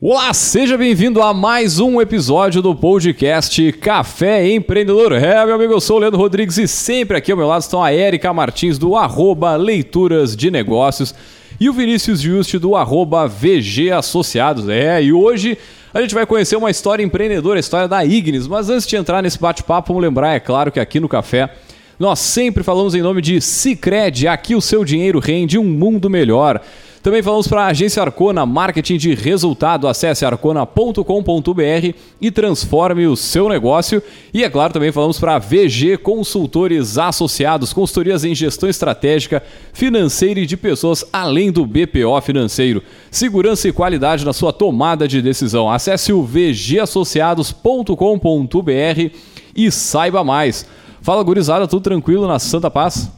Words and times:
Olá, 0.00 0.32
seja 0.32 0.78
bem-vindo 0.78 1.20
a 1.20 1.34
mais 1.34 1.80
um 1.80 2.00
episódio 2.00 2.62
do 2.62 2.72
podcast 2.72 3.72
Café 3.72 4.48
Empreendedor. 4.48 5.12
É, 5.12 5.44
meu 5.44 5.56
amigo, 5.56 5.72
eu 5.72 5.80
sou 5.80 5.96
o 5.96 5.98
Leandro 5.98 6.20
Rodrigues 6.20 6.56
e 6.56 6.68
sempre 6.68 7.16
aqui 7.16 7.32
ao 7.32 7.36
meu 7.36 7.48
lado 7.48 7.62
estão 7.62 7.82
a 7.82 7.90
Érica 7.90 8.32
Martins 8.32 8.78
do 8.78 8.94
arroba 8.94 9.56
Leituras 9.56 10.36
de 10.36 10.52
Negócios 10.52 11.12
e 11.58 11.68
o 11.68 11.72
Vinícius 11.72 12.20
Juste 12.20 12.60
do 12.60 12.76
arroba 12.76 13.26
VG 13.26 13.90
Associados. 13.90 14.68
É, 14.68 15.02
e 15.02 15.12
hoje 15.12 15.58
a 15.92 16.00
gente 16.00 16.14
vai 16.14 16.24
conhecer 16.24 16.54
uma 16.54 16.70
história 16.70 17.02
empreendedora, 17.02 17.58
a 17.58 17.60
história 17.60 17.88
da 17.88 18.04
Ignis. 18.04 18.46
Mas 18.46 18.70
antes 18.70 18.86
de 18.86 18.94
entrar 18.94 19.20
nesse 19.20 19.40
bate-papo, 19.40 19.88
vamos 19.88 20.04
lembrar, 20.04 20.32
é 20.32 20.38
claro, 20.38 20.70
que 20.70 20.78
aqui 20.78 21.00
no 21.00 21.08
Café 21.08 21.50
nós 21.98 22.20
sempre 22.20 22.62
falamos 22.62 22.94
em 22.94 23.02
nome 23.02 23.20
de 23.20 23.40
Cicred. 23.40 24.28
Aqui 24.28 24.54
o 24.54 24.60
seu 24.60 24.84
dinheiro 24.84 25.18
rende 25.18 25.58
um 25.58 25.64
mundo 25.64 26.08
melhor. 26.08 26.62
Também 27.02 27.22
falamos 27.22 27.46
para 27.46 27.62
a 27.62 27.66
agência 27.68 28.02
Arcona, 28.02 28.44
marketing 28.44 28.96
de 28.96 29.14
resultado. 29.14 29.86
Acesse 29.86 30.24
arcona.com.br 30.24 31.94
e 32.20 32.30
transforme 32.30 33.06
o 33.06 33.16
seu 33.16 33.48
negócio. 33.48 34.02
E 34.34 34.42
é 34.42 34.50
claro, 34.50 34.72
também 34.72 34.90
falamos 34.90 35.18
para 35.18 35.36
a 35.36 35.38
VG 35.38 35.98
Consultores 35.98 36.98
Associados, 36.98 37.72
consultorias 37.72 38.24
em 38.24 38.34
gestão 38.34 38.68
estratégica, 38.68 39.42
financeira 39.72 40.40
e 40.40 40.46
de 40.46 40.56
pessoas, 40.56 41.04
além 41.12 41.52
do 41.52 41.64
BPO 41.64 42.20
financeiro. 42.20 42.82
Segurança 43.10 43.68
e 43.68 43.72
qualidade 43.72 44.24
na 44.24 44.32
sua 44.32 44.52
tomada 44.52 45.06
de 45.06 45.22
decisão. 45.22 45.70
Acesse 45.70 46.12
o 46.12 46.24
vgassociados.com.br 46.24 49.14
e 49.54 49.70
saiba 49.70 50.24
mais. 50.24 50.66
Fala, 51.00 51.22
gurizada, 51.22 51.68
tudo 51.68 51.82
tranquilo 51.82 52.26
na 52.26 52.40
Santa 52.40 52.68
Paz? 52.68 53.08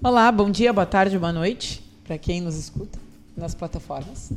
Olá, 0.00 0.30
bom 0.30 0.48
dia, 0.48 0.72
boa 0.72 0.86
tarde, 0.86 1.18
boa 1.18 1.32
noite 1.32 1.87
para 2.08 2.16
quem 2.16 2.40
nos 2.40 2.56
escuta 2.56 2.98
nas 3.36 3.54
plataformas. 3.54 4.32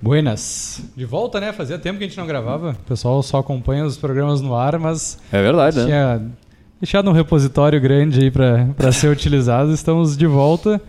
Buenas. 0.00 0.82
De 0.96 1.04
volta, 1.04 1.38
né? 1.38 1.52
Fazia 1.52 1.78
tempo 1.78 1.98
que 1.98 2.04
a 2.04 2.08
gente 2.08 2.16
não 2.16 2.26
gravava. 2.26 2.70
O 2.70 2.88
pessoal 2.88 3.22
só 3.22 3.40
acompanha 3.40 3.84
os 3.84 3.98
programas 3.98 4.40
no 4.40 4.54
ar, 4.54 4.78
mas. 4.78 5.18
É 5.30 5.42
verdade, 5.42 5.76
né? 5.80 5.84
Tinha 5.84 6.22
deixado 6.80 7.10
um 7.10 7.12
repositório 7.12 7.78
grande 7.78 8.20
aí 8.20 8.30
para 8.30 8.90
ser 8.90 9.08
utilizado. 9.12 9.70
Estamos 9.70 10.16
de 10.16 10.26
volta, 10.26 10.80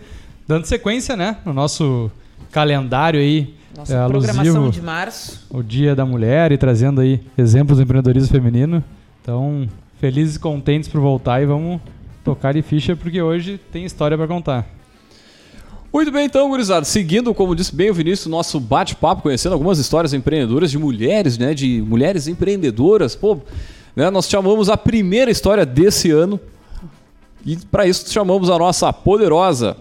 dando 0.48 0.64
sequência, 0.64 1.14
né? 1.14 1.36
No 1.44 1.52
nosso 1.52 2.10
calendário 2.50 3.20
aí. 3.20 3.54
Nossa 3.76 3.94
é, 3.94 4.06
programação 4.06 4.70
de 4.70 4.80
março. 4.80 5.46
O 5.50 5.62
Dia 5.62 5.94
da 5.94 6.06
Mulher 6.06 6.50
e 6.50 6.56
trazendo 6.56 7.02
aí 7.02 7.20
exemplos 7.36 7.76
do 7.76 7.84
empreendedorismo 7.84 8.30
feminino. 8.30 8.82
Então, 9.20 9.68
felizes 10.00 10.36
e 10.36 10.40
contentes 10.40 10.88
por 10.88 11.00
voltar 11.02 11.42
e 11.42 11.46
vamos 11.46 11.78
tocar 12.24 12.54
de 12.54 12.62
ficha 12.62 12.96
porque 12.96 13.20
hoje 13.20 13.60
tem 13.70 13.84
história 13.84 14.16
para 14.16 14.26
contar. 14.26 14.66
Muito 15.94 16.10
bem, 16.10 16.26
então, 16.26 16.48
gurizada. 16.48 16.84
Seguindo, 16.84 17.32
como 17.32 17.54
disse 17.54 17.72
bem 17.72 17.88
o 17.88 17.94
Vinícius, 17.94 18.26
nosso 18.26 18.58
bate-papo, 18.58 19.22
conhecendo 19.22 19.52
algumas 19.52 19.78
histórias 19.78 20.12
empreendedoras 20.12 20.68
de 20.68 20.76
mulheres, 20.76 21.38
né? 21.38 21.54
De 21.54 21.80
mulheres 21.82 22.26
empreendedoras. 22.26 23.14
Pô, 23.14 23.38
né, 23.94 24.10
nós 24.10 24.28
chamamos 24.28 24.68
a 24.68 24.76
primeira 24.76 25.30
história 25.30 25.64
desse 25.64 26.10
ano. 26.10 26.40
E 27.46 27.56
para 27.56 27.86
isso 27.86 28.12
chamamos 28.12 28.50
a 28.50 28.58
nossa 28.58 28.92
poderosa. 28.92 29.76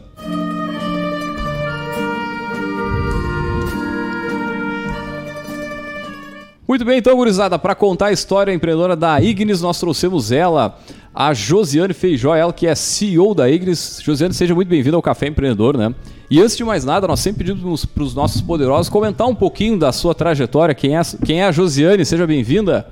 Muito 6.68 6.86
bem, 6.86 7.00
então, 7.00 7.18
gurizada, 7.18 7.58
para 7.58 7.74
contar 7.74 8.08
a 8.08 8.12
história 8.12 8.54
empreendedora 8.54 8.96
da 8.96 9.20
Ignis, 9.20 9.62
nós 9.62 9.80
trouxemos 9.80 10.32
ela, 10.32 10.80
a 11.14 11.34
Josiane 11.34 11.94
Feijó, 11.94 12.36
ela 12.36 12.52
que 12.52 12.66
é 12.66 12.74
CEO 12.74 13.36
da 13.36 13.48
Ignis. 13.50 14.02
Josiane, 14.04 14.34
seja 14.34 14.56
muito 14.56 14.68
bem-vinda 14.68 14.96
ao 14.96 15.02
Café 15.02 15.28
Empreendedor, 15.28 15.78
né? 15.78 15.94
E 16.30 16.42
antes 16.42 16.58
de 16.58 16.64
mais 16.64 16.84
nada, 16.84 17.08
nós 17.08 17.20
sempre 17.20 17.46
pedimos 17.46 17.86
para 17.86 18.02
os 18.02 18.16
nossos 18.16 18.42
poderosos 18.42 18.90
comentar 18.90 19.28
um 19.28 19.36
pouquinho 19.36 19.78
da 19.78 19.92
sua 19.92 20.16
trajetória. 20.16 20.74
Quem 20.74 20.98
é, 20.98 21.02
quem 21.24 21.42
é 21.42 21.46
a 21.46 21.52
Josiane? 21.52 22.04
Seja 22.04 22.26
bem-vinda. 22.26 22.88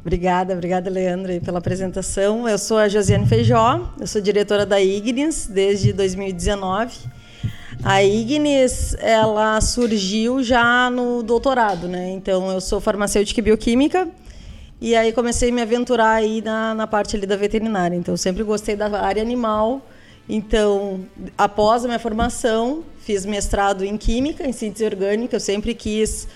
Obrigada, 0.00 0.52
obrigada, 0.52 0.90
Leandro, 0.90 1.40
pela 1.40 1.60
apresentação. 1.60 2.48
Eu 2.48 2.58
sou 2.58 2.76
a 2.76 2.88
Josiane 2.88 3.24
Feijó, 3.24 3.94
eu 4.00 4.06
sou 4.08 4.20
diretora 4.20 4.66
da 4.66 4.80
Ignis 4.80 5.46
desde 5.46 5.92
2019. 5.92 6.98
A 7.84 8.02
Ignis, 8.02 8.96
ela 8.98 9.60
surgiu 9.60 10.42
já 10.42 10.90
no 10.90 11.22
doutorado, 11.22 11.86
né? 11.86 12.10
Então, 12.10 12.50
eu 12.50 12.60
sou 12.60 12.80
farmacêutica 12.80 13.38
e 13.38 13.44
bioquímica 13.44 14.08
e 14.82 14.96
aí 14.96 15.12
comecei 15.12 15.50
a 15.50 15.52
me 15.52 15.62
aventurar 15.62 16.10
aí 16.10 16.42
na, 16.42 16.74
na 16.74 16.88
parte 16.88 17.14
ali 17.14 17.24
da 17.24 17.36
veterinária. 17.36 17.94
Então, 17.94 18.16
sempre 18.16 18.42
gostei 18.42 18.74
da 18.74 18.88
área 19.00 19.22
animal. 19.22 19.80
Então, 20.28 21.02
após 21.38 21.84
a 21.84 21.86
minha 21.86 22.00
formação, 22.00 22.82
fiz 22.98 23.24
mestrado 23.24 23.84
em 23.84 23.96
Química, 23.96 24.44
em 24.44 24.50
Síntese 24.50 24.84
Orgânica. 24.84 25.36
Eu 25.36 25.40
sempre 25.40 25.72
quis 25.72 26.26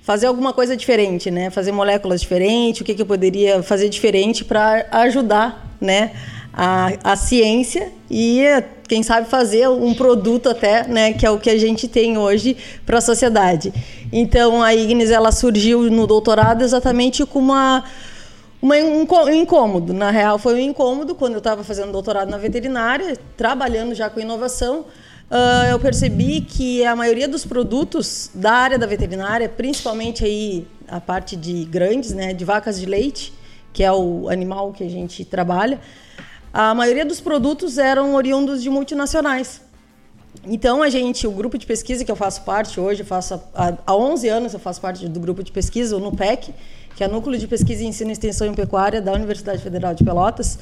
fazer 0.00 0.28
alguma 0.28 0.52
coisa 0.52 0.76
diferente, 0.76 1.28
né? 1.28 1.50
Fazer 1.50 1.72
moléculas 1.72 2.20
diferentes, 2.20 2.82
o 2.82 2.84
que, 2.84 2.94
que 2.94 3.02
eu 3.02 3.06
poderia 3.06 3.64
fazer 3.64 3.88
diferente 3.88 4.44
para 4.44 4.86
ajudar, 4.92 5.76
né? 5.80 6.12
A, 6.52 6.92
a 7.02 7.16
ciência 7.16 7.90
e 8.08 8.44
quem 8.86 9.02
sabe 9.02 9.28
fazer 9.28 9.68
um 9.68 9.94
produto 9.94 10.50
até, 10.50 10.86
né, 10.86 11.14
que 11.14 11.24
é 11.24 11.30
o 11.30 11.38
que 11.38 11.48
a 11.48 11.58
gente 11.58 11.88
tem 11.88 12.18
hoje 12.18 12.54
para 12.84 12.98
a 12.98 13.00
sociedade. 13.00 13.72
Então 14.12 14.62
a 14.62 14.74
Ignis 14.74 15.10
ela 15.10 15.32
surgiu 15.32 15.90
no 15.90 16.06
doutorado 16.06 16.62
exatamente 16.62 17.24
com 17.24 17.38
uma, 17.38 17.82
um 18.62 19.30
incômodo. 19.32 19.94
Na 19.94 20.10
real 20.10 20.38
foi 20.38 20.54
um 20.56 20.58
incômodo 20.58 21.14
quando 21.14 21.32
eu 21.32 21.38
estava 21.38 21.64
fazendo 21.64 21.90
doutorado 21.90 22.28
na 22.28 22.36
veterinária, 22.36 23.16
trabalhando 23.38 23.94
já 23.94 24.10
com 24.10 24.20
inovação. 24.20 24.84
Uh, 25.30 25.64
eu 25.70 25.78
percebi 25.78 26.42
que 26.42 26.84
a 26.84 26.94
maioria 26.94 27.26
dos 27.26 27.46
produtos 27.46 28.30
da 28.34 28.52
área 28.52 28.78
da 28.78 28.86
veterinária, 28.86 29.48
principalmente 29.48 30.22
aí 30.22 30.66
a 30.86 31.00
parte 31.00 31.34
de 31.34 31.64
grandes, 31.64 32.12
né, 32.12 32.34
de 32.34 32.44
vacas 32.44 32.78
de 32.78 32.84
leite, 32.84 33.32
que 33.72 33.82
é 33.82 33.90
o 33.90 34.28
animal 34.28 34.74
que 34.74 34.84
a 34.84 34.90
gente 34.90 35.24
trabalha, 35.24 35.80
a 36.52 36.74
maioria 36.74 37.06
dos 37.06 37.18
produtos 37.18 37.78
eram 37.78 38.14
oriundos 38.14 38.62
de 38.62 38.68
multinacionais. 38.68 39.62
Então, 40.44 40.82
a 40.82 40.88
gente, 40.88 41.26
o 41.26 41.30
grupo 41.30 41.56
de 41.56 41.64
pesquisa 41.64 42.04
que 42.04 42.10
eu 42.10 42.16
faço 42.16 42.42
parte 42.42 42.80
hoje, 42.80 43.04
faço 43.04 43.40
há, 43.54 43.74
há 43.86 43.96
11 43.96 44.28
anos 44.28 44.52
eu 44.52 44.58
faço 44.58 44.80
parte 44.80 45.06
do 45.06 45.20
grupo 45.20 45.42
de 45.42 45.52
pesquisa, 45.52 45.96
o 45.96 46.00
NUPEC, 46.00 46.52
que 46.96 47.04
é 47.04 47.08
Núcleo 47.08 47.38
de 47.38 47.46
Pesquisa, 47.46 47.84
Ensino, 47.84 48.10
Extensão 48.10 48.50
e 48.52 48.54
Pecuária 48.54 49.00
da 49.00 49.12
Universidade 49.12 49.62
Federal 49.62 49.94
de 49.94 50.04
Pelotas. 50.04 50.58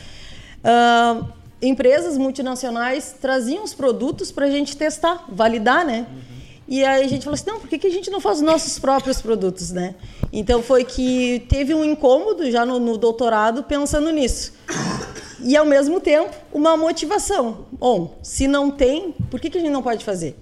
Uh, 0.62 1.26
empresas 1.62 2.18
multinacionais 2.18 3.14
traziam 3.20 3.64
os 3.64 3.74
produtos 3.74 4.30
para 4.30 4.46
a 4.46 4.50
gente 4.50 4.76
testar, 4.76 5.24
validar, 5.28 5.84
né? 5.84 6.06
Uhum. 6.10 6.40
E 6.68 6.84
aí 6.84 7.04
a 7.04 7.08
gente 7.08 7.24
falou 7.24 7.34
assim, 7.34 7.50
não, 7.50 7.58
por 7.58 7.68
que, 7.68 7.78
que 7.78 7.86
a 7.86 7.90
gente 7.90 8.10
não 8.10 8.20
faz 8.20 8.36
os 8.36 8.42
nossos 8.42 8.78
próprios 8.78 9.20
produtos, 9.20 9.72
né? 9.72 9.94
Então 10.32 10.62
foi 10.62 10.84
que 10.84 11.44
teve 11.48 11.74
um 11.74 11.84
incômodo 11.84 12.48
já 12.50 12.64
no, 12.64 12.78
no 12.78 12.96
doutorado 12.96 13.64
pensando 13.64 14.10
nisso 14.10 14.52
e, 15.42 15.56
ao 15.56 15.64
mesmo 15.64 16.00
tempo, 16.00 16.30
uma 16.52 16.76
motivação. 16.76 17.66
Bom, 17.72 18.18
se 18.22 18.46
não 18.46 18.70
tem, 18.70 19.14
por 19.30 19.40
que, 19.40 19.50
que 19.50 19.58
a 19.58 19.60
gente 19.60 19.72
não 19.72 19.82
pode 19.82 20.04
fazer? 20.04 20.36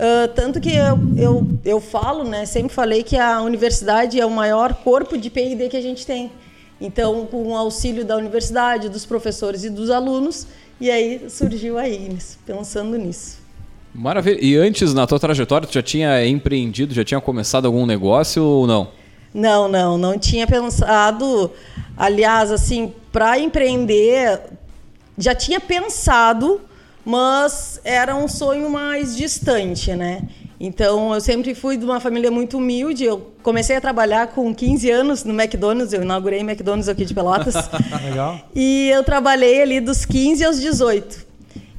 Uh, 0.00 0.28
tanto 0.34 0.60
que 0.60 0.70
eu, 0.74 0.98
eu, 1.16 1.46
eu 1.62 1.80
falo, 1.80 2.24
né, 2.24 2.46
sempre 2.46 2.72
falei 2.72 3.02
que 3.02 3.18
a 3.18 3.42
universidade 3.42 4.18
é 4.18 4.24
o 4.24 4.30
maior 4.30 4.72
corpo 4.72 5.18
de 5.18 5.28
P&D 5.28 5.68
que 5.68 5.76
a 5.76 5.82
gente 5.82 6.06
tem. 6.06 6.30
Então, 6.80 7.26
com 7.26 7.48
o 7.48 7.56
auxílio 7.56 8.04
da 8.04 8.16
universidade, 8.16 8.88
dos 8.88 9.04
professores 9.04 9.64
e 9.64 9.68
dos 9.68 9.90
alunos, 9.90 10.46
e 10.80 10.90
aí 10.90 11.28
surgiu 11.28 11.76
a 11.76 11.86
Ignis, 11.86 12.38
pensando 12.46 12.96
nisso. 12.96 13.38
Maravilha. 13.94 14.38
E 14.40 14.56
antes, 14.56 14.94
na 14.94 15.06
tua 15.06 15.18
trajetória, 15.18 15.68
tu 15.68 15.74
já 15.74 15.82
tinha 15.82 16.26
empreendido, 16.26 16.94
já 16.94 17.04
tinha 17.04 17.20
começado 17.20 17.66
algum 17.66 17.84
negócio 17.84 18.42
ou 18.42 18.66
não? 18.66 18.88
Não, 19.34 19.68
não, 19.68 19.98
não 19.98 20.18
tinha 20.18 20.46
pensado. 20.46 21.50
Aliás, 21.96 22.50
assim, 22.50 22.94
para 23.12 23.38
empreender, 23.38 24.40
já 25.18 25.34
tinha 25.34 25.60
pensado, 25.60 26.60
mas 27.04 27.80
era 27.84 28.14
um 28.14 28.28
sonho 28.28 28.70
mais 28.70 29.16
distante, 29.16 29.94
né? 29.94 30.22
Então, 30.62 31.14
eu 31.14 31.20
sempre 31.22 31.54
fui 31.54 31.78
de 31.78 31.86
uma 31.86 31.98
família 32.00 32.30
muito 32.30 32.58
humilde. 32.58 33.02
Eu 33.02 33.32
comecei 33.42 33.76
a 33.76 33.80
trabalhar 33.80 34.26
com 34.26 34.54
15 34.54 34.90
anos 34.90 35.24
no 35.24 35.32
McDonald's. 35.32 35.94
Eu 35.94 36.02
inaugurei 36.02 36.40
McDonald's 36.40 36.86
aqui 36.86 37.06
de 37.06 37.14
Pelotas. 37.14 37.54
Legal. 38.04 38.38
E 38.54 38.90
eu 38.90 39.02
trabalhei 39.02 39.62
ali 39.62 39.80
dos 39.80 40.04
15 40.04 40.44
aos 40.44 40.60
18. 40.60 41.26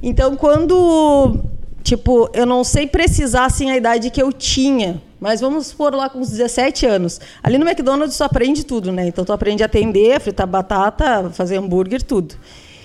Então, 0.02 0.34
quando 0.34 1.40
Tipo, 1.82 2.30
eu 2.32 2.46
não 2.46 2.62
sei 2.62 2.86
precisar 2.86 3.46
assim 3.46 3.70
a 3.70 3.76
idade 3.76 4.10
que 4.10 4.22
eu 4.22 4.32
tinha, 4.32 5.02
mas 5.18 5.40
vamos 5.40 5.72
por 5.72 5.94
lá 5.94 6.08
com 6.08 6.20
uns 6.20 6.30
17 6.30 6.86
anos. 6.86 7.20
Ali 7.42 7.58
no 7.58 7.68
McDonald's 7.68 8.16
tu 8.16 8.24
aprende 8.24 8.64
tudo, 8.64 8.92
né? 8.92 9.06
Então 9.06 9.24
tu 9.24 9.32
aprende 9.32 9.62
a 9.62 9.66
atender, 9.66 10.20
fritar 10.20 10.46
batata, 10.46 11.30
fazer 11.30 11.56
hambúrguer, 11.56 12.02
tudo. 12.02 12.36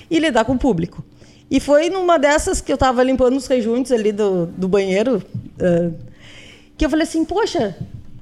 E 0.09 0.19
lidar 0.19 0.45
com 0.45 0.53
o 0.53 0.59
público. 0.59 1.03
E 1.49 1.59
foi 1.59 1.89
numa 1.89 2.17
dessas 2.17 2.59
que 2.59 2.71
eu 2.71 2.75
estava 2.75 3.03
limpando 3.03 3.37
os 3.37 3.47
rejuntos 3.47 3.91
ali 3.91 4.11
do, 4.11 4.47
do 4.47 4.67
banheiro, 4.67 5.23
uh, 5.61 5.93
que 6.77 6.85
eu 6.85 6.89
falei 6.89 7.03
assim, 7.03 7.23
poxa, 7.23 7.75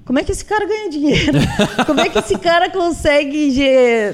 como 0.06 0.20
é 0.20 0.24
que 0.24 0.32
esse 0.32 0.46
cara 0.46 0.66
ganha 0.68 0.90
dinheiro? 0.90 1.40
Como 1.88 2.00
é 2.00 2.08
que 2.08 2.20
esse 2.20 2.38
cara 2.38 2.70
consegue 2.70 3.52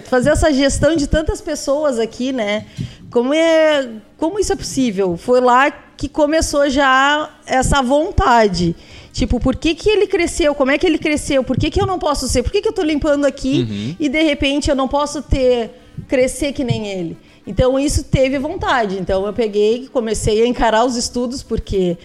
fazer 0.06 0.30
essa 0.30 0.52
gestão 0.54 0.96
de 0.96 1.06
tantas 1.06 1.42
pessoas 1.42 2.00
aqui, 2.00 2.32
né? 2.32 2.66
Como 3.12 3.34
é, 3.34 3.90
como 4.18 4.40
isso 4.40 4.54
é 4.54 4.56
possível? 4.56 5.18
Foi 5.18 5.42
lá 5.42 5.70
que 5.70 6.08
começou 6.08 6.70
já 6.70 7.30
essa 7.46 7.82
vontade. 7.82 8.76
Tipo, 9.12 9.40
por 9.40 9.56
que, 9.58 9.76
que 9.76 9.90
ele 9.90 10.08
cresceu? 10.08 10.56
Como 10.56 10.72
é 10.72 10.78
que 10.78 10.88
ele 10.88 10.98
cresceu? 10.98 11.44
Por 11.44 11.58
que, 11.58 11.70
que 11.70 11.82
eu 11.82 11.86
não 11.86 12.00
posso 12.00 12.28
ser? 12.28 12.42
Por 12.42 12.52
que, 12.52 12.62
que 12.62 12.68
eu 12.70 12.74
tô 12.74 12.82
limpando 12.82 13.26
aqui 13.26 13.68
Uhum. 13.70 13.96
e 14.00 14.08
de 14.08 14.24
repente 14.24 14.70
eu 14.70 14.76
não 14.76 14.88
posso 14.88 15.22
ter 15.22 15.72
crescer 16.08 16.54
que 16.54 16.64
nem 16.64 16.88
ele? 16.88 17.18
Então 17.46 17.78
isso 17.78 18.06
teve 18.06 18.40
vontade. 18.40 18.98
Então 18.98 19.26
eu 19.26 19.34
peguei, 19.34 19.90
comecei 19.92 20.42
a 20.42 20.48
encarar 20.48 20.86
os 20.86 20.96
estudos 20.96 21.44
porque 21.44 21.98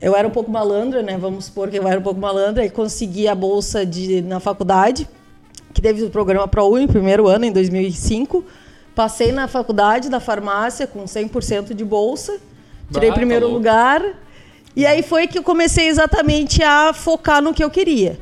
eu 0.00 0.16
era 0.16 0.26
um 0.26 0.30
pouco 0.30 0.50
malandra, 0.50 1.02
né? 1.02 1.18
Vamos 1.18 1.46
supor 1.46 1.68
que 1.68 1.78
eu 1.78 1.86
era 1.86 2.00
um 2.00 2.02
pouco 2.02 2.18
malandra 2.20 2.64
e 2.64 2.70
consegui 2.70 3.28
a 3.28 3.34
bolsa 3.34 3.84
de 3.84 4.22
na 4.22 4.40
faculdade, 4.40 5.06
que 5.74 5.82
teve 5.82 6.02
o 6.02 6.10
programa 6.10 6.48
ProUni, 6.48 6.86
primeiro 6.86 7.26
ano 7.26 7.44
em 7.44 7.52
2005. 7.52 8.42
Passei 8.94 9.32
na 9.32 9.48
faculdade 9.48 10.08
da 10.08 10.20
farmácia 10.20 10.86
com 10.86 11.04
100% 11.04 11.74
de 11.74 11.84
bolsa. 11.84 12.38
Tirei 12.92 13.10
Ah, 13.10 13.14
primeiro 13.14 13.46
lugar. 13.48 14.02
E 14.76 14.86
aí 14.86 15.02
foi 15.02 15.26
que 15.26 15.38
eu 15.38 15.42
comecei 15.42 15.88
exatamente 15.88 16.62
a 16.62 16.92
focar 16.92 17.42
no 17.42 17.52
que 17.54 17.62
eu 17.62 17.70
queria. 17.70 18.18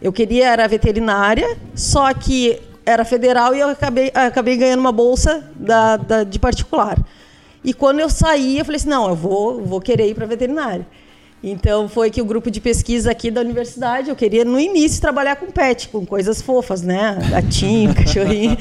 Eu 0.00 0.12
queria 0.12 0.48
era 0.48 0.66
veterinária, 0.68 1.56
só 1.74 2.12
que 2.14 2.60
era 2.84 3.04
federal 3.04 3.54
e 3.54 3.60
eu 3.60 3.68
acabei, 3.70 4.10
acabei 4.14 4.56
ganhando 4.56 4.80
uma 4.80 4.92
bolsa 4.92 5.44
da, 5.56 5.96
da- 5.96 6.24
de 6.24 6.38
particular. 6.38 6.98
E 7.64 7.72
quando 7.74 7.98
eu 8.00 8.08
saí, 8.08 8.58
eu 8.58 8.64
falei 8.64 8.76
assim, 8.76 8.88
não, 8.88 9.08
eu 9.08 9.14
vou, 9.16 9.64
vou 9.64 9.80
querer 9.80 10.08
ir 10.08 10.14
para 10.14 10.26
veterinária. 10.26 10.86
Então 11.48 11.88
foi 11.88 12.10
que 12.10 12.20
o 12.20 12.24
grupo 12.24 12.50
de 12.50 12.60
pesquisa 12.60 13.12
aqui 13.12 13.30
da 13.30 13.40
universidade, 13.40 14.10
eu 14.10 14.16
queria 14.16 14.44
no 14.44 14.58
início 14.58 15.00
trabalhar 15.00 15.36
com 15.36 15.46
pet, 15.46 15.88
com 15.90 16.04
coisas 16.04 16.42
fofas, 16.42 16.82
né? 16.82 17.16
Gatinho, 17.30 17.94
cachorrinho. 17.94 18.56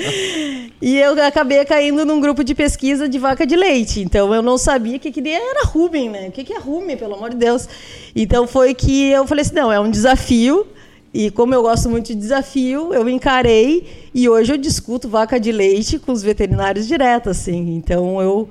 E 0.79 0.95
eu 0.99 1.19
acabei 1.25 1.65
caindo 1.65 2.05
num 2.05 2.21
grupo 2.21 2.43
de 2.43 2.53
pesquisa 2.53 3.09
de 3.09 3.17
vaca 3.17 3.43
de 3.43 3.55
leite. 3.55 4.01
Então 4.01 4.31
eu 4.35 4.43
não 4.43 4.55
sabia 4.55 4.99
que 4.99 5.11
queria 5.11 5.35
era 5.35 5.65
rumen, 5.65 6.11
né? 6.11 6.27
O 6.27 6.31
que 6.31 6.43
que 6.43 6.53
é 6.53 6.59
rumen, 6.59 6.95
pelo 6.95 7.15
amor 7.15 7.31
de 7.31 7.37
Deus? 7.37 7.67
Então 8.15 8.45
foi 8.45 8.75
que 8.75 9.09
eu 9.09 9.25
falei 9.25 9.41
assim, 9.41 9.55
não, 9.55 9.73
é 9.73 9.79
um 9.79 9.89
desafio. 9.89 10.67
E 11.11 11.31
como 11.31 11.55
eu 11.55 11.63
gosto 11.63 11.89
muito 11.89 12.05
de 12.05 12.13
desafio, 12.13 12.93
eu 12.93 13.09
encarei 13.09 13.87
e 14.13 14.29
hoje 14.29 14.53
eu 14.53 14.57
discuto 14.57 15.09
vaca 15.09 15.39
de 15.39 15.51
leite 15.51 15.97
com 15.97 16.11
os 16.11 16.21
veterinários 16.21 16.87
direto, 16.87 17.31
assim. 17.31 17.75
Então 17.77 18.21
eu 18.21 18.47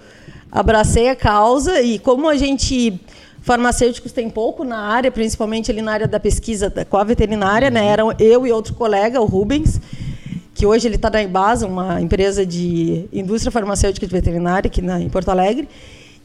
abracei 0.50 1.08
a 1.08 1.14
causa 1.14 1.80
e 1.80 2.00
como 2.00 2.28
a 2.28 2.36
gente 2.36 3.00
farmacêuticos 3.44 4.10
tem 4.10 4.30
pouco 4.30 4.64
na 4.64 4.78
área, 4.78 5.12
principalmente 5.12 5.70
ali 5.70 5.82
na 5.82 5.92
área 5.92 6.08
da 6.08 6.18
pesquisa 6.18 6.70
da- 6.70 6.82
com 6.82 6.96
a 6.96 7.04
veterinária, 7.04 7.70
né? 7.70 7.84
Eram 7.86 8.10
eu 8.18 8.46
e 8.46 8.50
outro 8.50 8.72
colega, 8.72 9.20
o 9.20 9.26
Rubens, 9.26 9.78
que 10.54 10.64
hoje 10.64 10.88
ele 10.88 10.96
está 10.96 11.10
na 11.10 11.22
Embasa, 11.22 11.66
uma 11.66 12.00
empresa 12.00 12.46
de 12.46 13.04
indústria 13.12 13.52
farmacêutica 13.52 14.06
de 14.06 14.12
veterinária 14.12 14.66
aqui 14.66 14.80
na, 14.80 14.98
em 14.98 15.10
Porto 15.10 15.28
Alegre. 15.28 15.68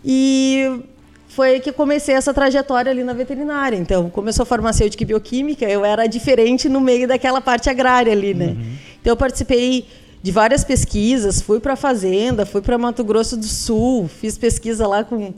E 0.03 0.79
foi 1.27 1.59
que 1.59 1.73
comecei 1.73 2.15
essa 2.15 2.33
trajetória 2.33 2.89
ali 2.89 3.03
na 3.03 3.11
veterinária. 3.11 3.75
Então, 3.75 4.09
sou 4.31 4.45
farmacêutica 4.45 5.03
e 5.03 5.05
bioquímica, 5.05 5.65
eu 5.65 5.83
era 5.83 6.07
diferente 6.07 6.69
no 6.69 6.79
meio 6.79 7.05
daquela 7.05 7.41
parte 7.41 7.69
agrária 7.69 8.13
ali, 8.13 8.33
né? 8.33 8.55
Então, 9.01 9.11
eu 9.11 9.17
participei 9.17 9.85
de 10.23 10.31
várias 10.31 10.63
pesquisas, 10.63 11.41
fui 11.41 11.59
para 11.59 11.73
a 11.73 11.75
fazenda, 11.75 12.45
fui 12.45 12.61
para 12.61 12.77
Mato 12.77 13.03
Grosso 13.03 13.35
do 13.35 13.45
Sul, 13.45 14.07
fiz 14.07 14.37
pesquisa 14.37 14.87
lá 14.87 15.03
com 15.03 15.33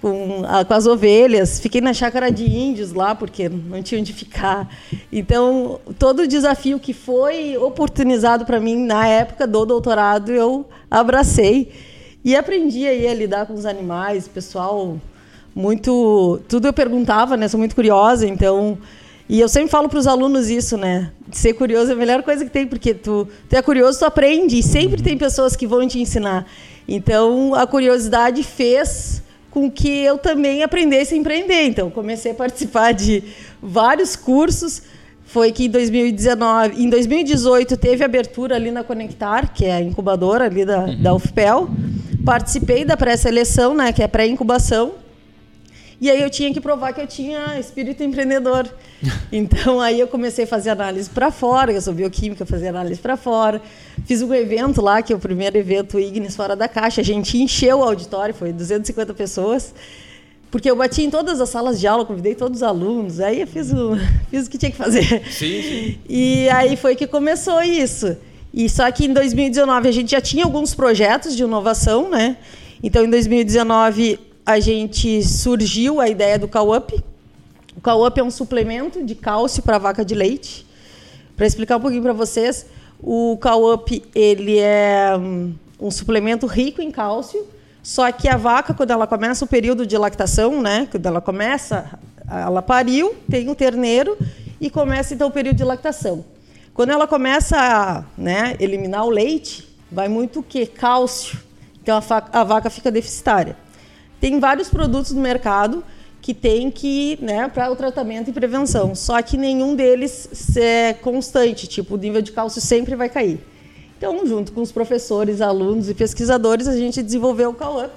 com, 0.00 0.42
a- 0.46 0.64
com 0.64 0.74
as 0.74 0.86
ovelhas, 0.86 1.60
fiquei 1.60 1.80
na 1.80 1.92
chácara 1.92 2.30
de 2.30 2.44
índios 2.44 2.92
lá, 2.92 3.14
porque 3.14 3.48
não 3.48 3.82
tinha 3.82 4.00
onde 4.00 4.12
ficar. 4.12 4.68
Então, 5.12 5.78
todo 5.98 6.20
o 6.22 6.26
desafio 6.26 6.78
que 6.78 6.92
foi 6.92 7.56
oportunizado 7.56 8.44
para 8.44 8.58
mim 8.60 8.76
na 8.76 9.06
época 9.06 9.46
do 9.46 9.64
doutorado, 9.66 10.30
eu 10.32 10.66
abracei 10.90 11.70
e 12.24 12.34
aprendi 12.36 12.86
aí 12.86 13.06
a 13.06 13.14
lidar 13.14 13.46
com 13.46 13.54
os 13.54 13.64
animais, 13.66 14.26
pessoal 14.28 14.98
muito, 15.54 16.40
tudo 16.48 16.68
eu 16.68 16.72
perguntava, 16.72 17.36
né? 17.36 17.48
Sou 17.48 17.58
muito 17.58 17.74
curiosa, 17.74 18.26
então 18.26 18.78
e 19.28 19.38
eu 19.40 19.48
sempre 19.48 19.70
falo 19.70 19.88
para 19.88 19.98
os 19.98 20.06
alunos 20.08 20.48
isso, 20.50 20.76
né? 20.76 21.12
Ser 21.30 21.52
curioso 21.54 21.90
é 21.90 21.94
a 21.94 21.96
melhor 21.96 22.22
coisa 22.22 22.44
que 22.44 22.50
tem, 22.50 22.66
porque 22.66 22.92
tu, 22.94 23.28
tu 23.48 23.54
é 23.54 23.62
curioso, 23.62 23.98
tu 24.00 24.04
aprende, 24.04 24.58
e 24.58 24.62
sempre 24.62 25.00
tem 25.02 25.16
pessoas 25.16 25.54
que 25.54 25.66
vão 25.68 25.86
te 25.86 26.00
ensinar. 26.00 26.46
Então, 26.88 27.54
a 27.54 27.64
curiosidade 27.66 28.42
fez 28.42 29.22
com 29.50 29.70
que 29.70 29.88
eu 29.88 30.16
também 30.16 30.62
aprendesse 30.62 31.14
a 31.14 31.16
empreender. 31.16 31.66
Então, 31.66 31.90
comecei 31.90 32.32
a 32.32 32.34
participar 32.34 32.92
de 32.92 33.22
vários 33.60 34.16
cursos. 34.16 34.82
Foi 35.24 35.52
que 35.52 35.66
em 35.66 35.70
2019, 35.70 36.82
em 36.82 36.88
2018 36.88 37.76
teve 37.76 38.04
abertura 38.04 38.56
ali 38.56 38.70
na 38.70 38.82
Conectar, 38.82 39.52
que 39.52 39.64
é 39.64 39.74
a 39.74 39.80
incubadora 39.80 40.46
ali 40.46 40.64
da, 40.64 40.86
da 40.86 41.14
UFPEL. 41.14 41.68
Participei 42.24 42.84
da 42.84 42.96
pré-seleção, 42.96 43.74
né, 43.74 43.92
que 43.92 44.02
é 44.02 44.08
pré-incubação. 44.08 44.92
E 46.00 46.10
aí 46.10 46.22
eu 46.22 46.30
tinha 46.30 46.52
que 46.52 46.60
provar 46.60 46.94
que 46.94 47.00
eu 47.00 47.06
tinha 47.06 47.58
espírito 47.58 48.02
empreendedor. 48.02 48.68
Então 49.32 49.80
aí 49.80 50.00
eu 50.00 50.08
comecei 50.08 50.44
a 50.44 50.46
fazer 50.46 50.70
análise 50.70 51.08
para 51.08 51.30
fora, 51.30 51.72
eu 51.72 51.80
sou 51.80 51.94
bioquímica, 51.94 52.44
fazia 52.44 52.68
análise 52.68 53.00
para 53.00 53.16
fora. 53.16 53.62
Fiz 54.04 54.20
um 54.22 54.34
evento 54.34 54.82
lá, 54.82 55.00
que 55.02 55.12
é 55.12 55.16
o 55.16 55.20
primeiro 55.20 55.56
evento 55.56 56.00
Ignis 56.00 56.34
Fora 56.34 56.56
da 56.56 56.66
Caixa. 56.66 57.00
A 57.00 57.04
gente 57.04 57.38
encheu 57.38 57.78
o 57.78 57.82
auditório, 57.84 58.34
foi 58.34 58.52
250 58.52 59.14
pessoas. 59.14 59.72
Porque 60.50 60.68
eu 60.68 60.74
bati 60.74 61.02
em 61.02 61.10
todas 61.10 61.40
as 61.40 61.48
salas 61.48 61.78
de 61.78 61.86
aula, 61.86 62.04
convidei 62.04 62.34
todos 62.34 62.58
os 62.58 62.62
alunos. 62.64 63.20
Aí 63.20 63.40
eu 63.40 63.46
fiz 63.46 63.72
o, 63.72 63.96
fiz 64.30 64.46
o 64.48 64.50
que 64.50 64.58
tinha 64.58 64.70
que 64.70 64.76
fazer. 64.76 65.22
Sim, 65.30 65.62
sim. 65.62 65.98
E 66.08 66.48
aí 66.50 66.76
foi 66.76 66.96
que 66.96 67.06
começou 67.06 67.62
isso. 67.62 68.16
E 68.52 68.68
só 68.68 68.90
que 68.90 69.06
em 69.06 69.12
2019 69.12 69.88
a 69.88 69.92
gente 69.92 70.10
já 70.10 70.20
tinha 70.20 70.44
alguns 70.44 70.74
projetos 70.74 71.36
de 71.36 71.44
inovação, 71.44 72.10
né? 72.10 72.36
Então 72.82 73.04
em 73.04 73.10
2019 73.10 74.18
a 74.44 74.58
gente 74.58 75.22
surgiu 75.22 76.00
a 76.00 76.08
ideia 76.08 76.38
do 76.38 76.48
Cow-Up. 76.48 77.02
O 77.76 77.80
Cow-Up 77.80 78.18
é 78.18 78.22
um 78.22 78.30
suplemento 78.30 79.04
de 79.04 79.14
cálcio 79.14 79.62
para 79.62 79.78
vaca 79.78 80.04
de 80.04 80.14
leite. 80.14 80.66
Para 81.36 81.46
explicar 81.46 81.76
um 81.76 81.80
pouquinho 81.80 82.02
para 82.02 82.12
vocês, 82.12 82.66
o 83.02 83.38
Cow-Up 83.40 84.02
ele 84.14 84.58
é 84.58 85.16
hum, 85.16 85.54
um 85.80 85.90
suplemento 85.90 86.46
rico 86.46 86.82
em 86.82 86.90
cálcio, 86.90 87.46
só 87.82 88.10
que 88.12 88.28
a 88.28 88.36
vaca 88.36 88.74
quando 88.74 88.90
ela 88.90 89.06
começa 89.06 89.44
o 89.44 89.48
período 89.48 89.86
de 89.86 89.96
lactação, 89.96 90.60
né, 90.60 90.86
quando 90.90 91.06
ela 91.06 91.20
começa, 91.20 91.98
ela 92.28 92.60
pariu, 92.60 93.14
tem 93.30 93.48
um 93.48 93.54
terneiro 93.54 94.18
e 94.60 94.68
começa 94.68 95.14
então 95.14 95.28
o 95.28 95.30
período 95.30 95.56
de 95.56 95.64
lactação. 95.64 96.24
Quando 96.74 96.90
ela 96.90 97.06
começa 97.06 97.56
a 97.56 98.04
né, 98.16 98.56
eliminar 98.60 99.06
o 99.06 99.10
leite, 99.10 99.66
vai 99.90 100.08
muito 100.08 100.40
o 100.40 100.42
que? 100.42 100.66
Cálcio. 100.66 101.38
Então 101.82 101.98
a, 101.98 102.40
a 102.40 102.44
vaca 102.44 102.68
fica 102.68 102.90
deficitária. 102.90 103.56
Tem 104.20 104.38
vários 104.38 104.68
produtos 104.68 105.12
no 105.12 105.20
mercado 105.20 105.82
que 106.20 106.34
tem 106.34 106.70
que, 106.70 107.18
né, 107.22 107.48
para 107.48 107.70
o 107.70 107.76
tratamento 107.76 108.28
e 108.28 108.32
prevenção. 108.32 108.94
Só 108.94 109.20
que 109.22 109.36
nenhum 109.36 109.74
deles 109.74 110.56
é 110.56 110.92
constante, 110.92 111.66
tipo, 111.66 111.94
o 111.94 111.98
nível 111.98 112.20
de 112.20 112.30
cálcio 112.30 112.60
sempre 112.60 112.94
vai 112.94 113.08
cair. 113.08 113.40
Então, 113.96 114.26
junto 114.26 114.52
com 114.52 114.60
os 114.60 114.70
professores, 114.70 115.40
alunos 115.40 115.88
e 115.88 115.94
pesquisadores, 115.94 116.68
a 116.68 116.76
gente 116.76 117.02
desenvolveu 117.02 117.50
o 117.50 117.54
CalUp 117.54 117.90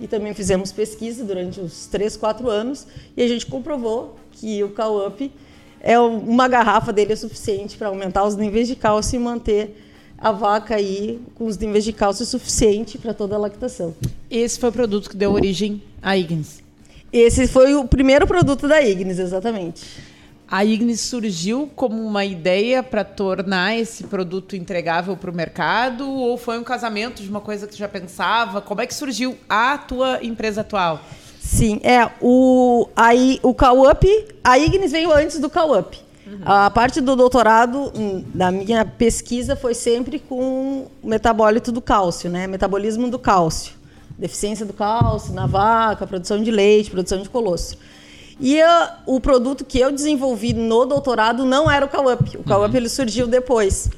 e 0.00 0.06
também 0.06 0.32
fizemos 0.32 0.72
pesquisa 0.72 1.24
durante 1.24 1.60
uns 1.60 1.86
3, 1.86 2.16
4 2.16 2.48
anos 2.48 2.86
e 3.16 3.22
a 3.22 3.28
gente 3.28 3.46
comprovou 3.46 4.16
que 4.32 4.62
o 4.62 4.70
CalUp 4.70 5.30
é 5.80 5.98
um- 5.98 6.18
uma 6.18 6.48
garrafa 6.48 6.92
dele 6.92 7.12
é 7.12 7.16
suficiente 7.16 7.76
para 7.76 7.88
aumentar 7.88 8.24
os 8.24 8.36
níveis 8.36 8.68
de 8.68 8.76
cálcio 8.76 9.16
e 9.16 9.18
manter 9.18 9.87
a 10.18 10.32
vaca 10.32 10.74
aí 10.74 11.20
com 11.34 11.46
os 11.46 11.56
níveis 11.56 11.84
de 11.84 11.92
cálcio 11.92 12.26
suficiente 12.26 12.98
para 12.98 13.14
toda 13.14 13.36
a 13.36 13.38
lactação. 13.38 13.94
Esse 14.28 14.58
foi 14.58 14.68
o 14.68 14.72
produto 14.72 15.08
que 15.08 15.16
deu 15.16 15.32
origem 15.32 15.80
à 16.02 16.16
Ignis. 16.16 16.62
Esse 17.12 17.46
foi 17.46 17.74
o 17.74 17.86
primeiro 17.86 18.26
produto 18.26 18.66
da 18.66 18.82
Ignis, 18.82 19.18
exatamente. 19.18 19.86
A 20.50 20.64
Ignis 20.64 21.02
surgiu 21.02 21.70
como 21.76 22.02
uma 22.02 22.24
ideia 22.24 22.82
para 22.82 23.04
tornar 23.04 23.76
esse 23.76 24.04
produto 24.04 24.56
entregável 24.56 25.16
para 25.16 25.30
o 25.30 25.34
mercado 25.34 26.10
ou 26.10 26.36
foi 26.38 26.58
um 26.58 26.64
casamento 26.64 27.22
de 27.22 27.28
uma 27.28 27.40
coisa 27.40 27.66
que 27.66 27.74
tu 27.74 27.78
já 27.78 27.88
pensava? 27.88 28.60
Como 28.60 28.80
é 28.80 28.86
que 28.86 28.94
surgiu 28.94 29.36
a 29.48 29.76
tua 29.76 30.24
empresa 30.24 30.62
atual? 30.62 31.02
Sim, 31.38 31.80
é 31.82 32.10
o 32.20 32.88
aí 32.96 33.38
o 33.42 33.54
CalUp, 33.54 34.04
a 34.42 34.58
Ignis 34.58 34.92
veio 34.92 35.12
antes 35.12 35.38
do 35.38 35.48
CalUp. 36.28 36.42
A 36.44 36.70
parte 36.70 37.00
do 37.00 37.16
doutorado 37.16 37.92
hum, 37.94 38.24
da 38.34 38.50
minha 38.50 38.84
pesquisa 38.84 39.56
foi 39.56 39.74
sempre 39.74 40.18
com 40.18 40.86
o 41.02 41.08
metabólito 41.08 41.72
do 41.72 41.80
cálcio, 41.80 42.30
né? 42.30 42.46
Metabolismo 42.46 43.08
do 43.08 43.18
cálcio, 43.18 43.72
deficiência 44.18 44.66
do 44.66 44.72
cálcio 44.72 45.32
na 45.32 45.46
vaca, 45.46 46.06
produção 46.06 46.42
de 46.42 46.50
leite, 46.50 46.90
produção 46.90 47.22
de 47.22 47.28
colostro. 47.28 47.78
E 48.40 48.60
ah, 48.62 48.98
o 49.06 49.20
produto 49.20 49.64
que 49.64 49.80
eu 49.80 49.90
desenvolvi 49.90 50.52
no 50.52 50.84
doutorado 50.84 51.44
não 51.44 51.70
era 51.70 51.84
o 51.84 51.88
CalUp. 51.88 52.36
O 52.36 52.44
CalUp 52.44 52.74
ele 52.74 52.88
surgiu 52.88 53.26
depois. 53.26 53.90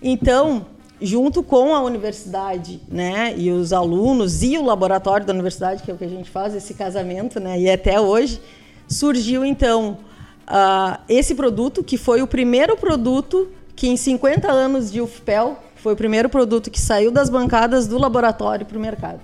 Então, 0.00 0.66
junto 1.00 1.42
com 1.42 1.74
a 1.74 1.80
universidade, 1.82 2.80
né, 2.88 3.34
e 3.36 3.50
os 3.50 3.72
alunos 3.72 4.42
e 4.42 4.56
o 4.56 4.64
laboratório 4.64 5.26
da 5.26 5.32
universidade, 5.32 5.82
que 5.82 5.90
é 5.90 5.94
o 5.94 5.96
que 5.96 6.04
a 6.04 6.08
gente 6.08 6.30
faz 6.30 6.54
esse 6.54 6.74
casamento, 6.74 7.40
né, 7.40 7.58
e 7.58 7.70
até 7.70 8.00
hoje, 8.00 8.40
surgiu 8.88 9.44
então 9.44 9.98
ah, 10.46 11.00
esse 11.08 11.34
produto 11.34 11.82
que 11.82 11.96
foi 11.96 12.22
o 12.22 12.26
primeiro 12.26 12.76
produto 12.76 13.48
que 13.76 13.88
em 13.88 13.96
50 13.96 14.50
anos 14.50 14.90
de 14.90 15.00
UFPEL 15.00 15.58
foi 15.76 15.94
o 15.94 15.96
primeiro 15.96 16.28
produto 16.28 16.70
que 16.70 16.80
saiu 16.80 17.10
das 17.10 17.28
bancadas 17.28 17.86
do 17.86 17.98
laboratório 17.98 18.64
para 18.64 18.78
o 18.78 18.80
mercado. 18.80 19.20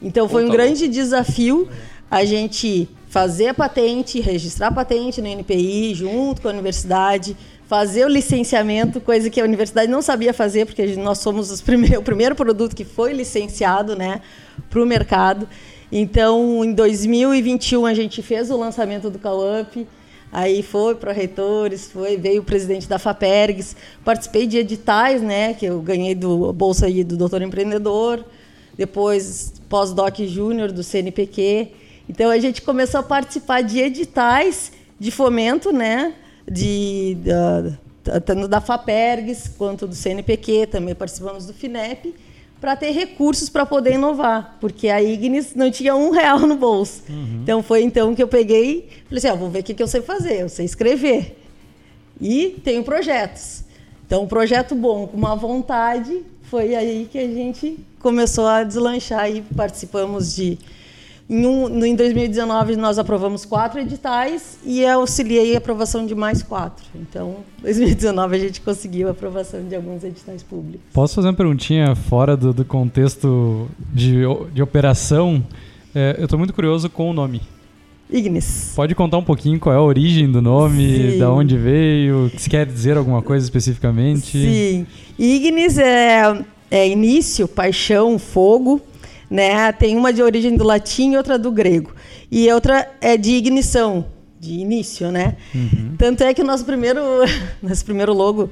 Então 0.00 0.28
foi 0.28 0.44
um 0.44 0.46
Puta 0.46 0.58
grande 0.58 0.88
desafio 0.88 1.68
a 2.10 2.24
gente 2.24 2.88
fazer 3.08 3.48
a 3.48 3.54
patente, 3.54 4.20
registrar 4.20 4.68
a 4.68 4.72
patente 4.72 5.20
no 5.20 5.28
NPI 5.28 5.94
junto 5.94 6.42
com 6.42 6.48
a 6.48 6.50
universidade, 6.50 7.36
fazer 7.66 8.04
o 8.04 8.08
licenciamento, 8.08 9.00
coisa 9.00 9.30
que 9.30 9.40
a 9.40 9.44
universidade 9.44 9.90
não 9.90 10.02
sabia 10.02 10.34
fazer, 10.34 10.66
porque 10.66 10.94
nós 10.96 11.18
somos 11.18 11.50
os 11.50 11.60
primeir, 11.60 11.96
o 12.00 12.02
primeiro 12.02 12.34
produto 12.34 12.76
que 12.76 12.84
foi 12.84 13.12
licenciado 13.12 13.96
né, 13.96 14.20
para 14.68 14.82
o 14.82 14.86
mercado. 14.86 15.48
Então, 15.90 16.64
em 16.64 16.72
2021, 16.72 17.86
a 17.86 17.94
gente 17.94 18.22
fez 18.22 18.50
o 18.50 18.56
lançamento 18.56 19.08
do 19.08 19.18
CalUp, 19.18 19.86
aí 20.32 20.62
foi 20.62 20.94
para 20.94 21.12
reitores, 21.12 21.90
foi, 21.90 22.16
veio 22.16 22.40
o 22.40 22.44
presidente 22.44 22.88
da 22.88 22.98
FAPERGS, 22.98 23.76
participei 24.02 24.46
de 24.46 24.56
editais, 24.56 25.20
né, 25.20 25.52
que 25.52 25.66
eu 25.66 25.80
ganhei 25.82 26.14
do 26.14 26.50
Bolsa 26.54 26.86
aí 26.86 27.04
do 27.04 27.18
Doutor 27.18 27.42
Empreendedor, 27.42 28.24
depois 28.74 29.52
pós-doc 29.68 30.18
júnior 30.20 30.72
do 30.72 30.82
CNPq. 30.82 31.68
Então, 32.08 32.30
a 32.30 32.38
gente 32.38 32.62
começou 32.62 33.00
a 33.00 33.02
participar 33.02 33.60
de 33.62 33.78
editais 33.78 34.72
de 34.98 35.10
fomento, 35.10 35.70
né, 35.70 36.14
de, 36.50 37.18
da, 37.22 38.20
tanto 38.20 38.48
da 38.48 38.60
FAPERGS 38.60 39.52
quanto 39.58 39.86
do 39.86 39.94
CNPq, 39.94 40.66
também 40.66 40.94
participamos 40.94 41.44
do 41.44 41.52
FINEP, 41.52 42.14
para 42.62 42.76
ter 42.76 42.92
recursos 42.92 43.48
para 43.48 43.66
poder 43.66 43.94
inovar, 43.94 44.56
porque 44.60 44.88
a 44.88 45.02
Ignis 45.02 45.52
não 45.52 45.68
tinha 45.68 45.96
um 45.96 46.10
real 46.10 46.38
no 46.38 46.54
bolso. 46.54 47.02
Uhum. 47.08 47.40
Então 47.42 47.60
foi 47.60 47.82
então 47.82 48.14
que 48.14 48.22
eu 48.22 48.28
peguei, 48.28 48.88
falei 49.06 49.18
assim, 49.18 49.26
ah, 49.26 49.34
vou 49.34 49.50
ver 49.50 49.58
o 49.58 49.62
que, 49.64 49.74
que 49.74 49.82
eu 49.82 49.88
sei 49.88 50.00
fazer, 50.00 50.42
eu 50.42 50.48
sei 50.48 50.64
escrever 50.64 51.36
e 52.20 52.60
tenho 52.62 52.84
projetos. 52.84 53.64
Então 54.06 54.22
um 54.22 54.28
projeto 54.28 54.76
bom, 54.76 55.08
com 55.08 55.16
uma 55.16 55.34
vontade, 55.34 56.22
foi 56.42 56.76
aí 56.76 57.08
que 57.10 57.18
a 57.18 57.26
gente 57.26 57.80
começou 57.98 58.46
a 58.46 58.62
deslanchar 58.62 59.28
e 59.28 59.42
participamos 59.42 60.36
de 60.36 60.56
em, 61.28 61.46
um, 61.46 61.84
em 61.84 61.94
2019, 61.94 62.76
nós 62.76 62.98
aprovamos 62.98 63.44
quatro 63.44 63.80
editais 63.80 64.58
e 64.64 64.84
auxiliei 64.84 65.54
a 65.54 65.58
aprovação 65.58 66.04
de 66.04 66.14
mais 66.14 66.42
quatro. 66.42 66.84
Então, 66.94 67.36
em 67.60 67.62
2019, 67.62 68.36
a 68.36 68.38
gente 68.38 68.60
conseguiu 68.60 69.08
a 69.08 69.12
aprovação 69.12 69.66
de 69.66 69.74
alguns 69.74 70.04
editais 70.04 70.42
públicos. 70.42 70.80
Posso 70.92 71.14
fazer 71.14 71.28
uma 71.28 71.34
perguntinha 71.34 71.94
fora 71.94 72.36
do, 72.36 72.52
do 72.52 72.64
contexto 72.64 73.68
de, 73.92 74.22
de 74.52 74.62
operação? 74.62 75.42
É, 75.94 76.16
eu 76.18 76.24
estou 76.24 76.38
muito 76.38 76.52
curioso 76.52 76.90
com 76.90 77.10
o 77.10 77.12
nome. 77.12 77.40
Ignis. 78.10 78.72
Pode 78.76 78.94
contar 78.94 79.16
um 79.16 79.24
pouquinho 79.24 79.58
qual 79.58 79.74
é 79.74 79.78
a 79.78 79.82
origem 79.82 80.30
do 80.30 80.42
nome, 80.42 81.12
Sim. 81.12 81.18
da 81.18 81.30
onde 81.30 81.56
veio, 81.56 82.30
se 82.36 82.48
quer 82.50 82.66
dizer 82.66 82.98
alguma 82.98 83.22
coisa 83.22 83.44
especificamente? 83.44 84.26
Sim. 84.26 84.86
Ignis 85.18 85.78
é, 85.78 86.44
é 86.70 86.88
início, 86.88 87.48
paixão, 87.48 88.18
fogo 88.18 88.82
né? 89.32 89.72
Tem 89.72 89.96
uma 89.96 90.12
de 90.12 90.22
origem 90.22 90.54
do 90.56 90.62
latim 90.62 91.12
e 91.12 91.16
outra 91.16 91.38
do 91.38 91.50
grego. 91.50 91.94
E 92.30 92.52
outra 92.52 92.86
é 93.00 93.16
de 93.16 93.32
ignição, 93.32 94.04
de 94.38 94.52
início, 94.52 95.10
né? 95.10 95.36
Uhum. 95.54 95.94
Tanto 95.96 96.22
é 96.22 96.34
que 96.34 96.42
o 96.42 96.44
nosso 96.44 96.66
primeiro, 96.66 97.00
nosso 97.62 97.82
primeiro 97.82 98.12
logo, 98.12 98.50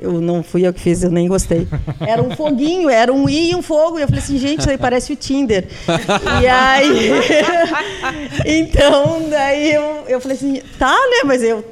eu 0.00 0.20
não 0.20 0.42
fui 0.42 0.66
eu 0.66 0.72
que 0.72 0.80
fiz, 0.80 1.04
eu 1.04 1.10
nem 1.10 1.28
gostei. 1.28 1.68
Era 2.00 2.20
um 2.20 2.34
foguinho, 2.34 2.90
era 2.90 3.12
um 3.12 3.28
i 3.28 3.52
e 3.52 3.54
um 3.54 3.62
fogo. 3.62 4.00
E 4.00 4.02
eu 4.02 4.08
falei 4.08 4.22
assim, 4.22 4.38
gente, 4.38 4.58
isso 4.58 4.70
aí 4.70 4.76
parece 4.76 5.12
o 5.12 5.16
Tinder. 5.16 5.68
e 6.42 6.46
aí. 6.48 7.10
então, 8.44 9.28
daí 9.30 9.72
eu, 9.72 10.04
eu 10.08 10.20
falei 10.20 10.36
assim, 10.36 10.60
tá, 10.80 10.92
né? 10.92 11.22
Mas 11.24 11.44
eu 11.44 11.64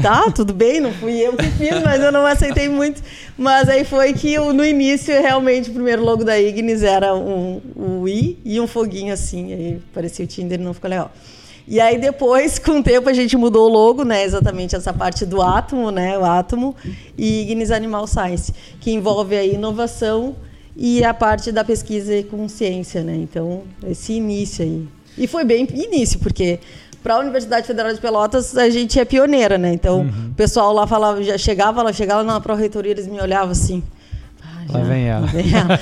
tá, 0.00 0.30
tudo 0.30 0.52
bem, 0.52 0.80
não 0.80 0.92
fui 0.92 1.18
eu 1.18 1.36
que 1.36 1.46
fiz, 1.52 1.82
mas 1.82 2.02
eu 2.02 2.12
não 2.12 2.24
aceitei 2.24 2.68
muito. 2.68 3.02
Mas 3.36 3.68
aí 3.68 3.84
foi 3.84 4.12
que 4.12 4.38
no 4.38 4.64
início, 4.64 5.12
realmente, 5.20 5.70
o 5.70 5.72
primeiro 5.72 6.02
logo 6.02 6.24
da 6.24 6.38
Ignis 6.38 6.82
era 6.82 7.14
um, 7.14 7.60
um 7.76 8.08
i 8.08 8.38
e 8.44 8.60
um 8.60 8.66
foguinho 8.66 9.12
assim, 9.12 9.52
aí 9.52 9.82
parecia 9.92 10.24
o 10.24 10.28
Tinder 10.28 10.60
não 10.60 10.74
ficou 10.74 10.90
legal. 10.90 11.12
E 11.70 11.80
aí 11.80 11.98
depois, 11.98 12.58
com 12.58 12.78
o 12.78 12.82
tempo, 12.82 13.10
a 13.10 13.12
gente 13.12 13.36
mudou 13.36 13.68
o 13.68 13.72
logo, 13.72 14.02
né? 14.02 14.24
Exatamente 14.24 14.74
essa 14.74 14.90
parte 14.90 15.26
do 15.26 15.42
átomo, 15.42 15.90
né? 15.90 16.18
O 16.18 16.24
átomo 16.24 16.74
e 17.16 17.42
Ignis 17.42 17.70
Animal 17.70 18.06
Science, 18.06 18.54
que 18.80 18.90
envolve 18.90 19.36
a 19.36 19.44
inovação 19.44 20.34
e 20.74 21.04
a 21.04 21.12
parte 21.12 21.52
da 21.52 21.62
pesquisa 21.62 22.22
com 22.22 22.48
ciência, 22.48 23.02
né? 23.02 23.14
Então, 23.16 23.64
esse 23.86 24.14
início 24.14 24.64
aí. 24.64 24.88
E 25.18 25.26
foi 25.26 25.44
bem 25.44 25.68
início, 25.74 26.18
porque 26.20 26.58
para 27.02 27.14
a 27.14 27.18
Universidade 27.18 27.66
Federal 27.66 27.92
de 27.92 28.00
Pelotas, 28.00 28.56
a 28.56 28.68
gente 28.68 28.98
é 28.98 29.04
pioneira, 29.04 29.56
né? 29.56 29.72
Então, 29.72 30.00
uhum. 30.00 30.30
o 30.30 30.34
pessoal 30.34 30.72
lá 30.72 30.86
falava, 30.86 31.22
já 31.22 31.38
chegava, 31.38 31.82
lá 31.82 31.92
chegava 31.92 32.22
na 32.22 32.40
pró-reitoria, 32.40 32.92
eles 32.92 33.06
me 33.06 33.20
olhavam 33.20 33.50
assim. 33.50 33.82
Ah, 34.42 34.78
lá 34.78 34.80
vem 34.80 35.08
ela. 35.08 35.20
Lá 35.20 35.26
vem 35.26 35.54
ela. 35.54 35.78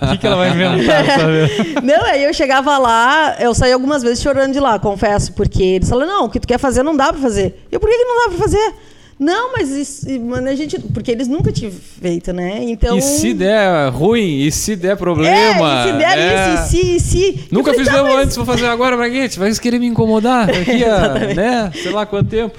O 0.02 0.12
que, 0.12 0.18
que 0.18 0.26
ela 0.26 0.36
vai 0.36 0.50
inventar? 0.50 1.04
Não, 1.82 2.04
aí 2.06 2.24
eu 2.24 2.32
chegava 2.32 2.78
lá, 2.78 3.36
eu 3.40 3.54
saí 3.54 3.72
algumas 3.72 4.02
vezes 4.02 4.22
chorando 4.22 4.52
de 4.52 4.60
lá, 4.60 4.78
confesso, 4.78 5.32
porque 5.32 5.62
eles 5.62 5.88
falaram, 5.88 6.10
não, 6.12 6.24
o 6.26 6.30
que 6.30 6.40
tu 6.40 6.46
quer 6.46 6.58
fazer 6.58 6.82
não 6.82 6.96
dá 6.96 7.12
para 7.12 7.20
fazer. 7.20 7.66
Eu, 7.70 7.80
por 7.80 7.88
que, 7.88 7.96
que 7.96 8.04
não 8.04 8.24
dá 8.24 8.28
para 8.30 8.38
fazer? 8.38 8.74
Não, 9.20 9.52
mas 9.52 9.68
isso, 9.68 10.06
a 10.34 10.54
gente. 10.54 10.78
Porque 10.78 11.10
eles 11.10 11.28
nunca 11.28 11.52
tinham 11.52 11.70
feito, 11.70 12.32
né? 12.32 12.62
Então. 12.62 12.96
E 12.96 13.02
se 13.02 13.34
der 13.34 13.90
ruim, 13.90 14.40
e 14.40 14.50
se 14.50 14.74
der 14.74 14.96
problema. 14.96 15.28
É, 15.28 15.50
e 15.50 15.92
se 15.92 15.98
der 15.98 16.18
é... 16.18 16.54
isso, 16.54 16.64
e 16.64 16.68
se, 16.70 16.96
e 16.96 17.00
se. 17.00 17.48
Nunca 17.50 17.70
falei, 17.70 17.84
fizemos 17.84 18.08
tá, 18.08 18.16
mas... 18.16 18.24
antes, 18.24 18.36
vou 18.36 18.46
fazer 18.46 18.64
agora 18.64 18.96
pra 18.96 19.10
quê? 19.10 19.28
Vai 19.36 19.52
querer 19.56 19.78
me 19.78 19.86
incomodar 19.86 20.46
daqui 20.50 20.82
a, 20.82 21.34
né? 21.34 21.70
Sei 21.74 21.92
lá 21.92 22.06
quanto 22.06 22.30
tempo. 22.30 22.56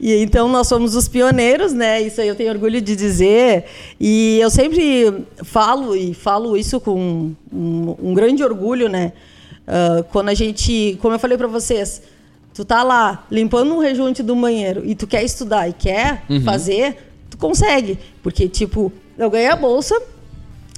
E 0.00 0.14
então 0.14 0.48
nós 0.48 0.66
somos 0.66 0.96
os 0.96 1.08
pioneiros, 1.08 1.74
né? 1.74 2.00
Isso 2.00 2.22
aí 2.22 2.28
eu 2.28 2.34
tenho 2.34 2.52
orgulho 2.52 2.80
de 2.80 2.96
dizer. 2.96 3.64
E 4.00 4.38
eu 4.40 4.48
sempre 4.48 5.26
falo, 5.44 5.94
e 5.94 6.14
falo 6.14 6.56
isso 6.56 6.80
com 6.80 7.34
um, 7.52 7.96
um 8.02 8.14
grande 8.14 8.42
orgulho, 8.42 8.88
né? 8.88 9.12
Uh, 9.66 10.02
quando 10.04 10.30
a 10.30 10.34
gente. 10.34 10.96
Como 11.02 11.14
eu 11.14 11.18
falei 11.18 11.36
para 11.36 11.48
vocês 11.48 12.00
tu 12.58 12.64
tá 12.64 12.82
lá 12.82 13.24
limpando 13.30 13.72
um 13.72 13.78
rejunte 13.78 14.20
do 14.20 14.34
banheiro 14.34 14.84
e 14.84 14.92
tu 14.92 15.06
quer 15.06 15.22
estudar 15.22 15.68
e 15.68 15.72
quer 15.72 16.24
uhum. 16.28 16.42
fazer, 16.42 17.12
tu 17.30 17.38
consegue. 17.38 17.96
Porque, 18.20 18.48
tipo, 18.48 18.92
eu 19.16 19.30
ganhei 19.30 19.46
a 19.46 19.54
bolsa, 19.54 19.94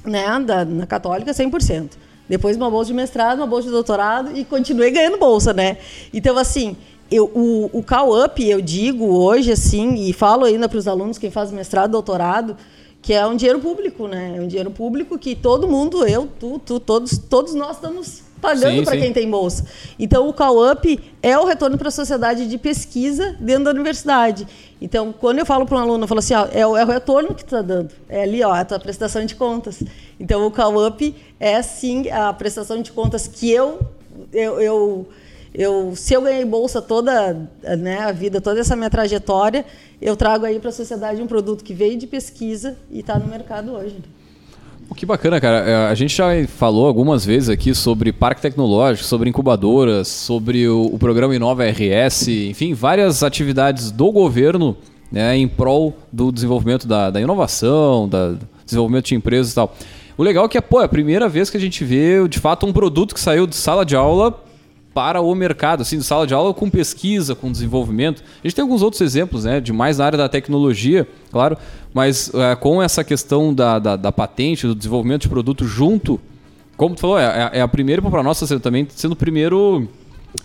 né, 0.04 0.26
da, 0.40 0.62
na 0.62 0.84
Católica 0.84 1.32
100%. 1.32 1.92
Depois 2.28 2.54
uma 2.58 2.70
bolsa 2.70 2.88
de 2.88 2.92
mestrado, 2.92 3.38
uma 3.38 3.46
bolsa 3.46 3.68
de 3.68 3.72
doutorado 3.72 4.36
e 4.36 4.44
continuei 4.44 4.90
ganhando 4.90 5.16
bolsa, 5.16 5.54
né? 5.54 5.78
Então, 6.12 6.36
assim, 6.36 6.76
eu, 7.10 7.24
o, 7.34 7.70
o 7.72 7.82
Call 7.82 8.26
Up, 8.26 8.46
eu 8.46 8.60
digo 8.60 9.06
hoje, 9.06 9.50
assim, 9.50 9.94
e 9.94 10.12
falo 10.12 10.44
ainda 10.44 10.68
para 10.68 10.76
os 10.76 10.86
alunos, 10.86 11.16
quem 11.16 11.30
faz 11.30 11.50
mestrado, 11.50 11.92
doutorado, 11.92 12.58
que 13.00 13.14
é 13.14 13.26
um 13.26 13.34
dinheiro 13.34 13.58
público, 13.58 14.06
né? 14.06 14.34
É 14.36 14.40
um 14.42 14.46
dinheiro 14.46 14.70
público 14.70 15.18
que 15.18 15.34
todo 15.34 15.66
mundo, 15.66 16.06
eu, 16.06 16.28
tu, 16.38 16.58
tu, 16.58 16.78
todos, 16.78 17.16
todos 17.16 17.54
nós 17.54 17.76
estamos 17.76 18.28
pagando 18.40 18.82
para 18.84 18.96
quem 18.96 19.12
tem 19.12 19.30
bolsa. 19.30 19.64
Então, 19.98 20.28
o 20.28 20.32
Call-Up 20.32 20.98
é 21.22 21.38
o 21.38 21.44
retorno 21.44 21.76
para 21.76 21.88
a 21.88 21.90
sociedade 21.92 22.46
de 22.46 22.58
pesquisa 22.58 23.36
dentro 23.38 23.64
da 23.64 23.70
universidade. 23.70 24.46
Então, 24.80 25.12
quando 25.12 25.38
eu 25.38 25.46
falo 25.46 25.66
para 25.66 25.76
um 25.76 25.80
aluno, 25.80 26.04
eu 26.04 26.08
falo 26.08 26.20
assim, 26.20 26.34
ó, 26.34 26.48
é, 26.52 26.66
o, 26.66 26.76
é 26.76 26.84
o 26.84 26.88
retorno 26.88 27.34
que 27.34 27.44
tu 27.44 27.54
está 27.54 27.62
dando. 27.62 27.90
É 28.08 28.22
ali, 28.22 28.42
ó, 28.42 28.52
a 28.52 28.64
tua 28.64 28.78
prestação 28.80 29.24
de 29.24 29.34
contas. 29.34 29.82
Então, 30.18 30.46
o 30.46 30.50
Call-Up 30.50 31.14
é, 31.38 31.60
sim, 31.62 32.08
a 32.10 32.32
prestação 32.32 32.80
de 32.80 32.90
contas 32.92 33.26
que 33.26 33.50
eu, 33.50 33.80
eu, 34.32 34.60
eu, 34.60 35.08
eu 35.54 35.92
se 35.94 36.14
eu 36.14 36.22
ganhei 36.22 36.44
bolsa 36.44 36.80
toda 36.80 37.48
né, 37.78 38.00
a 38.00 38.12
vida, 38.12 38.40
toda 38.40 38.60
essa 38.60 38.74
minha 38.74 38.90
trajetória, 38.90 39.66
eu 40.00 40.16
trago 40.16 40.46
aí 40.46 40.58
para 40.58 40.70
a 40.70 40.72
sociedade 40.72 41.20
um 41.20 41.26
produto 41.26 41.62
que 41.62 41.74
veio 41.74 41.98
de 41.98 42.06
pesquisa 42.06 42.76
e 42.90 43.00
está 43.00 43.18
no 43.18 43.26
mercado 43.26 43.72
hoje. 43.72 43.96
Que 44.94 45.06
bacana, 45.06 45.40
cara. 45.40 45.58
É, 45.58 45.74
a 45.88 45.94
gente 45.94 46.14
já 46.14 46.26
falou 46.46 46.86
algumas 46.86 47.24
vezes 47.24 47.48
aqui 47.48 47.74
sobre 47.74 48.12
parque 48.12 48.42
tecnológico, 48.42 49.06
sobre 49.06 49.30
incubadoras, 49.30 50.08
sobre 50.08 50.68
o, 50.68 50.90
o 50.92 50.98
programa 50.98 51.34
Inova 51.34 51.64
RS, 51.64 52.28
enfim, 52.28 52.74
várias 52.74 53.22
atividades 53.22 53.90
do 53.90 54.12
governo 54.12 54.76
né, 55.10 55.36
em 55.36 55.48
prol 55.48 55.96
do 56.12 56.30
desenvolvimento 56.30 56.86
da, 56.86 57.10
da 57.10 57.20
inovação, 57.20 58.08
da 58.08 58.34
desenvolvimento 58.64 59.06
de 59.06 59.14
empresas 59.14 59.52
e 59.52 59.54
tal. 59.54 59.74
O 60.18 60.22
legal 60.22 60.44
é 60.44 60.48
que 60.48 60.60
pô, 60.60 60.80
é 60.80 60.84
a 60.84 60.88
primeira 60.88 61.28
vez 61.28 61.48
que 61.48 61.56
a 61.56 61.60
gente 61.60 61.84
vê, 61.84 62.26
de 62.28 62.38
fato, 62.38 62.66
um 62.66 62.72
produto 62.72 63.14
que 63.14 63.20
saiu 63.20 63.46
de 63.46 63.56
sala 63.56 63.84
de 63.84 63.96
aula 63.96 64.38
para 64.92 65.20
o 65.20 65.34
mercado, 65.34 65.82
assim, 65.82 65.98
de 65.98 66.04
sala 66.04 66.26
de 66.26 66.34
aula 66.34 66.52
com 66.52 66.68
pesquisa, 66.68 67.34
com 67.34 67.50
desenvolvimento. 67.50 68.22
A 68.42 68.46
gente 68.46 68.56
tem 68.56 68.62
alguns 68.62 68.82
outros 68.82 69.00
exemplos, 69.00 69.44
né, 69.44 69.60
de 69.60 69.72
mais 69.72 69.98
na 69.98 70.06
área 70.06 70.18
da 70.18 70.28
tecnologia, 70.28 71.06
claro, 71.30 71.56
mas 71.94 72.30
é, 72.34 72.56
com 72.56 72.82
essa 72.82 73.04
questão 73.04 73.54
da, 73.54 73.78
da, 73.78 73.96
da, 73.96 74.12
patente, 74.12 74.66
do 74.66 74.74
desenvolvimento 74.74 75.22
de 75.22 75.28
produto 75.28 75.64
junto, 75.64 76.20
como 76.76 76.94
tu 76.94 77.02
falou, 77.02 77.18
é, 77.18 77.50
é, 77.52 77.58
é 77.58 77.60
a 77.60 77.68
primeira 77.68 78.02
para 78.02 78.22
nós 78.22 78.40
também 78.62 78.86
sendo 78.90 79.12
o 79.12 79.16
primeiro 79.16 79.88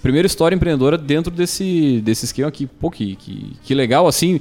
primeira 0.01 0.25
história 0.25 0.55
empreendedora 0.55 0.97
dentro 0.97 1.31
desse, 1.31 2.01
desse 2.03 2.25
esquema 2.25 2.49
aqui. 2.49 2.65
Pô, 2.65 2.89
que, 2.89 3.15
que, 3.15 3.53
que 3.63 3.73
legal, 3.75 4.07
assim, 4.07 4.39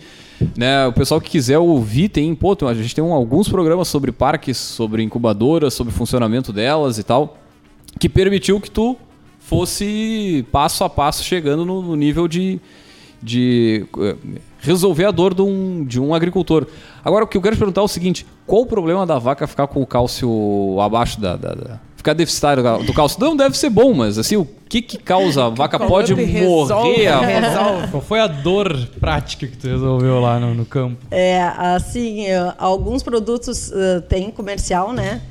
né? 0.57 0.87
O 0.87 0.93
pessoal 0.93 1.21
que 1.21 1.31
quiser 1.31 1.59
ouvir, 1.59 2.09
tem, 2.09 2.35
pô, 2.35 2.57
a 2.67 2.75
gente 2.75 2.95
tem 2.95 3.05
alguns 3.05 3.49
programas 3.49 3.89
sobre 3.89 4.11
parques, 4.11 4.57
sobre 4.57 5.03
incubadoras, 5.03 5.75
sobre 5.75 5.93
funcionamento 5.93 6.53
delas 6.53 6.99
e 6.99 7.03
tal, 7.03 7.37
que 7.99 8.09
permitiu 8.09 8.61
que 8.61 8.71
tu 8.71 8.97
fosse 9.55 10.47
passo 10.51 10.85
a 10.85 10.89
passo 10.91 11.23
chegando 11.23 11.65
no, 11.65 11.81
no 11.83 11.95
nível 11.97 12.27
de, 12.27 12.61
de 13.23 13.87
eh, 13.99 14.17
resolver 14.59 15.05
a 15.05 15.11
dor 15.11 15.35
de 15.35 15.43
um, 15.43 15.85
de 15.85 16.01
um 16.01 16.13
agricultor. 16.15 16.67
Agora, 17.05 17.25
o 17.25 17.29
que 17.29 17.37
eu 17.37 17.43
quero 17.43 17.55
te 17.55 17.59
perguntar 17.59 17.81
é 17.81 17.85
o 17.85 17.89
seguinte: 17.89 18.27
qual 18.47 18.63
o 18.63 18.67
problema 18.67 19.07
da 19.07 19.19
vaca 19.19 19.47
ficar 19.47 19.67
com 19.67 19.81
o 19.81 19.87
cálcio 19.87 20.79
abaixo 20.81 21.21
da. 21.21 21.37
da, 21.37 21.55
da 21.55 21.81
ficar 21.97 22.13
deficitário 22.13 22.63
do 22.85 22.93
cálcio. 22.93 23.19
Não 23.19 23.35
deve 23.35 23.57
ser 23.57 23.71
bom, 23.71 23.95
mas 23.95 24.19
assim, 24.19 24.37
o 24.37 24.47
que 24.69 24.83
que 24.83 24.99
causa? 24.99 25.47
A 25.47 25.49
vaca 25.49 25.79
pode 25.79 26.15
morrer? 26.15 26.41
a- 27.07 27.21
resolve. 27.21 27.89
Qual 27.91 28.03
foi 28.03 28.21
a 28.21 28.27
dor 28.27 28.77
prática 29.01 29.47
que 29.47 29.57
tu 29.57 29.67
resolveu 29.69 30.21
lá 30.21 30.39
no, 30.39 30.55
no 30.55 30.67
campo? 30.67 30.99
É, 31.11 31.41
assim, 31.57 32.27
alguns 32.59 33.03
produtos 33.03 33.73
têm 34.07 34.31
comercial, 34.31 34.93
né? 34.93 35.23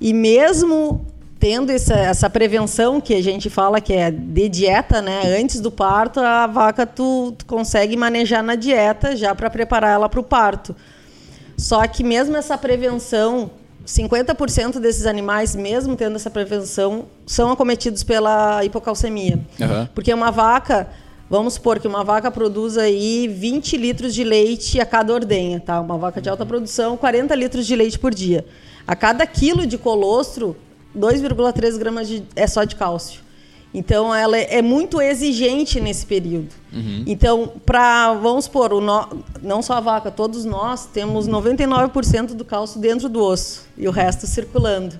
E 0.00 0.12
mesmo 0.12 1.06
tendo 1.38 1.70
essa, 1.70 1.94
essa 1.94 2.28
prevenção 2.28 3.00
que 3.00 3.14
a 3.14 3.22
gente 3.22 3.48
fala 3.48 3.80
que 3.80 3.92
é 3.92 4.10
de 4.10 4.48
dieta, 4.48 5.00
né? 5.00 5.22
Antes 5.40 5.60
do 5.60 5.70
parto, 5.70 6.18
a 6.20 6.46
vaca 6.46 6.84
tu, 6.84 7.34
tu 7.38 7.46
consegue 7.46 7.96
manejar 7.96 8.42
na 8.42 8.56
dieta 8.56 9.14
já 9.14 9.34
para 9.34 9.48
preparar 9.48 9.92
ela 9.92 10.08
para 10.08 10.20
o 10.20 10.24
parto. 10.24 10.74
Só 11.56 11.86
que 11.86 12.02
mesmo 12.02 12.36
essa 12.36 12.58
prevenção, 12.58 13.50
50% 13.86 14.80
desses 14.80 15.06
animais, 15.06 15.54
mesmo 15.54 15.96
tendo 15.96 16.16
essa 16.16 16.30
prevenção, 16.30 17.06
são 17.24 17.52
acometidos 17.52 18.02
pela 18.02 18.64
hipocalcemia. 18.64 19.38
Aham. 19.60 19.88
Porque 19.94 20.12
uma 20.12 20.32
vaca, 20.32 20.88
vamos 21.30 21.54
supor 21.54 21.78
que 21.78 21.86
uma 21.86 22.02
vaca 22.02 22.30
produz 22.30 22.76
aí 22.76 23.28
20 23.28 23.76
litros 23.76 24.12
de 24.12 24.24
leite 24.24 24.80
a 24.80 24.86
cada 24.86 25.12
ordenha, 25.12 25.60
tá? 25.60 25.80
Uma 25.80 25.98
vaca 25.98 26.20
de 26.20 26.28
alta 26.28 26.44
produção, 26.44 26.96
40 26.96 27.34
litros 27.36 27.66
de 27.66 27.76
leite 27.76 27.98
por 27.98 28.12
dia. 28.12 28.44
A 28.86 28.96
cada 28.96 29.26
quilo 29.26 29.66
de 29.66 29.78
colostro, 29.78 30.56
2,3 30.98 31.78
gramas 31.78 32.08
de, 32.08 32.22
é 32.36 32.46
só 32.46 32.64
de 32.64 32.74
cálcio. 32.76 33.20
Então, 33.72 34.14
ela 34.14 34.36
é 34.38 34.58
é 34.58 34.62
muito 34.62 35.00
exigente 35.00 35.78
nesse 35.78 36.06
período. 36.06 36.48
Então, 37.06 37.52
para, 37.66 38.14
vamos 38.14 38.46
supor, 38.46 38.72
o 38.72 38.80
no- 38.80 39.22
não 39.42 39.60
só 39.62 39.74
a 39.74 39.80
vaca, 39.80 40.10
todos 40.10 40.44
nós 40.46 40.86
temos 40.86 41.28
99% 41.28 42.34
do 42.34 42.44
cálcio 42.46 42.80
dentro 42.80 43.08
do 43.10 43.22
osso 43.22 43.66
e 43.76 43.86
o 43.86 43.90
resto 43.90 44.26
circulando. 44.26 44.98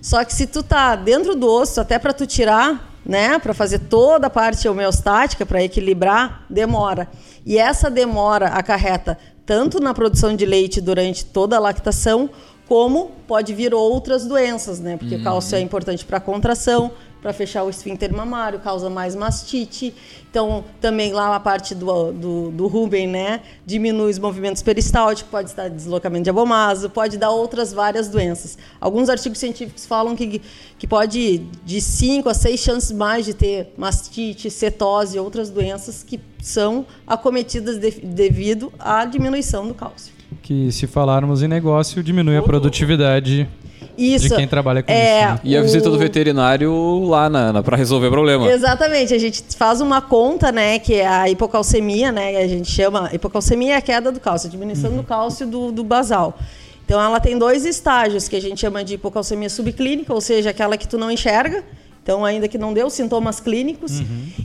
Só 0.00 0.22
que 0.24 0.34
se 0.34 0.46
tu 0.46 0.62
tá 0.62 0.94
dentro 0.94 1.34
do 1.34 1.48
osso, 1.48 1.80
até 1.80 1.98
para 1.98 2.12
tu 2.12 2.26
tirar, 2.26 2.92
né, 3.04 3.38
para 3.38 3.54
fazer 3.54 3.78
toda 3.78 4.26
a 4.26 4.30
parte 4.30 4.68
homeostática, 4.68 5.46
para 5.46 5.62
equilibrar, 5.62 6.44
demora. 6.50 7.08
E 7.46 7.56
essa 7.58 7.90
demora 7.90 8.48
acarreta 8.48 9.16
tanto 9.46 9.80
na 9.80 9.92
produção 9.94 10.36
de 10.36 10.44
leite 10.44 10.80
durante 10.80 11.24
toda 11.24 11.56
a 11.56 11.60
lactação, 11.60 12.28
como 12.72 13.10
pode 13.28 13.52
vir 13.52 13.74
outras 13.74 14.24
doenças, 14.24 14.80
né? 14.80 14.96
Porque 14.96 15.16
o 15.16 15.22
cálcio 15.22 15.56
é 15.56 15.60
importante 15.60 16.06
para 16.06 16.18
contração, 16.18 16.90
para 17.20 17.30
fechar 17.34 17.64
o 17.64 17.68
esfíncter 17.68 18.10
mamário, 18.14 18.58
causa 18.60 18.88
mais 18.88 19.14
mastite. 19.14 19.94
Então, 20.30 20.64
também 20.80 21.12
lá 21.12 21.36
a 21.36 21.38
parte 21.38 21.74
do, 21.74 22.12
do, 22.12 22.50
do 22.50 22.66
Ruben, 22.66 23.06
né? 23.08 23.42
Diminui 23.66 24.10
os 24.10 24.18
movimentos 24.18 24.62
peristálticos, 24.62 25.30
pode 25.30 25.54
dar 25.54 25.68
deslocamento 25.68 26.24
de 26.24 26.30
abomaso, 26.30 26.88
pode 26.88 27.18
dar 27.18 27.28
outras 27.28 27.74
várias 27.74 28.08
doenças. 28.08 28.56
Alguns 28.80 29.10
artigos 29.10 29.38
científicos 29.38 29.84
falam 29.84 30.16
que, 30.16 30.40
que 30.78 30.86
pode 30.86 31.46
de 31.66 31.78
5 31.78 32.26
a 32.30 32.32
6 32.32 32.58
chances 32.58 32.90
mais 32.90 33.26
de 33.26 33.34
ter 33.34 33.74
mastite, 33.76 34.50
cetose 34.50 35.18
e 35.18 35.20
outras 35.20 35.50
doenças 35.50 36.02
que 36.02 36.18
são 36.40 36.86
acometidas 37.06 37.76
de- 37.78 38.00
devido 38.00 38.72
à 38.78 39.04
diminuição 39.04 39.68
do 39.68 39.74
cálcio. 39.74 40.11
Que 40.42 40.72
se 40.72 40.86
falarmos 40.86 41.42
em 41.42 41.48
negócio, 41.48 42.02
diminui 42.02 42.36
a 42.36 42.42
produtividade 42.42 43.48
Isso. 43.96 44.28
de 44.28 44.34
quem 44.34 44.48
trabalha 44.48 44.82
com 44.82 44.90
é, 44.90 45.20
isso. 45.20 45.28
né? 45.34 45.40
E 45.44 45.56
a 45.56 45.60
o- 45.60 45.62
visita 45.62 45.88
do 45.88 45.96
veterinário 45.98 47.04
lá 47.04 47.30
na, 47.30 47.52
na, 47.52 47.62
para 47.62 47.76
resolver 47.76 48.08
o 48.08 48.10
problema. 48.10 48.50
Exatamente, 48.50 49.14
a 49.14 49.18
gente 49.18 49.42
faz 49.56 49.80
uma 49.80 50.00
conta, 50.00 50.50
né, 50.50 50.78
que 50.80 50.94
é 50.94 51.06
a 51.06 51.28
hipocalcemia, 51.30 52.10
né, 52.10 52.32
que 52.32 52.36
a 52.38 52.48
gente 52.48 52.70
chama, 52.70 53.08
hipocalcemia 53.12 53.74
é 53.74 53.76
a 53.76 53.80
queda 53.80 54.10
do 54.10 54.18
cálcio, 54.18 54.48
a 54.48 54.50
diminuição 54.50 54.92
do 54.96 55.02
cálcio 55.04 55.46
do, 55.46 55.70
do 55.70 55.84
basal. 55.84 56.36
Então 56.84 57.00
ela 57.00 57.20
tem 57.20 57.38
dois 57.38 57.64
estágios 57.64 58.26
que 58.26 58.34
a 58.34 58.40
gente 58.40 58.60
chama 58.60 58.82
de 58.82 58.94
hipocalcemia 58.94 59.48
subclínica, 59.48 60.12
ou 60.12 60.20
seja, 60.20 60.50
aquela 60.50 60.76
que 60.76 60.88
tu 60.88 60.98
não 60.98 61.10
enxerga, 61.10 61.62
então 62.02 62.24
ainda 62.24 62.48
que 62.48 62.58
não 62.58 62.74
deu 62.74 62.90
sintomas 62.90 63.38
clínicos, 63.38 64.00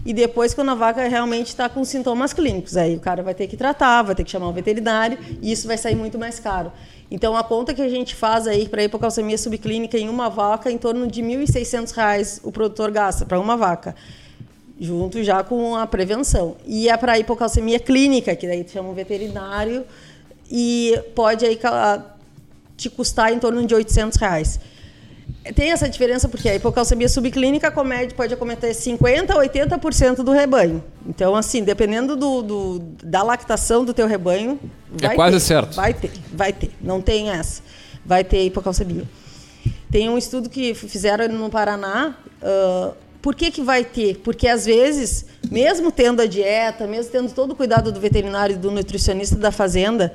e 0.05 0.13
depois 0.13 0.53
quando 0.53 0.69
a 0.69 0.75
vaca 0.75 1.07
realmente 1.07 1.47
está 1.47 1.67
com 1.67 1.83
sintomas 1.83 2.33
clínicos, 2.33 2.77
aí 2.77 2.95
o 2.95 2.99
cara 2.99 3.23
vai 3.23 3.33
ter 3.33 3.47
que 3.47 3.57
tratar, 3.57 4.03
vai 4.03 4.13
ter 4.13 4.23
que 4.23 4.29
chamar 4.29 4.47
um 4.47 4.53
veterinário, 4.53 5.17
e 5.41 5.51
isso 5.51 5.67
vai 5.67 5.77
sair 5.77 5.95
muito 5.95 6.19
mais 6.19 6.39
caro. 6.39 6.71
Então 7.09 7.35
a 7.35 7.43
conta 7.43 7.73
que 7.73 7.81
a 7.81 7.89
gente 7.89 8.13
faz 8.13 8.47
aí 8.47 8.67
para 8.67 8.83
hipocalcemia 8.83 9.37
subclínica 9.37 9.97
em 9.97 10.09
uma 10.09 10.29
vaca, 10.29 10.69
em 10.69 10.77
torno 10.77 11.07
de 11.07 11.21
1.600 11.21 11.91
reais 11.91 12.39
o 12.43 12.51
produtor 12.51 12.91
gasta 12.91 13.25
para 13.25 13.39
uma 13.39 13.57
vaca 13.57 13.95
junto 14.79 15.23
já 15.23 15.43
com 15.43 15.75
a 15.75 15.87
prevenção. 15.87 16.55
E 16.65 16.89
é 16.89 16.95
para 16.95 17.17
hipocalcemia 17.17 17.79
clínica, 17.79 18.35
que 18.35 18.47
daí 18.47 18.65
chama 18.67 18.89
um 18.89 18.93
veterinário 18.93 19.83
e 20.49 20.99
pode 21.15 21.45
aí 21.45 21.59
te 22.75 22.89
custar 22.89 23.33
em 23.33 23.39
torno 23.39 23.65
de 23.65 23.73
800 23.73 24.17
reais. 24.17 24.59
Tem 25.53 25.71
essa 25.71 25.87
diferença 25.89 26.27
porque 26.29 26.47
a 26.49 26.55
hipocalcemia 26.55 27.07
subclínica 27.09 27.71
comete, 27.71 28.13
pode 28.13 28.33
acometer 28.33 28.71
50% 28.73 29.31
a 29.31 29.35
80% 29.35 30.17
do 30.17 30.31
rebanho. 30.31 30.83
Então, 31.05 31.35
assim, 31.35 31.63
dependendo 31.63 32.15
do, 32.15 32.41
do- 32.41 32.79
da 33.03 33.23
lactação 33.23 33.83
do 33.85 33.93
teu 33.93 34.07
rebanho... 34.07 34.59
É 35.01 35.07
vai 35.07 35.15
quase 35.15 35.35
ter, 35.37 35.39
certo. 35.39 35.75
Vai 35.75 35.93
ter, 35.93 36.11
vai 36.33 36.53
ter. 36.53 36.71
Não 36.81 37.01
tem 37.01 37.29
essa. 37.29 37.61
Vai 38.05 38.23
ter 38.23 38.45
hipocalcemia. 38.45 39.03
Tem 39.91 40.09
um 40.09 40.17
estudo 40.17 40.49
que 40.49 40.73
fizeram 40.73 41.27
no 41.29 41.49
Paraná. 41.49 42.15
ah, 42.41 42.91
por 43.21 43.35
que, 43.35 43.51
que 43.51 43.61
vai 43.61 43.83
ter? 43.83 44.17
Porque 44.23 44.47
às 44.47 44.65
vezes, 44.65 45.25
mesmo 45.51 45.91
tendo 45.91 46.21
a 46.21 46.25
dieta, 46.25 46.87
mesmo 46.87 47.11
tendo 47.11 47.31
todo 47.33 47.51
o 47.51 47.55
cuidado 47.55 47.91
do 47.91 47.99
veterinário 47.99 48.57
do 48.57 48.71
nutricionista 48.71 49.35
da 49.35 49.51
fazenda, 49.51 50.13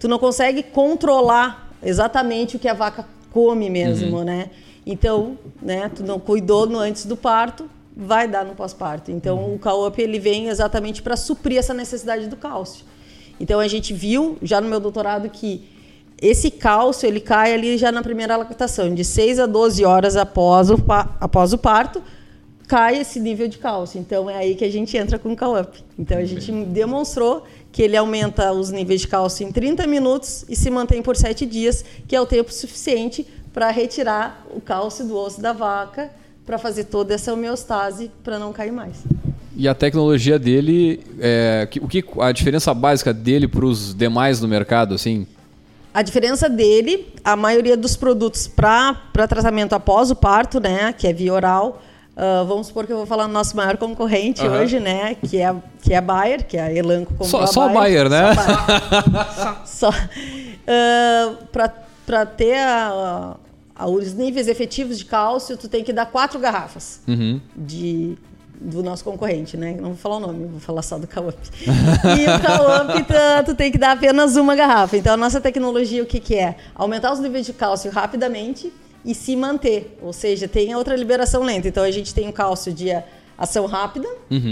tu 0.00 0.08
não 0.08 0.18
consegue 0.18 0.62
controlar 0.62 1.70
exatamente 1.82 2.56
o 2.56 2.58
que 2.58 2.66
a 2.66 2.74
vaca 2.74 3.06
come 3.32 3.70
mesmo, 3.70 4.24
né? 4.24 4.50
Então, 4.86 5.38
né, 5.60 5.90
tu 5.94 6.02
não 6.02 6.18
cuidou 6.18 6.66
no 6.66 6.78
antes 6.78 7.04
do 7.04 7.16
parto, 7.16 7.68
vai 7.96 8.26
dar 8.26 8.44
no 8.44 8.54
pós-parto. 8.54 9.10
Então, 9.10 9.54
o 9.54 9.58
Cow-Up 9.58 10.00
ele 10.00 10.18
vem 10.18 10.48
exatamente 10.48 11.02
para 11.02 11.16
suprir 11.16 11.58
essa 11.58 11.74
necessidade 11.74 12.26
do 12.26 12.36
cálcio. 12.36 12.84
Então, 13.38 13.60
a 13.60 13.68
gente 13.68 13.92
viu 13.92 14.38
já 14.42 14.60
no 14.60 14.68
meu 14.68 14.80
doutorado 14.80 15.28
que 15.28 15.68
esse 16.20 16.50
cálcio 16.50 17.06
ele 17.06 17.20
cai 17.20 17.54
ali 17.54 17.78
já 17.78 17.90
na 17.90 18.02
primeira 18.02 18.36
lactação, 18.36 18.94
de 18.94 19.04
6 19.04 19.38
a 19.38 19.46
12 19.46 19.84
horas 19.84 20.16
após 20.16 20.70
o, 20.70 20.76
após 21.18 21.52
o 21.52 21.58
parto, 21.58 22.02
cai 22.68 22.98
esse 22.98 23.18
nível 23.18 23.48
de 23.48 23.58
cálcio. 23.58 23.98
Então 23.98 24.28
é 24.28 24.36
aí 24.36 24.54
que 24.54 24.64
a 24.64 24.70
gente 24.70 24.96
entra 24.96 25.18
com 25.18 25.32
o 25.32 25.36
Cow-Up. 25.36 25.82
Então 25.98 26.18
a 26.18 26.24
gente 26.24 26.52
demonstrou 26.66 27.44
que 27.72 27.82
ele 27.82 27.96
aumenta 27.96 28.52
os 28.52 28.70
níveis 28.70 29.02
de 29.02 29.08
cálcio 29.08 29.46
em 29.46 29.52
30 29.52 29.86
minutos 29.86 30.44
e 30.48 30.56
se 30.56 30.70
mantém 30.70 31.02
por 31.02 31.16
7 31.16 31.46
dias, 31.46 31.84
que 32.06 32.16
é 32.16 32.20
o 32.20 32.26
tempo 32.26 32.52
suficiente 32.52 33.26
para 33.52 33.70
retirar 33.70 34.44
o 34.54 34.60
cálcio 34.60 35.04
do 35.06 35.16
osso 35.16 35.40
da 35.40 35.52
vaca, 35.52 36.10
para 36.44 36.58
fazer 36.58 36.84
toda 36.84 37.14
essa 37.14 37.32
homeostase 37.32 38.10
para 38.24 38.38
não 38.38 38.52
cair 38.52 38.72
mais. 38.72 38.96
E 39.56 39.68
a 39.68 39.74
tecnologia 39.74 40.38
dele, 40.38 41.00
é, 41.20 41.68
o 41.80 41.88
que 41.88 42.04
a 42.20 42.32
diferença 42.32 42.72
básica 42.72 43.12
dele 43.12 43.46
para 43.46 43.64
os 43.64 43.94
demais 43.94 44.40
no 44.40 44.48
mercado, 44.48 44.94
assim? 44.94 45.26
A 45.92 46.02
diferença 46.02 46.48
dele, 46.48 47.12
a 47.24 47.34
maioria 47.34 47.76
dos 47.76 47.96
produtos 47.96 48.46
para 48.46 48.94
tratamento 49.12 49.72
após 49.74 50.10
o 50.10 50.14
parto, 50.14 50.60
né, 50.60 50.92
que 50.92 51.06
é 51.06 51.12
via 51.12 51.34
oral, 51.34 51.82
ah, 52.16 52.44
vamos 52.46 52.66
supor 52.68 52.86
que 52.86 52.92
eu 52.92 52.96
vou 52.98 53.06
falar 53.06 53.26
no 53.26 53.32
nosso 53.34 53.56
maior 53.56 53.76
concorrente 53.76 54.44
Aham. 54.46 54.60
hoje, 54.60 54.80
né, 54.80 55.14
que 55.14 55.38
é, 55.40 55.54
que 55.82 55.92
é 55.94 55.96
a 55.96 56.00
Bayer, 56.00 56.46
que 56.46 56.56
é 56.56 56.62
a 56.62 56.72
Elanco 56.74 57.10
comprou 57.14 57.28
Só- 57.28 57.42
a 57.42 57.46
só 57.46 57.68
a 57.68 57.72
Bayer, 57.72 58.08
né? 58.08 58.34
Só 58.34 58.42
Bayer. 58.44 59.56
Só. 59.66 59.90
para 62.06 62.26
ter 62.26 62.56
a- 62.58 63.36
a- 63.76 63.86
os 63.88 64.12
níveis 64.14 64.48
efetivos 64.48 64.98
de 64.98 65.04
cálcio, 65.04 65.56
tu 65.56 65.68
tem 65.68 65.82
que 65.84 65.92
dar 65.92 66.06
quatro 66.06 66.38
garrafas 66.38 67.00
Uhum. 67.08 67.40
de 67.56 68.16
do 68.62 68.82
nosso 68.82 69.02
concorrente, 69.02 69.56
né? 69.56 69.74
Não 69.80 69.88
vou 69.90 69.96
falar 69.96 70.16
o 70.18 70.20
nome, 70.20 70.44
vou 70.46 70.60
falar 70.60 70.82
só 70.82 70.98
do 70.98 71.06
Cauamp. 71.06 71.34
e 71.66 72.26
o 72.28 72.40
Cauamp, 72.46 72.90
tu, 73.06 73.44
tu 73.46 73.54
tem 73.54 73.72
que 73.72 73.78
dar 73.78 73.92
apenas 73.92 74.36
uma 74.36 74.54
garrafa. 74.54 74.98
Então, 74.98 75.14
a 75.14 75.16
nossa 75.16 75.40
tecnologia, 75.40 76.02
o 76.02 76.06
que, 76.06 76.20
que 76.20 76.34
é? 76.36 76.56
Aumentar 76.74 77.10
os 77.10 77.20
níveis 77.20 77.46
de 77.46 77.54
cálcio 77.54 77.90
rapidamente 77.90 78.70
e 79.04 79.14
se 79.14 79.34
manter. 79.36 79.96
Ou 80.02 80.12
seja, 80.12 80.46
tem 80.48 80.74
outra 80.74 80.96
liberação 80.96 81.42
lenta. 81.42 81.68
Então, 81.68 81.82
a 81.84 81.90
gente 81.90 82.14
tem 82.14 82.28
o 82.28 82.32
cálcio 82.32 82.72
de 82.72 82.88
ação 83.38 83.66
rápida, 83.66 84.08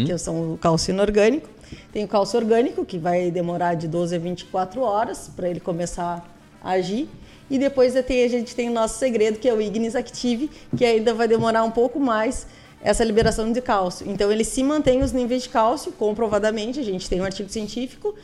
que 0.06 0.18
são 0.18 0.54
o 0.54 0.58
cálcio 0.58 0.92
inorgânico. 0.92 1.48
Tem 1.92 2.02
o 2.04 2.08
cálcio 2.08 2.38
orgânico, 2.38 2.84
que 2.84 2.98
vai 2.98 3.30
demorar 3.30 3.74
de 3.74 3.86
12 3.86 4.16
a 4.16 4.18
24 4.18 4.80
horas 4.80 5.30
para 5.34 5.48
ele 5.48 5.60
começar 5.60 6.26
a 6.62 6.70
agir. 6.70 7.08
E 7.50 7.58
depois 7.58 7.92
tem- 8.06 8.24
a 8.24 8.28
gente 8.28 8.54
tem 8.54 8.68
o 8.68 8.72
nosso 8.72 8.98
segredo, 8.98 9.38
que 9.38 9.48
é 9.48 9.52
o 9.54 9.60
Ignis 9.60 9.94
Active, 9.94 10.50
que 10.76 10.84
ainda 10.84 11.12
vai 11.14 11.28
demorar 11.28 11.62
um 11.64 11.70
pouco 11.70 11.98
mais 12.00 12.46
essa 12.82 13.02
liberação 13.04 13.50
de 13.52 13.60
cálcio. 13.60 14.10
Então, 14.10 14.30
ele 14.30 14.44
se 14.44 14.62
mantém 14.62 15.02
os 15.02 15.12
níveis 15.12 15.42
de 15.42 15.48
cálcio, 15.50 15.92
comprovadamente, 15.92 16.78
a 16.78 16.82
gente 16.82 17.08
tem 17.08 17.20
um 17.20 17.24
artigo 17.24 17.48
científico, 17.50 18.14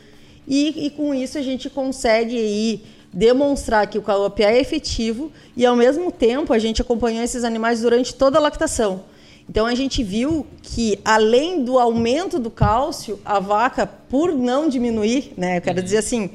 e, 0.47 0.85
e 0.87 0.89
com 0.91 1.13
isso 1.13 1.37
a 1.37 1.41
gente 1.41 1.69
consegue 1.69 2.37
aí 2.37 2.83
demonstrar 3.15 3.87
que 3.87 3.97
o 3.97 4.01
Cauap 4.01 4.41
é 4.41 4.59
efetivo 4.59 5.31
e, 5.55 5.65
ao 5.65 5.75
mesmo 5.75 6.11
tempo, 6.11 6.51
a 6.51 6.59
gente 6.59 6.81
acompanhou 6.81 7.23
esses 7.23 7.45
animais 7.45 7.81
durante 7.81 8.13
toda 8.13 8.37
a 8.37 8.41
lactação. 8.41 9.05
Então, 9.49 9.65
a 9.65 9.73
gente 9.73 10.03
viu 10.03 10.45
que, 10.61 10.99
além 11.05 11.63
do 11.63 11.79
aumento 11.79 12.37
do 12.37 12.51
cálcio, 12.51 13.17
a 13.23 13.39
vaca, 13.39 13.87
por 13.87 14.33
não 14.33 14.67
diminuir, 14.67 15.33
né, 15.37 15.57
eu 15.57 15.61
quero 15.61 15.81
dizer 15.81 15.99
assim, 15.99 16.29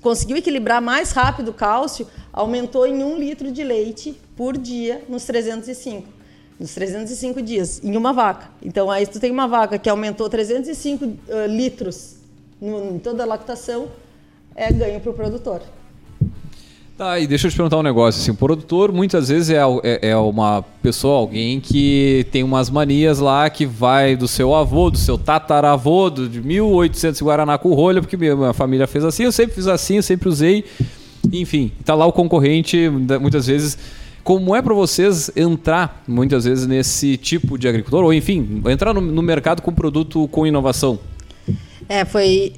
conseguiu 0.00 0.36
equilibrar 0.36 0.80
mais 0.80 1.12
rápido 1.12 1.50
o 1.50 1.54
cálcio, 1.54 2.06
aumentou 2.32 2.86
em 2.86 3.04
um 3.04 3.18
litro 3.18 3.52
de 3.52 3.62
leite 3.62 4.18
por 4.34 4.56
dia 4.56 5.04
nos 5.08 5.24
305. 5.24 6.08
Nos 6.58 6.72
305 6.74 7.42
dias, 7.42 7.80
em 7.84 7.96
uma 7.96 8.12
vaca. 8.12 8.50
Então, 8.62 8.90
aí 8.90 9.06
tu 9.06 9.20
tem 9.20 9.30
uma 9.30 9.46
vaca 9.46 9.78
que 9.78 9.90
aumentou 9.90 10.28
305 10.30 11.04
uh, 11.04 11.16
litros 11.48 12.16
no, 12.60 12.94
em 12.94 12.98
toda 12.98 13.22
a 13.22 13.26
lactação, 13.26 13.88
é 14.54 14.72
ganho 14.72 15.00
para 15.00 15.10
o 15.10 15.14
produtor. 15.14 15.62
Tá, 17.02 17.18
e 17.18 17.26
deixa 17.26 17.48
eu 17.48 17.50
te 17.50 17.56
perguntar 17.56 17.78
um 17.78 17.82
negócio. 17.82 18.22
Assim, 18.22 18.30
o 18.30 18.34
produtor 18.36 18.92
muitas 18.92 19.28
vezes 19.28 19.50
é, 19.50 19.58
é, 19.82 20.10
é, 20.10 20.16
uma 20.16 20.62
pessoa, 20.80 21.18
alguém 21.18 21.58
que 21.58 22.24
tem 22.30 22.44
umas 22.44 22.70
manias 22.70 23.18
lá 23.18 23.50
que 23.50 23.66
vai 23.66 24.14
do 24.14 24.28
seu 24.28 24.54
avô, 24.54 24.88
do 24.88 24.96
seu 24.96 25.18
tataravô, 25.18 26.08
do, 26.08 26.28
de 26.28 26.40
1800 26.40 27.20
Guaraná 27.20 27.58
com 27.58 27.74
rolha, 27.74 28.00
porque 28.00 28.16
minha 28.16 28.52
família 28.52 28.86
fez 28.86 29.04
assim, 29.04 29.24
eu 29.24 29.32
sempre 29.32 29.56
fiz 29.56 29.66
assim, 29.66 29.96
eu 29.96 30.02
sempre 30.04 30.28
usei. 30.28 30.64
Enfim, 31.32 31.72
tá 31.84 31.92
lá 31.92 32.06
o 32.06 32.12
concorrente, 32.12 32.88
muitas 33.20 33.48
vezes. 33.48 33.76
Como 34.22 34.54
é 34.54 34.62
para 34.62 34.72
vocês 34.72 35.28
entrar, 35.34 36.04
muitas 36.06 36.44
vezes, 36.44 36.68
nesse 36.68 37.16
tipo 37.16 37.58
de 37.58 37.66
agricultor? 37.66 38.04
Ou, 38.04 38.14
enfim, 38.14 38.62
entrar 38.70 38.94
no, 38.94 39.00
no 39.00 39.22
mercado 39.22 39.60
com 39.60 39.74
produto 39.74 40.28
com 40.28 40.46
inovação? 40.46 41.00
É, 41.88 42.04
foi 42.04 42.52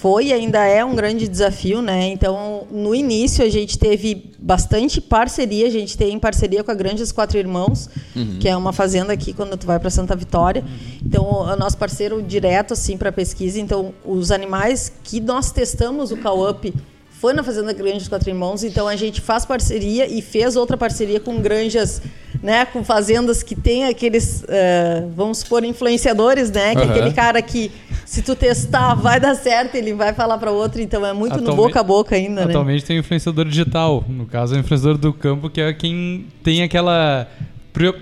foi 0.00 0.26
e 0.26 0.32
ainda 0.32 0.64
é 0.64 0.84
um 0.84 0.94
grande 0.94 1.26
desafio, 1.26 1.80
né? 1.80 2.08
Então, 2.08 2.66
no 2.70 2.94
início 2.94 3.44
a 3.44 3.48
gente 3.48 3.78
teve 3.78 4.30
bastante 4.38 5.00
parceria, 5.00 5.66
a 5.66 5.70
gente 5.70 5.96
tem 5.96 6.18
parceria 6.18 6.62
com 6.62 6.70
a 6.70 6.74
Grandes 6.74 7.10
Quatro 7.12 7.38
Irmãos, 7.38 7.88
uhum. 8.14 8.38
que 8.38 8.48
é 8.48 8.56
uma 8.56 8.72
fazenda 8.72 9.12
aqui 9.12 9.32
quando 9.32 9.56
tu 9.56 9.66
vai 9.66 9.78
para 9.78 9.88
Santa 9.90 10.14
Vitória. 10.14 10.62
Então, 11.04 11.24
o 11.24 11.56
nosso 11.56 11.78
parceiro 11.78 12.22
direto 12.22 12.74
assim 12.74 12.96
para 12.96 13.10
pesquisa, 13.10 13.58
então 13.58 13.94
os 14.04 14.30
animais 14.30 14.92
que 15.02 15.20
nós 15.20 15.50
testamos 15.50 16.12
o 16.12 16.16
Caup 16.18 16.72
foi 17.20 17.32
na 17.32 17.42
Fazenda 17.42 17.72
Grande 17.72 18.08
Quatro 18.08 18.28
Irmãos, 18.28 18.62
então 18.62 18.86
a 18.86 18.94
gente 18.94 19.20
faz 19.20 19.46
parceria 19.46 20.06
e 20.06 20.20
fez 20.20 20.54
outra 20.54 20.76
parceria 20.76 21.18
com 21.18 21.40
granjas, 21.40 22.02
né, 22.42 22.66
com 22.66 22.84
fazendas 22.84 23.42
que 23.42 23.54
tem 23.54 23.86
aqueles, 23.86 24.42
uh, 24.42 25.10
vamos 25.14 25.38
supor, 25.38 25.64
influenciadores, 25.64 26.50
né, 26.50 26.74
que 26.74 26.82
uhum. 26.82 26.88
é 26.88 26.90
aquele 26.90 27.12
cara 27.12 27.40
que 27.40 27.72
se 28.04 28.22
tu 28.22 28.36
testar 28.36 28.94
vai 28.94 29.18
dar 29.18 29.34
certo, 29.34 29.74
ele 29.74 29.94
vai 29.94 30.12
falar 30.12 30.36
para 30.36 30.50
outro, 30.50 30.80
então 30.80 31.04
é 31.04 31.12
muito 31.12 31.40
no 31.40 31.56
boca 31.56 31.80
a 31.80 31.82
boca 31.82 32.14
ainda, 32.14 32.42
atualmente 32.42 32.46
né? 32.46 32.52
Atualmente 32.52 32.84
tem 32.84 32.96
o 32.98 33.00
influenciador 33.00 33.44
digital, 33.46 34.04
no 34.06 34.26
caso 34.26 34.54
é 34.54 34.58
o 34.58 34.60
influenciador 34.60 34.98
do 34.98 35.12
campo, 35.12 35.48
que 35.48 35.60
é 35.60 35.72
quem 35.72 36.26
tem 36.42 36.62
aquela 36.62 37.26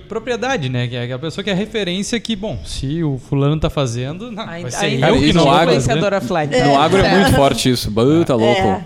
propriedade, 0.09 0.69
né? 0.69 0.87
Que 0.87 0.97
é 0.97 1.13
a 1.13 1.19
pessoa 1.19 1.43
que 1.43 1.51
é 1.51 1.55
referência 1.55 2.19
que, 2.21 2.37
bom, 2.37 2.59
se 2.65 3.03
o 3.03 3.19
fulano 3.19 3.59
tá 3.59 3.69
fazendo, 3.69 4.31
não, 4.31 4.47
vai 4.47 4.71
ser 4.71 4.87
ainda 4.87 5.09
eu 5.09 5.19
que 5.19 5.33
no 5.33 5.51
agro, 5.51 5.75
né? 5.75 6.49
é, 6.53 6.65
no 6.65 6.79
agro 6.79 6.99
é, 6.99 7.07
é, 7.07 7.19
muito 7.19 7.35
forte 7.35 7.71
isso. 7.71 7.91
Bah, 7.91 8.03
tá 8.25 8.35
louco. 8.35 8.61
É. 8.61 8.85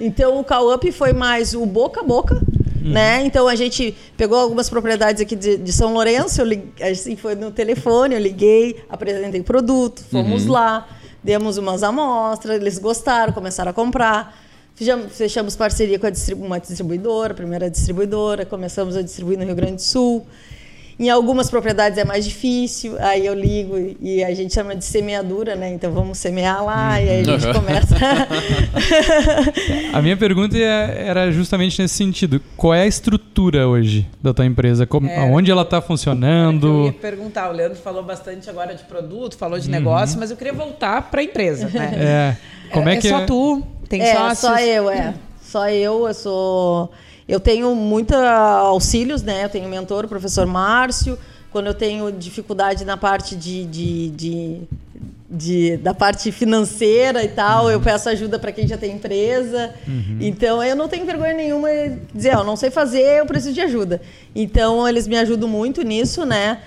Então 0.00 0.40
o 0.40 0.44
call 0.44 0.74
up 0.74 0.90
foi 0.92 1.12
mais 1.12 1.54
o 1.54 1.66
boca 1.66 2.00
a 2.00 2.02
boca, 2.02 2.36
hum. 2.36 2.90
né? 2.90 3.22
Então 3.24 3.46
a 3.46 3.54
gente 3.54 3.94
pegou 4.16 4.38
algumas 4.38 4.70
propriedades 4.70 5.20
aqui 5.20 5.36
de, 5.36 5.58
de 5.58 5.72
São 5.72 5.92
Lourenço, 5.92 6.40
eu 6.40 6.46
liguei, 6.46 6.90
assim 6.90 7.16
foi 7.16 7.34
no 7.34 7.50
telefone, 7.50 8.14
eu 8.14 8.20
liguei, 8.20 8.82
apresentei 8.88 9.42
produto, 9.42 10.02
fomos 10.10 10.46
uhum. 10.46 10.52
lá, 10.52 10.88
demos 11.22 11.58
umas 11.58 11.82
amostras, 11.82 12.58
eles 12.58 12.78
gostaram, 12.78 13.32
começaram 13.32 13.70
a 13.70 13.74
comprar. 13.74 14.34
Fechamos 15.10 15.56
parceria 15.56 15.98
com 15.98 16.10
distribu 16.10 16.46
uma 16.46 16.58
distribuidora, 16.58 17.32
a 17.32 17.36
primeira 17.36 17.68
distribuidora, 17.68 18.46
começamos 18.46 18.96
a 18.96 19.02
distribuir 19.02 19.38
no 19.38 19.44
Rio 19.44 19.54
Grande 19.54 19.74
do 19.74 19.82
Sul. 19.82 20.26
Em 20.98 21.08
algumas 21.08 21.50
propriedades 21.50 21.98
é 21.98 22.04
mais 22.04 22.26
difícil, 22.26 22.94
aí 22.98 23.24
eu 23.24 23.32
ligo 23.32 23.74
e 24.02 24.22
a 24.22 24.34
gente 24.34 24.52
chama 24.52 24.76
de 24.76 24.84
semeadura, 24.84 25.54
né? 25.54 25.70
Então 25.72 25.92
vamos 25.92 26.18
semear 26.18 26.62
lá 26.62 27.00
e 27.00 27.08
aí 27.08 27.20
a 27.20 27.24
gente 27.24 27.46
uhum. 27.46 27.52
começa. 27.54 27.96
a 29.94 30.02
minha 30.02 30.16
pergunta 30.16 30.58
é, 30.58 31.08
era 31.08 31.30
justamente 31.30 31.80
nesse 31.80 31.94
sentido: 31.94 32.38
qual 32.54 32.74
é 32.74 32.82
a 32.82 32.86
estrutura 32.86 33.66
hoje 33.66 34.06
da 34.22 34.34
tua 34.34 34.44
empresa? 34.44 34.86
Como, 34.86 35.08
é, 35.08 35.20
onde 35.20 35.50
ela 35.50 35.62
está 35.62 35.80
funcionando? 35.80 36.66
Eu 36.66 36.86
ia 36.86 36.92
perguntar, 36.92 37.48
o 37.48 37.52
Leandro 37.52 37.78
falou 37.78 38.02
bastante 38.02 38.50
agora 38.50 38.74
de 38.74 38.84
produto, 38.84 39.38
falou 39.38 39.58
de 39.58 39.66
uhum. 39.66 39.72
negócio, 39.72 40.18
mas 40.18 40.30
eu 40.30 40.36
queria 40.36 40.52
voltar 40.52 41.10
para 41.10 41.22
a 41.22 41.24
empresa, 41.24 41.70
né? 41.70 41.92
É. 41.96 42.36
Como 42.74 42.88
é, 42.90 42.96
é 42.96 42.96
que 42.98 43.08
é 43.08 43.10
só 43.10 43.24
tu? 43.24 43.66
Tem 43.90 44.00
é, 44.00 44.14
sócios? 44.14 44.38
só 44.38 44.58
eu, 44.60 44.88
é. 44.88 45.14
Só 45.42 45.68
eu, 45.68 46.06
eu 46.06 46.14
sou 46.14 46.90
eu 47.30 47.38
tenho 47.38 47.74
muitos 47.76 48.16
auxílios, 48.16 49.22
né? 49.22 49.44
Eu 49.44 49.48
tenho 49.48 49.68
mentor, 49.68 50.04
o 50.04 50.08
professor 50.08 50.46
Márcio. 50.46 51.16
Quando 51.52 51.66
eu 51.66 51.74
tenho 51.74 52.10
dificuldade 52.10 52.84
na 52.84 52.96
parte 52.96 53.36
de, 53.36 53.64
de, 53.66 54.10
de, 54.10 54.60
de 55.28 55.76
da 55.76 55.94
parte 55.94 56.32
financeira 56.32 57.22
e 57.22 57.28
tal, 57.28 57.64
uhum. 57.64 57.70
eu 57.70 57.80
peço 57.80 58.08
ajuda 58.08 58.36
para 58.36 58.50
quem 58.50 58.66
já 58.66 58.76
tem 58.76 58.96
empresa. 58.96 59.72
Uhum. 59.86 60.18
Então 60.20 60.62
eu 60.62 60.74
não 60.74 60.88
tenho 60.88 61.06
vergonha 61.06 61.34
nenhuma 61.34 61.68
de 61.68 61.98
dizer, 62.12 62.34
eu 62.34 62.42
não 62.42 62.56
sei 62.56 62.70
fazer, 62.70 63.20
eu 63.20 63.26
preciso 63.26 63.54
de 63.54 63.60
ajuda. 63.60 64.00
Então 64.34 64.88
eles 64.88 65.06
me 65.06 65.16
ajudam 65.16 65.48
muito 65.48 65.82
nisso, 65.82 66.24
né? 66.24 66.58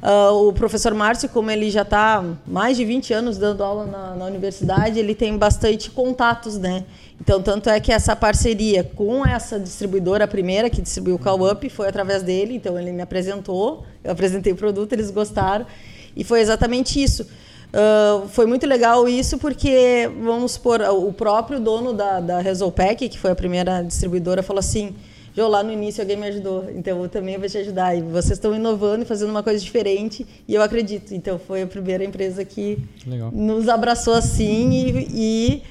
Uh, 0.00 0.48
o 0.48 0.52
professor 0.52 0.94
Márcio, 0.94 1.28
como 1.28 1.50
ele 1.50 1.70
já 1.70 1.82
está 1.82 2.24
mais 2.46 2.76
de 2.76 2.84
20 2.84 3.12
anos 3.12 3.36
dando 3.36 3.64
aula 3.64 3.84
na, 3.84 4.14
na, 4.14 4.24
universidade, 4.26 4.96
ele 4.96 5.12
tem 5.12 5.36
bastante 5.36 5.90
contatos, 5.90 6.56
né? 6.56 6.84
Então, 7.20 7.42
tanto 7.42 7.68
é 7.68 7.80
que 7.80 7.90
essa 7.90 8.14
parceria 8.14 8.84
com 8.84 9.26
essa 9.26 9.58
distribuidora, 9.58 10.24
a 10.24 10.28
primeira 10.28 10.70
que 10.70 10.80
distribuiu 10.80 11.16
o 11.16 11.18
Call 11.18 11.50
Up, 11.50 11.68
foi 11.68 11.88
através 11.88 12.22
dele. 12.22 12.54
Então, 12.54 12.78
ele 12.78 12.92
me 12.92 13.02
apresentou, 13.02 13.84
eu 14.04 14.12
apresentei 14.12 14.52
o 14.52 14.56
produto, 14.56 14.92
eles 14.92 15.10
gostaram. 15.10 15.66
E 16.14 16.22
foi 16.22 16.40
exatamente 16.40 17.02
isso. 17.02 17.24
Uh, 17.24 18.28
foi 18.28 18.46
muito 18.46 18.68
legal 18.68 19.08
isso 19.08 19.36
porque, 19.36 20.08
vamos 20.22 20.52
supor, 20.52 20.80
o 20.80 21.12
próprio 21.12 21.58
dono 21.58 21.92
da, 21.92 22.20
da 22.20 22.38
Resolpack, 22.38 23.08
que 23.08 23.18
foi 23.18 23.32
a 23.32 23.34
primeira 23.34 23.82
distribuidora, 23.82 24.44
falou 24.44 24.60
assim 24.60 24.94
Jô, 25.34 25.46
lá 25.48 25.62
no 25.62 25.72
início 25.72 26.02
alguém 26.02 26.16
me 26.16 26.26
ajudou, 26.26 26.66
então 26.74 27.02
eu 27.02 27.08
também 27.08 27.38
vou 27.38 27.48
te 27.48 27.58
ajudar. 27.58 27.96
E 27.96 28.02
vocês 28.02 28.32
estão 28.32 28.54
inovando 28.54 29.02
e 29.02 29.06
fazendo 29.06 29.30
uma 29.30 29.42
coisa 29.42 29.62
diferente, 29.62 30.26
e 30.46 30.54
eu 30.54 30.62
acredito. 30.62 31.14
Então 31.14 31.38
foi 31.38 31.62
a 31.62 31.66
primeira 31.66 32.04
empresa 32.04 32.44
que 32.44 32.78
Legal. 33.06 33.30
nos 33.32 33.68
abraçou 33.68 34.14
assim 34.14 34.70
e, 34.70 35.08
e 35.14 35.62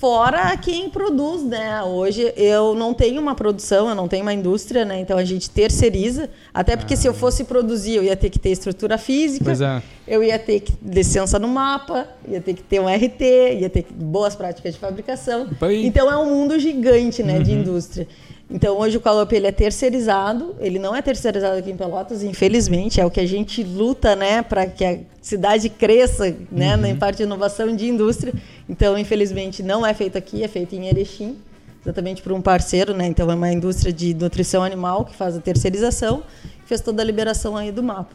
fora 0.00 0.56
quem 0.56 0.88
produz, 0.88 1.42
né? 1.42 1.82
Hoje 1.82 2.32
eu 2.34 2.74
não 2.74 2.94
tenho 2.94 3.20
uma 3.20 3.34
produção, 3.34 3.90
eu 3.90 3.94
não 3.94 4.08
tenho 4.08 4.22
uma 4.22 4.32
indústria, 4.32 4.82
né? 4.82 4.98
Então 4.98 5.18
a 5.18 5.24
gente 5.24 5.50
terceiriza, 5.50 6.30
até 6.54 6.74
porque 6.74 6.94
ah. 6.94 6.96
se 6.96 7.06
eu 7.06 7.12
ah. 7.12 7.14
fosse 7.14 7.44
produzir, 7.44 7.96
eu 7.96 8.02
ia 8.02 8.16
ter 8.16 8.30
que 8.30 8.38
ter 8.38 8.48
estrutura 8.48 8.96
física, 8.96 9.52
é. 9.52 9.82
eu 10.08 10.24
ia 10.24 10.38
ter 10.38 10.60
que 10.60 10.72
licença 10.82 11.38
no 11.38 11.48
mapa, 11.48 12.08
ia 12.26 12.40
ter 12.40 12.54
que 12.54 12.62
ter 12.62 12.80
um 12.80 12.86
RT, 12.88 13.60
ia 13.60 13.68
ter 13.68 13.84
boas 13.90 14.34
práticas 14.34 14.72
de 14.72 14.80
fabricação. 14.80 15.46
Então 15.84 16.10
é 16.10 16.16
um 16.16 16.34
mundo 16.34 16.58
gigante, 16.58 17.22
né, 17.22 17.36
uhum. 17.36 17.42
de 17.42 17.52
indústria. 17.52 18.08
Então, 18.50 18.76
hoje 18.78 18.96
o 18.96 19.00
Calop 19.00 19.32
ele 19.32 19.46
é 19.46 19.52
terceirizado, 19.52 20.56
ele 20.58 20.80
não 20.80 20.94
é 20.94 21.00
terceirizado 21.00 21.58
aqui 21.58 21.70
em 21.70 21.76
Pelotas, 21.76 22.24
infelizmente, 22.24 23.00
é 23.00 23.06
o 23.06 23.10
que 23.10 23.20
a 23.20 23.26
gente 23.26 23.62
luta, 23.62 24.16
né, 24.16 24.42
para 24.42 24.66
que 24.66 24.84
a 24.84 24.98
cidade 25.22 25.68
cresça, 25.68 26.34
né, 26.50 26.74
uhum. 26.74 26.82
na 26.82 26.94
parte 26.96 27.18
de 27.18 27.22
inovação 27.22 27.74
de 27.76 27.88
indústria. 27.88 28.34
Então, 28.68 28.98
infelizmente, 28.98 29.62
não 29.62 29.86
é 29.86 29.94
feito 29.94 30.18
aqui, 30.18 30.42
é 30.42 30.48
feito 30.48 30.74
em 30.74 30.88
Erechim, 30.88 31.36
exatamente 31.80 32.22
por 32.22 32.32
um 32.32 32.42
parceiro, 32.42 32.92
né? 32.92 33.06
Então, 33.06 33.30
é 33.30 33.34
uma 33.34 33.52
indústria 33.52 33.92
de 33.92 34.14
nutrição 34.14 34.64
animal 34.64 35.04
que 35.04 35.14
faz 35.14 35.36
a 35.36 35.40
terceirização, 35.40 36.24
fez 36.66 36.80
toda 36.80 37.02
a 37.02 37.04
liberação 37.04 37.56
aí 37.56 37.70
do 37.70 37.82
mapa. 37.82 38.14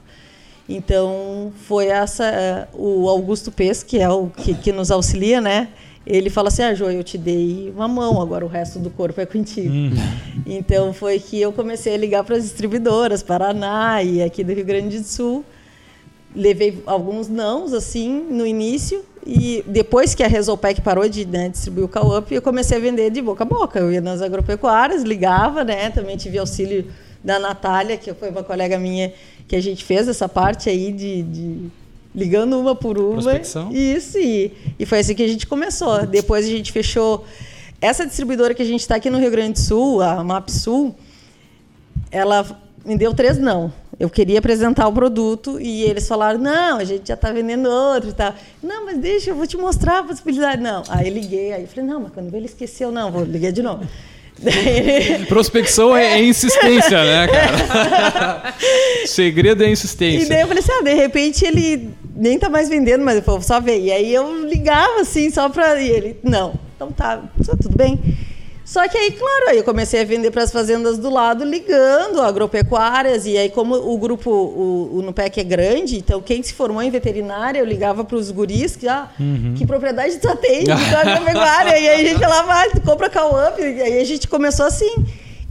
Então, 0.68 1.54
foi 1.68 1.88
essa 1.88 2.26
eh, 2.26 2.68
o 2.74 3.08
Augusto 3.08 3.52
Pes, 3.52 3.84
que 3.84 4.00
é 4.00 4.10
o 4.10 4.28
que, 4.28 4.54
que 4.54 4.72
nos 4.72 4.92
auxilia, 4.92 5.40
né? 5.40 5.70
Ele 6.06 6.30
fala 6.30 6.50
assim: 6.50 6.64
Ah, 6.64 6.74
Jo, 6.74 6.86
eu 6.86 7.04
te 7.04 7.18
dei 7.18 7.74
uma 7.76 7.88
mão, 7.88 8.22
agora 8.22 8.46
o 8.46 8.48
resto 8.48 8.80
do 8.80 8.90
corpo 8.90 9.20
é 9.20 9.26
contigo. 9.26 9.74
Uhum. 9.74 9.92
Então 10.46 10.94
foi 10.94 11.20
que 11.20 11.42
eu 11.42 11.52
comecei 11.52 11.96
a 11.96 11.98
ligar 11.98 12.24
para 12.24 12.36
as 12.36 12.44
distribuidoras, 12.44 13.24
Paraná 13.24 14.04
e 14.04 14.22
aqui 14.22 14.44
do 14.44 14.54
Rio 14.54 14.66
Grande 14.66 15.00
do 15.00 15.06
Sul. 15.06 15.44
Levei 16.36 16.84
alguns 16.86 17.30
nãos, 17.30 17.74
assim, 17.74 18.28
no 18.30 18.46
início. 18.46 19.04
E 19.26 19.64
depois 19.66 20.14
que 20.14 20.22
a 20.22 20.28
Resolpec 20.28 20.82
parou 20.82 21.08
de 21.10 21.26
né, 21.26 21.50
distribuir 21.50 21.86
o 21.86 21.88
Caup, 21.88 22.32
eu 22.32 22.42
comecei 22.42 22.78
a 22.78 22.80
vender 22.80 23.10
de 23.10 23.22
boca 23.22 23.44
a 23.44 23.48
boca. 23.48 23.80
Eu 23.80 23.92
ia 23.92 24.02
nas 24.02 24.22
agropecuárias, 24.22 25.02
ligava, 25.02 25.64
né? 25.64 25.90
Também 25.90 26.16
tive 26.16 26.38
auxílio 26.38 26.86
da 27.24 27.40
Natália, 27.40 27.98
que 27.98 28.14
foi 28.14 28.30
uma 28.30 28.44
colega 28.44 28.78
minha 28.78 29.12
que 29.48 29.56
a 29.56 29.62
gente 29.62 29.84
fez 29.84 30.08
essa 30.08 30.30
parte 30.30 30.70
aí 30.70 30.92
de, 30.92 31.24
de 31.24 31.72
ligando 32.16 32.60
uma 32.60 32.74
por 32.74 32.98
uma. 32.98 33.22
Prospecção. 33.22 33.72
Isso, 33.72 34.18
e, 34.18 34.52
e 34.80 34.86
foi 34.86 35.00
assim 35.00 35.14
que 35.14 35.24
a 35.24 35.28
gente 35.28 35.46
começou. 35.46 36.06
Depois 36.08 36.46
a 36.46 36.50
gente 36.50 36.72
fechou. 36.72 37.26
Essa 37.82 38.06
distribuidora 38.06 38.54
que 38.54 38.62
a 38.62 38.66
gente 38.66 38.80
está 38.80 38.96
aqui 38.96 39.10
no 39.10 39.20
Rio 39.20 39.30
Grande 39.30 39.54
do 39.54 39.60
Sul, 39.60 40.02
a 40.02 40.24
MAP 40.24 40.50
Sul, 40.50 40.96
ela 42.10 42.46
me 42.86 42.98
deu 42.98 43.14
três 43.14 43.38
não. 43.38 43.72
Eu 44.00 44.10
queria 44.10 44.40
apresentar 44.40 44.88
o 44.88 44.94
produto 44.94 45.60
e 45.60 45.84
eles 45.84 46.08
falaram: 46.08 46.40
não, 46.40 46.80
a 46.80 46.84
gente 46.84 47.08
já 47.08 47.14
está 47.14 47.32
vendendo 47.32 47.70
outro 47.70 48.10
e 48.10 48.14
tal. 48.14 48.34
Não, 48.64 48.86
mas 48.86 48.98
deixa, 48.98 49.32
eu 49.32 49.36
vou 49.36 49.46
te 49.46 49.58
mostrar 49.58 50.00
a 50.00 50.04
possibilidade. 50.04 50.62
Não. 50.62 50.84
Aí 50.90 51.10
liguei, 51.10 51.54
aí 51.54 51.68
falei: 51.68 51.90
não, 51.90 52.02
mas 52.02 52.12
quando 52.14 52.34
ele 52.34 52.46
esqueceu, 52.46 52.92
não, 52.92 53.12
vou 53.12 53.24
ligar 53.24 53.52
de 53.52 53.62
novo. 53.62 53.86
Prospecção 55.28 55.96
é, 55.96 56.20
é, 56.20 56.24
insistência, 56.24 57.04
né, 57.04 57.28
cara? 57.28 58.54
Segredo 59.08 59.64
é 59.64 59.70
insistência. 59.70 60.26
E 60.26 60.30
daí 60.30 60.42
eu 60.42 60.48
falei 60.48 60.62
assim: 60.62 60.72
ah, 60.72 60.84
de 60.84 60.94
repente 60.94 61.46
ele 61.46 61.90
nem 62.16 62.40
tá 62.40 62.50
mais 62.50 62.70
vendendo, 62.70 63.04
mas 63.04 63.22
eu 63.26 63.42
só 63.42 63.60
ver. 63.60 63.80
E 63.80 63.92
aí 63.92 64.14
eu 64.14 64.46
ligava 64.46 65.02
assim, 65.02 65.30
só 65.30 65.50
pra. 65.50 65.80
E 65.82 65.90
ele, 65.90 66.20
não, 66.24 66.54
então 66.76 66.92
tá, 66.92 67.22
tudo 67.62 67.76
bem. 67.76 68.00
Só 68.66 68.88
que 68.88 68.98
aí, 68.98 69.12
claro, 69.12 69.50
aí 69.50 69.58
eu 69.58 69.64
comecei 69.64 70.02
a 70.02 70.04
vender 70.04 70.32
para 70.32 70.42
as 70.42 70.52
fazendas 70.52 70.98
do 70.98 71.08
lado, 71.08 71.46
ligando, 71.46 72.20
agropecuárias, 72.20 73.28
e 73.28 73.38
aí 73.38 73.48
como 73.48 73.76
o 73.76 73.96
grupo, 73.96 74.32
o, 74.32 74.98
o 74.98 75.02
Nupec 75.04 75.40
é 75.40 75.44
grande, 75.44 75.98
então 75.98 76.20
quem 76.20 76.42
se 76.42 76.52
formou 76.52 76.82
em 76.82 76.90
veterinária, 76.90 77.60
eu 77.60 77.66
ligava 77.66 78.04
para 78.04 78.18
os 78.18 78.32
guris, 78.32 78.76
que, 78.76 78.88
ah, 78.88 79.08
uhum. 79.20 79.54
que 79.56 79.68
propriedade 79.68 80.18
tu 80.18 80.36
tem 80.38 80.64
de 80.64 80.72
agropecuária? 80.74 81.78
e 81.78 81.88
aí 81.88 82.08
a 82.08 82.10
gente 82.10 82.20
falava, 82.20 82.54
ah, 82.54 82.70
tu 82.72 82.82
compra 82.82 83.08
cow-up, 83.08 83.62
e 83.62 83.82
aí 83.84 84.00
a 84.00 84.04
gente 84.04 84.28
começou 84.28 84.66
assim. 84.66 84.96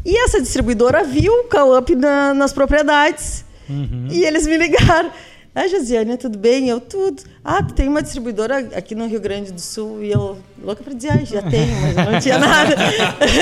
E 0.04 0.18
essa 0.24 0.42
distribuidora 0.42 1.04
viu 1.04 1.32
o 1.32 1.44
cow-up 1.44 1.94
na, 1.94 2.34
nas 2.34 2.52
propriedades, 2.52 3.44
uhum. 3.70 4.08
e 4.10 4.24
eles 4.24 4.44
me 4.44 4.56
ligaram. 4.56 5.12
Ah, 5.54 5.68
Josiane, 5.68 6.16
tudo 6.16 6.36
bem? 6.36 6.68
Eu, 6.68 6.80
tudo. 6.80 7.22
Ah, 7.44 7.62
tu 7.62 7.74
tem 7.74 7.86
uma 7.86 8.02
distribuidora 8.02 8.58
aqui 8.74 8.92
no 8.92 9.06
Rio 9.06 9.20
Grande 9.20 9.52
do 9.52 9.60
Sul. 9.60 10.02
E 10.02 10.10
eu, 10.10 10.36
louca 10.60 10.82
para 10.82 10.92
dizer, 10.92 11.12
ah, 11.12 11.24
já 11.24 11.42
tenho, 11.42 11.80
mas 11.80 11.96
eu 11.96 12.12
não 12.12 12.20
tinha 12.20 12.38
nada. 12.40 12.74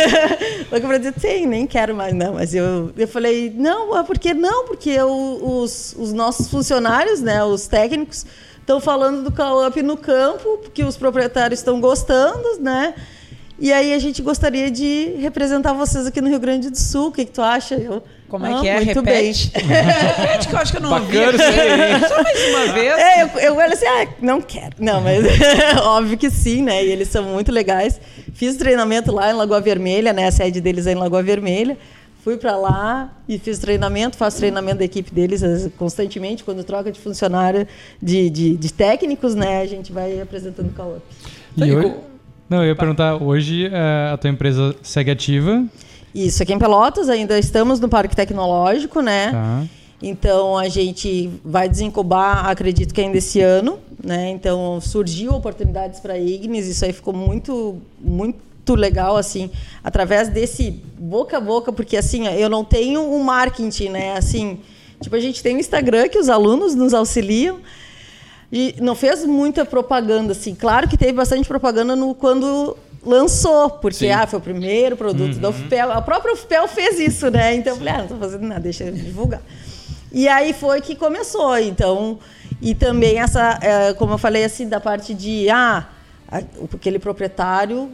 louca 0.71 0.87
para 0.87 0.99
dizer, 0.99 1.13
tem, 1.15 1.47
nem 1.47 1.67
quero 1.67 1.95
mais, 1.95 2.13
não. 2.13 2.35
Mas 2.35 2.55
eu, 2.55 2.93
eu 2.99 3.09
falei, 3.09 3.51
não, 3.57 4.05
por 4.05 4.19
que 4.19 4.35
não? 4.35 4.67
Porque 4.67 4.91
eu, 4.91 5.11
os, 5.11 5.97
os 5.99 6.13
nossos 6.13 6.49
funcionários, 6.49 7.23
né, 7.23 7.43
os 7.45 7.67
técnicos, 7.67 8.27
estão 8.61 8.79
falando 8.79 9.25
do 9.25 9.33
call-up 9.33 9.81
no 9.83 9.97
campo, 9.97 10.59
porque 10.59 10.85
os 10.85 10.99
proprietários 10.99 11.61
estão 11.61 11.81
gostando, 11.81 12.61
né? 12.61 12.95
E 13.59 13.73
aí 13.73 13.95
a 13.95 13.99
gente 13.99 14.21
gostaria 14.21 14.71
de 14.71 15.15
representar 15.19 15.73
vocês 15.73 16.07
aqui 16.07 16.21
no 16.21 16.29
Rio 16.29 16.41
Grande 16.41 16.69
do 16.69 16.79
Sul. 16.79 17.09
O 17.09 17.13
que, 17.13 17.25
que 17.25 17.33
tu 17.33 17.41
acha? 17.41 17.75
Eu, 17.75 18.03
como 18.33 18.47
é 18.47 18.61
que 18.63 18.67
é? 18.67 18.77
Muito 18.77 19.01
Repete. 19.03 19.53
bem. 19.53 19.63
Repete 19.69 20.49
que 20.49 20.55
eu 20.55 20.59
acho 20.59 20.73
que 20.73 20.79
eu 20.79 20.83
não 20.83 20.89
Bacana, 20.89 21.27
ouvi. 21.27 21.37
Só 22.09 22.23
mais 22.23 22.49
uma 22.49 22.73
vez. 22.73 22.99
É, 22.99 23.23
eu, 23.23 23.27
eu 23.27 23.55
falei 23.55 23.73
assim, 23.75 23.87
ah, 23.87 24.09
não 24.23 24.41
quero. 24.41 24.75
Não, 24.79 25.03
mas 25.03 25.23
óbvio 25.85 26.17
que 26.17 26.31
sim, 26.31 26.63
né? 26.63 26.83
E 26.83 26.91
eles 26.91 27.09
são 27.09 27.25
muito 27.25 27.53
legais. 27.53 28.01
Fiz 28.33 28.57
treinamento 28.57 29.13
lá 29.13 29.31
em 29.31 29.35
Lagoa 29.35 29.61
Vermelha, 29.61 30.15
né? 30.15 30.29
A 30.29 30.31
sede 30.31 30.63
deles 30.63 30.87
é 30.87 30.93
em 30.93 30.95
Lagoa 30.95 31.23
Vermelha. 31.23 31.77
Fui 32.25 32.39
para 32.39 32.57
lá 32.57 33.13
e 33.29 33.39
fiz 33.39 33.59
treinamento, 33.59 34.17
faço 34.17 34.39
treinamento 34.39 34.79
da 34.79 34.85
equipe 34.85 35.13
deles 35.13 35.43
constantemente, 35.77 36.43
quando 36.43 36.65
troca 36.65 36.91
de 36.91 36.99
funcionário, 36.99 37.69
de, 38.01 38.31
de, 38.31 38.57
de 38.57 38.73
técnicos, 38.73 39.35
né? 39.35 39.61
A 39.61 39.67
gente 39.67 39.93
vai 39.93 40.23
apresentando 40.23 40.69
o 40.69 40.73
call-up. 40.73 41.03
Não, 42.49 42.63
eu 42.63 42.69
ia 42.69 42.77
perguntar, 42.77 43.23
hoje 43.23 43.67
eh, 43.67 44.11
a 44.13 44.17
tua 44.17 44.31
empresa 44.31 44.75
segue 44.83 45.11
ativa? 45.11 45.65
Isso, 46.15 46.43
aqui 46.43 46.53
em 46.53 46.59
Pelotas 46.59 47.09
ainda 47.09 47.39
estamos 47.39 47.81
no 47.81 47.89
Parque 47.89 48.15
Tecnológico, 48.15 49.01
né? 49.01 49.31
Tá. 49.33 49.65
Então 50.03 50.59
a 50.59 50.69
gente 50.69 51.31
vai 51.45 51.69
desencubar, 51.69 52.47
acredito 52.49 52.93
que 52.93 53.01
ainda 53.01 53.19
esse 53.19 53.41
ano, 53.41 53.79
né? 54.03 54.31
Então 54.31 54.81
surgiu 54.81 55.33
oportunidades 55.33 56.01
para 56.01 56.15
a 56.15 56.19
Ignis, 56.19 56.67
isso 56.67 56.85
aí 56.85 56.93
ficou 56.93 57.15
muito 57.15 57.77
muito 58.01 58.75
legal 58.75 59.17
assim, 59.17 59.51
através 59.83 60.29
desse 60.29 60.83
boca 60.99 61.37
a 61.37 61.41
boca, 61.41 61.73
porque 61.73 61.97
assim, 61.97 62.27
eu 62.27 62.51
não 62.51 62.65
tenho 62.65 63.01
um 63.01 63.23
marketing, 63.23 63.91
né? 63.91 64.17
Assim, 64.17 64.59
tipo 65.01 65.15
a 65.15 65.21
gente 65.21 65.43
tem 65.43 65.57
o 65.57 65.61
Instagram 65.61 66.09
que 66.09 66.19
os 66.19 66.29
alunos 66.29 66.75
nos 66.75 66.93
auxiliam, 66.93 67.59
e 68.53 68.75
não 68.81 68.95
fez 68.95 69.25
muita 69.25 69.65
propaganda, 69.65 70.33
assim. 70.33 70.55
Claro 70.55 70.87
que 70.87 70.99
teve 70.99 71.15
bastante 71.15 71.49
propaganda 71.49 71.97
no, 71.97 72.15
quando 72.15 72.77
lançou, 73.05 73.71
porque 73.71 74.09
ah, 74.09 74.27
foi 74.27 74.39
o 74.39 74.43
primeiro 74.43 74.97
produto 74.97 75.35
uhum. 75.35 75.41
da 75.41 75.51
UFPEL. 75.51 75.93
A 75.93 76.01
própria 76.01 76.33
UFPEL 76.35 76.69
fez 76.69 76.99
isso, 77.01 77.31
né? 77.31 77.55
Então 77.55 77.73
eu 77.73 77.77
falei, 77.79 77.93
ah, 77.93 77.97
não 77.99 78.05
estou 78.05 78.19
fazendo 78.19 78.47
nada, 78.47 78.61
deixa 78.61 78.85
eu 78.85 78.93
divulgar. 78.93 79.43
E 80.13 80.29
aí 80.29 80.53
foi 80.53 80.81
que 80.81 80.95
começou. 80.95 81.59
Então, 81.59 82.19
e 82.61 82.75
também 82.75 83.19
essa, 83.19 83.59
é, 83.61 83.95
como 83.95 84.13
eu 84.13 84.19
falei 84.19 84.45
assim, 84.45 84.69
da 84.69 84.79
parte 84.79 85.15
de 85.15 85.49
ah, 85.51 85.89
aquele 86.73 86.99
proprietário 86.99 87.91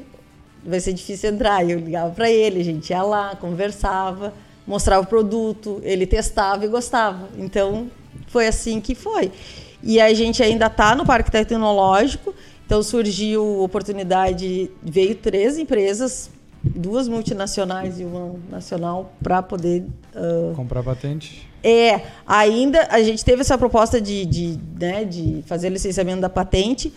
vai 0.65 0.81
ser 0.81 0.93
difícil 0.93 1.31
entrar. 1.31 1.69
Eu 1.69 1.79
ligava 1.79 2.13
para 2.13 2.31
ele, 2.31 2.61
a 2.61 2.65
gente 2.65 2.91
ia 2.91 3.03
lá, 3.03 3.37
conversava, 3.37 4.35
mostrava 4.67 5.03
o 5.03 5.07
produto, 5.07 5.81
ele 5.83 6.07
testava 6.07 6.65
e 6.65 6.69
gostava. 6.69 7.29
Então, 7.39 7.91
foi 8.27 8.47
assim 8.47 8.81
que 8.81 8.95
foi. 8.95 9.33
E 9.83 10.01
a 10.01 10.13
gente 10.13 10.43
ainda 10.43 10.67
está 10.67 10.95
no 10.95 11.07
Parque 11.07 11.31
Tecnológico, 11.31 12.35
então 12.69 12.83
surgiu 12.83 13.63
oportunidade, 13.63 14.71
veio 14.83 15.15
três 15.15 15.57
empresas, 15.57 16.29
duas 16.63 17.09
multinacionais 17.09 17.99
e 17.99 18.05
uma 18.05 18.35
nacional, 18.51 19.11
para 19.23 19.41
poder. 19.43 19.87
Uh, 20.15 20.55
Comprar 20.55 20.83
patente? 20.83 21.49
É, 21.65 22.03
ainda 22.27 22.87
a 22.91 23.03
gente 23.03 23.25
teve 23.25 23.41
essa 23.41 23.57
proposta 23.57 23.99
de, 23.99 24.27
de, 24.27 24.61
né, 24.79 25.03
de 25.03 25.43
fazer 25.47 25.71
licenciamento 25.71 26.21
da 26.21 26.29
patente, 26.29 26.93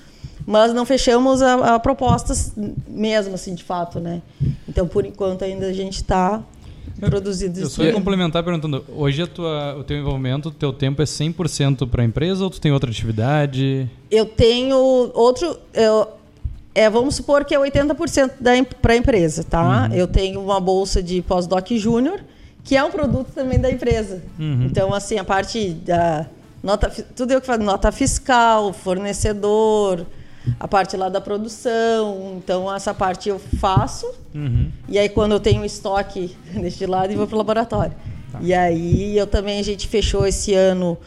mas 0.45 0.73
não 0.73 0.85
fechamos 0.85 1.41
a, 1.41 1.75
a 1.75 1.79
propostas 1.79 2.51
mesmo, 2.85 3.35
assim, 3.35 3.55
de 3.55 3.63
fato, 3.63 3.97
né? 3.97 4.21
Então, 4.67 4.85
por 4.85 5.05
enquanto, 5.05 5.45
ainda 5.45 5.67
a 5.67 5.73
gente 5.73 6.01
está 6.01 6.43
produzido 6.99 7.59
Eu 7.59 7.69
só 7.69 7.83
ia 7.83 7.93
complementar 7.93 8.43
perguntando, 8.43 8.83
hoje 8.95 9.25
tua, 9.27 9.77
o 9.77 9.83
teu 9.83 9.97
envolvimento, 9.97 10.49
o 10.49 10.51
teu 10.51 10.71
tempo 10.73 11.01
é 11.01 11.05
100% 11.05 11.87
para 11.89 12.01
a 12.01 12.05
empresa 12.05 12.43
ou 12.43 12.49
tu 12.49 12.59
tem 12.59 12.71
outra 12.71 12.89
atividade? 12.89 13.89
Eu 14.09 14.25
tenho 14.25 14.77
outro... 15.13 15.57
Eu, 15.73 16.07
é, 16.73 16.89
vamos 16.89 17.15
supor 17.15 17.43
que 17.43 17.53
é 17.53 17.59
80% 17.59 18.67
para 18.81 18.93
a 18.93 18.97
empresa, 18.97 19.43
tá? 19.43 19.87
Uhum. 19.89 19.95
Eu 19.95 20.07
tenho 20.07 20.41
uma 20.41 20.59
bolsa 20.59 21.03
de 21.03 21.21
pós-doc 21.21 21.69
júnior, 21.71 22.21
que 22.63 22.77
é 22.77 22.83
um 22.83 22.91
produto 22.91 23.29
também 23.33 23.59
da 23.59 23.69
empresa. 23.69 24.21
Uhum. 24.39 24.65
Então, 24.65 24.93
assim, 24.93 25.17
a 25.17 25.23
parte 25.23 25.71
da... 25.71 26.25
Nota, 26.63 26.89
tudo 27.15 27.31
eu 27.31 27.41
que 27.41 27.47
faço, 27.47 27.63
nota 27.63 27.91
fiscal, 27.91 28.71
fornecedor, 28.71 30.05
a 30.59 30.67
parte 30.67 30.97
lá 30.97 31.09
da 31.09 31.21
produção. 31.21 32.35
Então, 32.37 32.73
essa 32.73 32.93
parte 32.93 33.29
eu 33.29 33.39
faço. 33.59 34.11
Uhum. 34.33 34.71
E 34.87 34.97
aí, 34.97 35.09
quando 35.09 35.33
eu 35.33 35.39
tenho 35.39 35.63
estoque, 35.65 36.35
deixo 36.53 36.77
de 36.77 36.85
lado 36.85 37.11
e 37.11 37.15
vou 37.15 37.27
para 37.27 37.35
o 37.35 37.37
laboratório. 37.37 37.93
Tá. 38.31 38.39
E 38.41 38.53
aí, 38.53 39.17
eu 39.17 39.27
também, 39.27 39.59
a 39.59 39.63
gente 39.63 39.87
fechou 39.87 40.25
esse 40.25 40.53
ano 40.53 40.97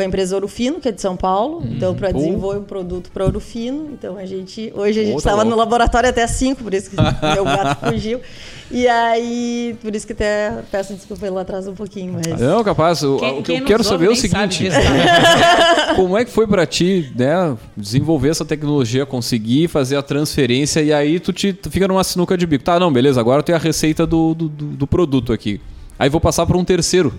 com 0.00 0.04
a 0.04 0.06
empresa 0.06 0.34
Ouro 0.34 0.48
Fino, 0.48 0.80
que 0.80 0.88
é 0.88 0.92
de 0.92 1.00
São 1.00 1.14
Paulo. 1.14 1.58
Uhum. 1.58 1.72
Então, 1.72 1.94
para 1.94 2.10
desenvolver 2.10 2.58
um 2.58 2.64
produto 2.64 3.10
para 3.12 3.24
Ouro 3.26 3.38
Fino. 3.38 3.90
Então, 3.92 4.16
a 4.16 4.24
gente... 4.24 4.72
Hoje 4.74 5.00
a 5.00 5.04
gente 5.04 5.18
estava 5.18 5.44
no 5.44 5.54
laboratório 5.54 6.08
até 6.08 6.26
5, 6.26 6.62
por 6.62 6.72
isso 6.72 6.88
que 6.88 6.96
meu 7.34 7.44
gato 7.44 7.86
fugiu. 7.86 8.18
E 8.70 8.88
aí, 8.88 9.76
por 9.82 9.94
isso 9.94 10.06
que 10.06 10.14
até 10.14 10.62
peço 10.70 10.94
desculpa 10.94 11.20
pelo 11.20 11.38
atraso 11.38 11.70
um 11.70 11.74
pouquinho, 11.74 12.14
mas... 12.14 12.40
Não, 12.40 12.64
capaz. 12.64 13.02
O, 13.02 13.18
quem, 13.18 13.38
o 13.40 13.42
que 13.42 13.52
eu 13.52 13.64
quero 13.64 13.84
saber 13.84 14.06
é 14.06 14.10
o 14.10 14.16
seguinte. 14.16 14.70
Tá? 14.70 15.92
como 15.96 16.16
é 16.16 16.24
que 16.24 16.30
foi 16.30 16.46
para 16.46 16.64
ti, 16.64 17.12
né, 17.14 17.54
desenvolver 17.76 18.30
essa 18.30 18.44
tecnologia, 18.44 19.04
conseguir 19.04 19.68
fazer 19.68 19.96
a 19.96 20.02
transferência 20.02 20.80
e 20.80 20.94
aí 20.94 21.20
tu, 21.20 21.30
te, 21.30 21.52
tu 21.52 21.70
fica 21.70 21.86
numa 21.86 22.04
sinuca 22.04 22.38
de 22.38 22.46
bico. 22.46 22.64
Tá, 22.64 22.80
não, 22.80 22.90
beleza, 22.90 23.20
agora 23.20 23.40
eu 23.40 23.42
tenho 23.42 23.58
a 23.58 23.60
receita 23.60 24.06
do, 24.06 24.32
do, 24.34 24.48
do 24.48 24.86
produto 24.86 25.30
aqui. 25.30 25.60
Aí 25.98 26.08
vou 26.08 26.20
passar 26.20 26.46
para 26.46 26.56
um 26.56 26.64
terceiro 26.64 27.12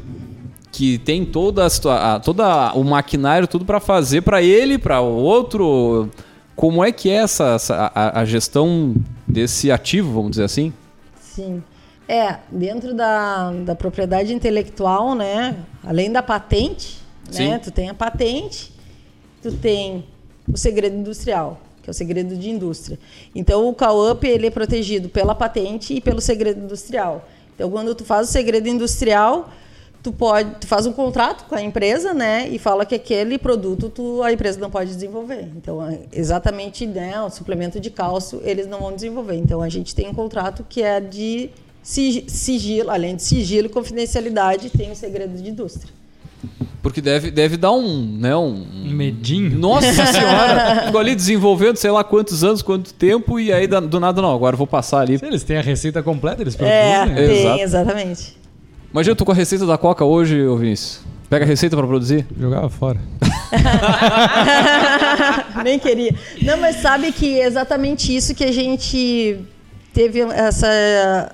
que 0.71 0.97
tem 0.99 1.25
toda 1.25 1.65
a, 1.65 2.19
toda 2.19 2.73
o 2.73 2.83
maquinário 2.83 3.47
tudo 3.47 3.65
para 3.65 3.79
fazer 3.79 4.21
para 4.21 4.41
ele, 4.41 4.77
para 4.77 5.01
o 5.01 5.15
outro. 5.17 6.09
Como 6.55 6.83
é 6.83 6.91
que 6.91 7.09
é 7.09 7.15
essa, 7.15 7.55
essa 7.55 7.91
a, 7.93 8.21
a, 8.21 8.25
gestão 8.25 8.95
desse 9.27 9.71
ativo, 9.71 10.13
vamos 10.13 10.31
dizer 10.31 10.43
assim? 10.43 10.71
Sim. 11.19 11.61
É, 12.07 12.37
dentro 12.51 12.93
da, 12.93 13.51
da 13.51 13.75
propriedade 13.75 14.33
intelectual, 14.33 15.15
né? 15.15 15.57
Além 15.83 16.11
da 16.11 16.21
patente, 16.21 16.99
né? 17.33 17.57
Tu 17.57 17.71
tem 17.71 17.89
a 17.89 17.93
patente, 17.93 18.71
tu 19.41 19.51
tem 19.51 20.05
o 20.51 20.57
segredo 20.57 20.95
industrial, 20.95 21.59
que 21.81 21.89
é 21.89 21.91
o 21.91 21.93
segredo 21.93 22.35
de 22.35 22.49
indústria. 22.49 22.99
Então 23.33 23.67
o 23.67 23.73
CalUp 23.73 24.23
ele 24.25 24.47
é 24.47 24.51
protegido 24.51 25.09
pela 25.09 25.33
patente 25.33 25.93
e 25.93 26.01
pelo 26.01 26.21
segredo 26.21 26.63
industrial. 26.63 27.27
Então 27.55 27.69
quando 27.69 27.95
tu 27.95 28.03
faz 28.03 28.29
o 28.29 28.31
segredo 28.31 28.67
industrial, 28.67 29.49
tu 30.03 30.11
pode, 30.11 30.55
tu 30.59 30.67
faz 30.67 30.85
um 30.85 30.91
contrato 30.91 31.45
com 31.45 31.55
a 31.55 31.61
empresa, 31.61 32.13
né, 32.13 32.47
e 32.49 32.57
fala 32.57 32.85
que 32.85 32.95
aquele 32.95 33.37
produto 33.37 33.89
tu, 33.89 34.21
a 34.23 34.31
empresa 34.31 34.59
não 34.59 34.69
pode 34.69 34.91
desenvolver. 34.93 35.49
Então, 35.55 35.85
é 35.85 35.99
exatamente, 36.11 36.85
né, 36.85 37.21
o 37.21 37.29
suplemento 37.29 37.79
de 37.79 37.89
cálcio 37.89 38.41
eles 38.43 38.67
não 38.67 38.79
vão 38.79 38.93
desenvolver. 38.93 39.35
Então, 39.35 39.61
a 39.61 39.69
gente 39.69 39.93
tem 39.93 40.07
um 40.07 40.13
contrato 40.13 40.65
que 40.67 40.81
é 40.81 40.99
de 40.99 41.49
sigilo, 41.83 42.89
além 42.89 43.15
de 43.15 43.23
sigilo 43.23 43.67
e 43.67 43.69
confidencialidade, 43.69 44.69
tem 44.69 44.91
o 44.91 44.95
segredo 44.95 45.35
de 45.41 45.49
indústria. 45.49 45.91
Porque 46.81 46.99
deve, 46.99 47.29
deve 47.29 47.55
dar 47.57 47.71
um, 47.71 48.17
né, 48.17 48.35
um... 48.35 48.65
medinho. 48.85 49.55
Nossa 49.57 49.93
senhora! 50.07 50.85
Ficou 50.87 50.99
ali 50.99 51.13
desenvolvendo 51.13 51.77
sei 51.77 51.91
lá 51.91 52.03
quantos 52.03 52.43
anos, 52.43 52.63
quanto 52.63 52.91
tempo, 52.93 53.39
e 53.39 53.53
aí 53.53 53.67
do 53.67 53.99
nada 53.99 54.19
não, 54.19 54.33
agora 54.33 54.57
vou 54.57 54.65
passar 54.65 55.01
ali. 55.01 55.19
Se 55.19 55.25
eles 55.25 55.43
têm 55.43 55.57
a 55.57 55.61
receita 55.61 56.01
completa, 56.01 56.41
eles 56.41 56.55
é, 56.59 57.05
produzem. 57.05 57.23
É, 57.23 57.27
tem, 57.27 57.39
Exato. 57.39 57.61
exatamente. 57.61 58.40
Imagina, 58.91 59.11
eu 59.11 59.15
tô 59.15 59.23
com 59.23 59.31
a 59.31 59.35
receita 59.35 59.65
da 59.65 59.77
Coca 59.77 60.03
hoje, 60.03 60.45
ô 60.45 60.57
Vinícius. 60.57 60.99
Pega 61.29 61.45
a 61.45 61.47
receita 61.47 61.77
para 61.77 61.87
produzir? 61.87 62.27
Jogava 62.37 62.69
fora. 62.69 62.99
Nem 65.63 65.79
queria. 65.79 66.13
Não, 66.41 66.57
mas 66.57 66.81
sabe 66.81 67.13
que 67.13 67.39
é 67.39 67.45
exatamente 67.45 68.13
isso 68.13 68.35
que 68.35 68.43
a 68.43 68.51
gente 68.51 69.39
teve 69.93 70.19
essa. 70.19 71.33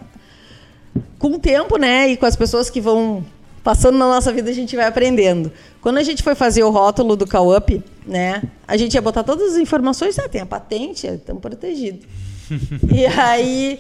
Com 1.17 1.29
o 1.29 1.39
tempo, 1.39 1.77
né? 1.77 2.09
E 2.09 2.17
com 2.17 2.27
as 2.27 2.35
pessoas 2.35 2.69
que 2.69 2.79
vão 2.79 3.25
passando 3.63 3.97
na 3.97 4.07
nossa 4.07 4.31
vida, 4.31 4.51
a 4.51 4.53
gente 4.53 4.75
vai 4.75 4.85
aprendendo. 4.85 5.51
Quando 5.81 5.97
a 5.97 6.03
gente 6.03 6.21
foi 6.21 6.35
fazer 6.35 6.63
o 6.63 6.69
rótulo 6.69 7.15
do 7.15 7.25
Call-Up, 7.25 7.83
né? 8.05 8.43
A 8.67 8.77
gente 8.77 8.93
ia 8.93 9.01
botar 9.01 9.23
todas 9.23 9.53
as 9.53 9.57
informações, 9.57 10.19
ah, 10.19 10.29
tem 10.29 10.41
a 10.41 10.45
patente, 10.45 11.07
estamos 11.07 11.41
protegidos. 11.41 12.05
e 12.93 13.07
aí 13.07 13.79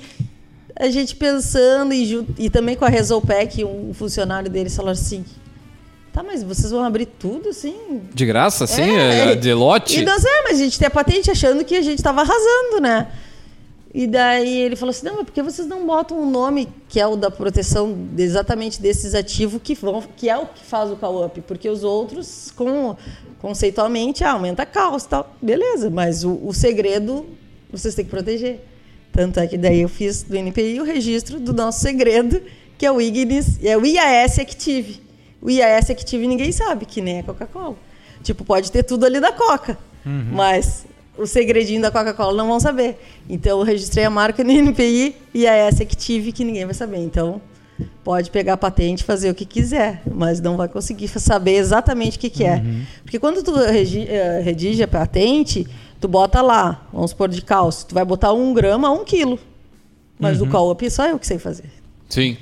a 0.79 0.89
gente 0.89 1.15
pensando 1.15 1.93
e, 1.93 2.25
e 2.37 2.49
também 2.49 2.75
com 2.75 2.85
a 2.85 2.89
Resolpec, 2.89 3.63
um 3.63 3.93
funcionário 3.93 4.49
deles 4.49 4.75
falou 4.75 4.91
assim: 4.91 5.25
Tá, 6.17 6.23
mas 6.23 6.41
vocês 6.41 6.71
vão 6.71 6.83
abrir 6.83 7.05
tudo 7.05 7.49
assim? 7.49 8.01
De 8.11 8.25
graça, 8.25 8.63
assim? 8.63 8.81
É, 8.81 9.33
é, 9.33 9.35
de 9.35 9.53
lote? 9.53 9.99
E 9.99 10.05
nós, 10.05 10.25
é, 10.25 10.43
mas 10.43 10.59
a 10.59 10.63
gente 10.63 10.79
tem 10.79 10.87
a 10.87 10.89
patente 10.91 11.29
achando 11.29 11.63
que 11.63 11.75
a 11.75 11.81
gente 11.83 11.99
estava 11.99 12.21
arrasando, 12.21 12.81
né? 12.81 13.07
E 13.93 14.07
daí 14.07 14.61
ele 14.61 14.75
falou 14.75 14.89
assim: 14.89 15.05
não, 15.05 15.17
mas 15.17 15.25
por 15.25 15.31
que 15.31 15.43
vocês 15.43 15.67
não 15.67 15.85
botam 15.85 16.19
um 16.19 16.29
nome 16.29 16.69
que 16.89 16.99
é 16.99 17.05
o 17.05 17.15
da 17.15 17.29
proteção 17.29 17.95
exatamente 18.17 18.81
desses 18.81 19.13
ativos 19.13 19.61
que, 19.63 19.75
vão, 19.75 20.03
que 20.15 20.29
é 20.29 20.37
o 20.37 20.47
que 20.47 20.63
faz 20.63 20.89
o 20.89 20.95
call-up? 20.95 21.39
Porque 21.41 21.69
os 21.69 21.83
outros, 21.83 22.51
com, 22.55 22.97
conceitualmente, 23.39 24.23
ah, 24.23 24.31
aumenta 24.31 24.63
a 24.63 24.65
caos 24.65 25.03
e 25.03 25.09
tal. 25.09 25.35
Beleza, 25.39 25.89
mas 25.89 26.23
o, 26.23 26.39
o 26.43 26.51
segredo 26.51 27.27
vocês 27.71 27.93
têm 27.93 28.05
que 28.05 28.11
proteger. 28.11 28.59
Tanto 29.17 29.39
é 29.39 29.47
que 29.47 29.57
daí 29.57 29.81
eu 29.81 29.89
fiz 29.89 30.21
do 30.21 30.37
NPI 30.37 30.79
o 30.79 30.83
registro 30.83 31.39
do 31.39 31.51
nosso 31.51 31.79
segredo, 31.79 32.39
que 32.77 32.85
é 32.85 32.91
o 32.91 33.01
Ignis, 33.01 33.57
é 33.63 33.75
o 33.75 33.83
IAS 33.83 34.37
Active. 34.37 35.01
O 35.41 35.49
IAS 35.49 35.89
Active 35.89 36.27
ninguém 36.27 36.51
sabe, 36.51 36.85
que 36.85 37.01
nem 37.01 37.21
a 37.21 37.23
Coca-Cola. 37.23 37.75
Tipo, 38.21 38.45
pode 38.45 38.71
ter 38.71 38.83
tudo 38.83 39.07
ali 39.07 39.19
da 39.19 39.31
Coca, 39.31 39.75
uhum. 40.05 40.27
mas 40.33 40.85
o 41.17 41.25
segredinho 41.25 41.81
da 41.81 41.89
Coca-Cola 41.89 42.37
não 42.37 42.47
vão 42.47 42.59
saber. 42.59 42.99
Então 43.27 43.57
eu 43.57 43.65
registrei 43.65 44.05
a 44.05 44.09
marca 44.11 44.43
no 44.43 44.51
NPI 44.51 45.15
IAS 45.33 45.81
Active, 45.81 46.31
que 46.31 46.45
ninguém 46.45 46.65
vai 46.65 46.75
saber. 46.75 46.99
Então 46.99 47.41
pode 48.03 48.29
pegar 48.29 48.53
a 48.53 48.57
patente 48.57 49.03
fazer 49.03 49.31
o 49.31 49.35
que 49.35 49.45
quiser, 49.45 50.03
mas 50.13 50.39
não 50.39 50.55
vai 50.55 50.67
conseguir 50.67 51.07
saber 51.07 51.55
exatamente 51.55 52.17
o 52.17 52.19
que, 52.19 52.29
que 52.29 52.43
é. 52.43 52.57
Uhum. 52.57 52.83
Porque 53.01 53.17
quando 53.17 53.41
tu 53.41 53.57
eh, 53.57 54.41
redige 54.41 54.83
a 54.83 54.87
patente, 54.87 55.65
Tu 55.99 56.07
bota 56.07 56.41
lá, 56.41 56.87
vamos 56.93 57.11
supor 57.11 57.29
de 57.29 57.41
cálcio, 57.41 57.87
tu 57.87 57.95
vai 57.95 58.05
botar 58.05 58.33
um 58.33 58.53
grama 58.53 58.87
a 58.87 58.91
um 58.91 59.03
quilo. 59.03 59.39
Mas 60.19 60.39
uhum. 60.39 60.47
o 60.47 60.49
call-up 60.49 60.89
só 60.91 61.07
eu 61.07 61.17
que 61.17 61.25
sei 61.25 61.39
fazer. 61.39 61.71
Sim. 62.09 62.37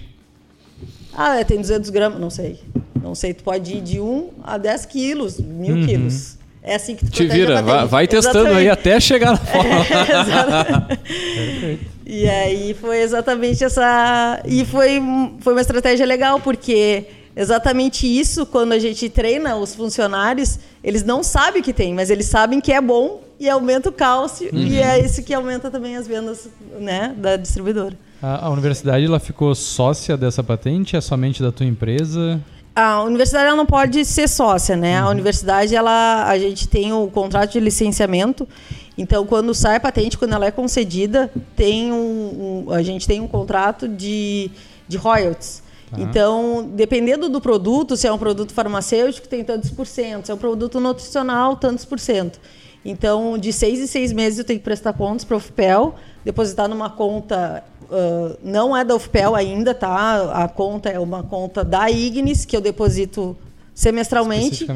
Ah, 1.14 1.40
é, 1.40 1.44
tem 1.44 1.60
200 1.60 1.90
gramas, 1.90 2.20
não 2.20 2.30
sei. 2.30 2.60
Não 3.02 3.16
sei, 3.16 3.34
tu 3.34 3.44
pode 3.44 3.74
ir 3.74 3.82
de 3.82 4.00
1 4.00 4.30
a 4.44 4.58
10 4.58 4.86
quilos, 4.88 5.40
mil 5.40 5.76
uhum. 5.76 5.86
quilos. 5.86 6.38
É 6.62 6.76
assim 6.76 6.96
que 6.96 7.06
tu 7.06 7.12
Te 7.12 7.28
vira, 7.28 7.62
vai, 7.62 7.86
vai 7.86 8.08
testando 8.08 8.50
aí 8.50 8.68
até 8.68 9.00
chegar 9.00 9.34
na 9.34 9.38
forma. 9.38 10.90
É, 10.98 11.78
e 12.06 12.28
aí 12.28 12.74
foi 12.74 13.02
exatamente 13.02 13.64
essa. 13.64 14.42
E 14.46 14.66
foi, 14.66 15.00
foi 15.40 15.54
uma 15.54 15.62
estratégia 15.62 16.06
legal, 16.08 16.40
porque 16.40 17.06
exatamente 17.36 18.08
isso, 18.08 18.48
quando 18.48 18.72
a 18.72 18.80
gente 18.80 19.08
treina 19.10 19.56
os 19.56 19.76
funcionários, 19.76 20.58
eles 20.86 21.04
não 21.04 21.24
sabem 21.24 21.64
que 21.64 21.74
tem, 21.74 21.96
mas 21.96 22.12
eles 22.12 22.28
sabem 22.28 22.62
que 22.62 22.72
é 22.72 22.80
bom 22.80 23.24
e 23.40 23.50
aumenta 23.50 23.90
o 23.90 23.92
cálcio 23.92 24.52
uhum. 24.54 24.60
e 24.60 24.80
é 24.80 25.04
isso 25.04 25.24
que 25.24 25.34
aumenta 25.34 25.72
também 25.72 25.98
as 25.98 26.08
vendas 26.08 26.48
né, 26.80 27.16
da 27.18 27.36
distribuidora. 27.36 27.98
A, 28.22 28.46
a, 28.46 28.50
universidade 28.52 29.04
ela 29.04 29.20
ficou 29.20 29.54
sócia 29.56 30.16
dessa 30.16 30.44
patente? 30.44 30.96
É 30.96 31.02
somente 31.02 31.42
da 31.42 31.52
tua 31.52 31.66
empresa? 31.66 32.40
A 32.76 33.02
universidade 33.02 33.48
ela 33.48 33.56
não 33.56 33.66
pode 33.66 34.06
ser 34.06 34.30
sócia, 34.30 34.76
né? 34.78 35.02
Uhum. 35.02 35.08
A 35.08 35.12
universidade 35.12 35.76
ela 35.76 36.28
a 36.28 36.38
gente 36.38 36.68
tem 36.68 36.94
o 36.94 37.08
contrato 37.08 37.54
de 37.54 37.60
licenciamento. 37.60 38.48
Então, 38.96 39.26
quando 39.26 39.56
sai 39.56 39.78
a 39.78 39.80
patente, 39.80 40.18
quando 40.18 40.34
ela 40.34 40.46
é 40.46 40.52
concedida, 40.52 41.32
tem 41.56 41.92
um, 41.92 42.66
um 42.68 42.72
a 42.72 42.84
gente 42.84 43.08
tem 43.08 43.20
um 43.20 43.28
contrato 43.28 43.88
de, 43.88 44.52
de 44.88 44.98
royalties. 44.98 45.65
Tá. 45.90 46.02
Então, 46.02 46.70
dependendo 46.74 47.30
do 47.30 47.40
produto, 47.40 47.96
se 47.96 48.08
é 48.08 48.12
um 48.12 48.18
produto 48.18 48.54
farmacêutico, 48.54 49.28
tem 49.28 49.44
tantos 49.44 49.70
por 49.70 49.86
cento. 49.86 50.26
Se 50.26 50.32
é 50.32 50.36
um 50.36 50.38
produto 50.38 50.80
nutricional, 50.80 51.56
tantos 51.56 51.86
por 51.86 52.00
cento. 52.00 52.40
Então, 52.84 53.38
de 53.38 53.52
seis 53.52 53.80
em 53.80 53.88
seis 53.88 54.14
meses 54.14 54.40
eu 54.40 54.46
tenho 54.46 54.60
que 54.60 54.64
prestar 54.64 54.94
contas 54.94 55.24
para 55.24 55.36
o 55.36 55.38
UFPEL, 55.38 55.96
depositar 56.24 56.70
numa 56.70 56.90
conta, 56.90 57.64
uh, 57.84 58.38
não 58.44 58.78
é 58.78 58.84
da 58.84 58.96
UFPEL 58.96 59.36
ainda, 59.36 59.74
tá? 59.74 60.44
A 60.44 60.48
conta 60.48 60.90
é 60.90 61.00
uma 61.00 61.24
conta 61.24 61.64
da 61.64 61.90
Ignis, 61.90 62.46
que 62.46 62.56
eu 62.56 62.62
deposito 62.62 63.36
semestralmente. 63.74 64.68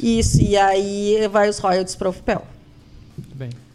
Isso, 0.00 0.40
e 0.40 0.56
aí 0.56 1.26
vai 1.28 1.48
os 1.48 1.58
royalties 1.58 1.96
para 1.96 2.06
o 2.06 2.10
UFPEL. 2.10 2.42
Muito 3.18 3.36
bem 3.36 3.65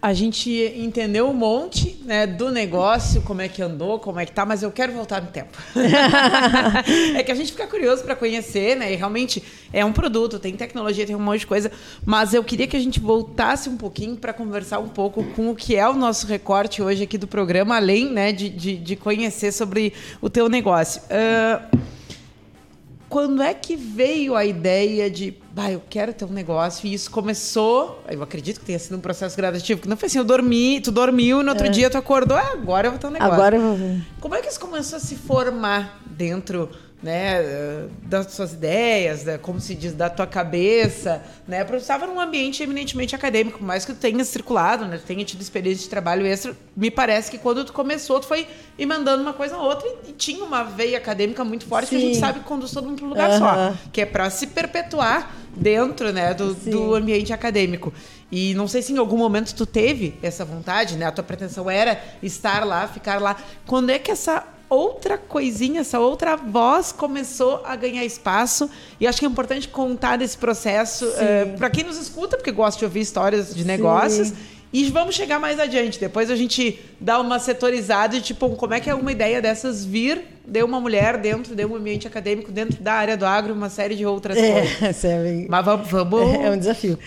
a 0.00 0.12
gente 0.12 0.50
entendeu 0.76 1.28
um 1.28 1.34
monte 1.34 2.00
né, 2.04 2.24
do 2.24 2.52
negócio, 2.52 3.20
como 3.22 3.42
é 3.42 3.48
que 3.48 3.60
andou, 3.60 3.98
como 3.98 4.20
é 4.20 4.24
que 4.24 4.30
tá, 4.30 4.46
mas 4.46 4.62
eu 4.62 4.70
quero 4.70 4.92
voltar 4.92 5.20
no 5.20 5.28
tempo. 5.28 5.58
é 7.16 7.22
que 7.22 7.32
a 7.32 7.34
gente 7.34 7.50
fica 7.50 7.66
curioso 7.66 8.04
para 8.04 8.14
conhecer, 8.14 8.76
né? 8.76 8.92
E 8.92 8.96
realmente 8.96 9.42
é 9.72 9.84
um 9.84 9.92
produto, 9.92 10.38
tem 10.38 10.54
tecnologia, 10.54 11.04
tem 11.04 11.16
um 11.16 11.20
monte 11.20 11.40
de 11.40 11.48
coisa, 11.48 11.72
mas 12.04 12.32
eu 12.32 12.44
queria 12.44 12.68
que 12.68 12.76
a 12.76 12.80
gente 12.80 13.00
voltasse 13.00 13.68
um 13.68 13.76
pouquinho 13.76 14.16
para 14.16 14.32
conversar 14.32 14.78
um 14.78 14.88
pouco 14.88 15.24
com 15.34 15.50
o 15.50 15.56
que 15.56 15.74
é 15.74 15.88
o 15.88 15.94
nosso 15.94 16.28
recorte 16.28 16.80
hoje 16.80 17.02
aqui 17.02 17.18
do 17.18 17.26
programa, 17.26 17.74
além 17.74 18.08
né, 18.08 18.30
de, 18.30 18.48
de, 18.48 18.76
de 18.76 18.94
conhecer 18.94 19.50
sobre 19.50 19.92
o 20.20 20.30
teu 20.30 20.48
negócio. 20.48 21.02
Uh, 21.04 21.78
quando 23.08 23.42
é 23.42 23.54
que 23.54 23.74
veio 23.74 24.36
a 24.36 24.44
ideia 24.44 25.10
de, 25.10 25.34
bah, 25.58 25.72
eu 25.72 25.82
quero 25.90 26.12
ter 26.12 26.24
um 26.24 26.30
negócio? 26.30 26.86
E 26.86 26.94
isso 26.94 27.10
começou, 27.10 28.00
eu 28.08 28.22
acredito 28.22 28.60
que 28.60 28.66
tenha 28.66 28.78
sido 28.78 28.96
um 28.96 29.00
processo 29.00 29.36
gradativo, 29.36 29.80
que 29.80 29.88
não 29.88 29.96
foi 29.96 30.06
assim, 30.06 30.18
eu 30.18 30.24
dormi, 30.24 30.80
tu 30.80 30.92
dormiu 30.92 31.40
e 31.40 31.42
no 31.42 31.50
outro 31.50 31.66
é. 31.66 31.70
dia 31.70 31.90
tu 31.90 31.98
acordou, 31.98 32.36
ah, 32.36 32.52
agora 32.52 32.86
eu 32.86 32.92
vou 32.92 33.00
ter 33.00 33.08
um 33.08 33.10
negócio. 33.10 33.34
Agora 33.34 33.56
eu 33.56 33.60
vou 33.60 33.74
ver. 33.74 34.00
Como 34.20 34.36
é 34.36 34.40
que 34.40 34.48
isso 34.48 34.60
começou 34.60 34.96
a 34.98 35.00
se 35.00 35.16
formar 35.16 36.00
dentro 36.06 36.70
né, 37.02 37.88
das 38.02 38.32
suas 38.32 38.52
ideias, 38.52 39.22
da, 39.22 39.38
como 39.38 39.60
se 39.60 39.74
diz, 39.74 39.92
da 39.92 40.10
tua 40.10 40.26
cabeça, 40.26 41.22
né? 41.46 41.62
Porque 41.62 41.80
estava 41.80 42.06
num 42.06 42.18
ambiente 42.18 42.62
eminentemente 42.62 43.14
acadêmico, 43.14 43.58
por 43.58 43.64
mais 43.64 43.84
que 43.84 43.92
tu 43.92 43.98
tenha 43.98 44.24
circulado, 44.24 44.84
né, 44.84 44.98
tu 44.98 45.06
tenha 45.06 45.24
tido 45.24 45.40
experiência 45.40 45.84
de 45.84 45.88
trabalho 45.88 46.26
extra, 46.26 46.56
me 46.76 46.90
parece 46.90 47.30
que 47.30 47.38
quando 47.38 47.64
tu 47.64 47.72
começou, 47.72 48.18
tu 48.18 48.26
foi 48.26 48.48
emendando 48.76 49.22
uma 49.22 49.32
coisa 49.32 49.54
a 49.54 49.62
outra 49.62 49.88
e, 49.88 50.10
e 50.10 50.12
tinha 50.12 50.42
uma 50.42 50.64
veia 50.64 50.98
acadêmica 50.98 51.44
muito 51.44 51.66
forte 51.66 51.88
Sim. 51.88 51.96
que 51.96 52.02
a 52.02 52.06
gente 52.06 52.18
sabe 52.18 52.40
que 52.40 52.44
conduz 52.44 52.72
todo 52.72 52.88
mundo 52.88 52.96
para 52.96 53.06
um 53.06 53.10
lugar 53.10 53.30
uhum. 53.30 53.38
só, 53.38 53.74
que 53.92 54.00
é 54.00 54.06
para 54.06 54.28
se 54.28 54.48
perpetuar 54.48 55.32
dentro, 55.56 56.12
né, 56.12 56.34
do, 56.34 56.52
do 56.54 56.94
ambiente 56.94 57.32
acadêmico. 57.32 57.92
E 58.30 58.54
não 58.54 58.68
sei 58.68 58.82
se 58.82 58.92
em 58.92 58.98
algum 58.98 59.16
momento 59.16 59.54
tu 59.54 59.64
teve 59.64 60.14
essa 60.22 60.44
vontade, 60.44 60.96
né? 60.96 61.06
A 61.06 61.12
tua 61.12 61.24
pretensão 61.24 61.70
era 61.70 61.98
estar 62.22 62.64
lá, 62.64 62.86
ficar 62.86 63.20
lá. 63.20 63.36
Quando 63.66 63.88
é 63.88 63.98
que 63.98 64.10
essa 64.10 64.44
outra 64.68 65.16
coisinha, 65.16 65.80
essa 65.80 65.98
outra 65.98 66.36
voz 66.36 66.92
começou 66.92 67.62
a 67.64 67.74
ganhar 67.76 68.04
espaço. 68.04 68.68
E 69.00 69.06
acho 69.06 69.18
que 69.18 69.26
é 69.26 69.28
importante 69.28 69.68
contar 69.68 70.16
desse 70.16 70.36
processo 70.36 71.06
uh, 71.06 71.14
eh, 71.18 71.44
para 71.56 71.70
quem 71.70 71.84
nos 71.84 71.96
escuta, 71.96 72.36
porque 72.36 72.52
gosta 72.52 72.78
de 72.78 72.84
ouvir 72.84 73.00
histórias 73.00 73.54
de 73.54 73.64
negócios. 73.64 74.28
Sim. 74.28 74.36
E 74.72 74.84
vamos 74.90 75.14
chegar 75.14 75.40
mais 75.40 75.58
adiante. 75.58 75.98
Depois 75.98 76.30
a 76.30 76.36
gente 76.36 76.78
dá 77.00 77.18
uma 77.20 77.38
setorizada 77.38 78.16
de 78.16 78.22
tipo, 78.22 78.50
como 78.50 78.74
é 78.74 78.80
que 78.80 78.90
é 78.90 78.94
uma 78.94 79.10
ideia 79.10 79.40
dessas 79.40 79.84
vir 79.84 80.22
de 80.46 80.62
uma 80.62 80.80
mulher 80.80 81.16
dentro 81.18 81.54
de 81.54 81.64
um 81.64 81.74
ambiente 81.74 82.06
acadêmico, 82.06 82.52
dentro 82.52 82.82
da 82.82 82.92
área 82.92 83.16
do 83.16 83.24
agro, 83.24 83.54
uma 83.54 83.70
série 83.70 83.94
de 83.94 84.04
outras 84.04 84.36
é, 84.36 84.52
coisas. 84.52 85.04
É, 85.04 85.46
Mas 85.48 85.64
vamos, 85.64 85.88
vamos. 85.88 86.20
É 86.38 86.50
um 86.50 86.58
desafio. 86.58 86.98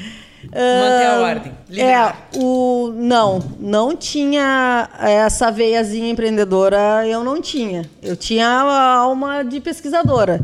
Manter 0.44 1.06
a 1.06 1.20
ordem. 1.22 1.54
É, 1.78 2.14
o, 2.38 2.92
não, 2.96 3.40
não 3.60 3.96
tinha 3.96 4.90
essa 5.00 5.52
veiazinha 5.52 6.10
empreendedora, 6.10 7.08
eu 7.08 7.24
não 7.24 7.42
tinha. 7.42 7.90
Eu 8.02 8.16
tinha 8.16 8.48
a 8.48 8.96
alma 8.96 9.44
de 9.44 9.62
pesquisadora. 9.62 10.42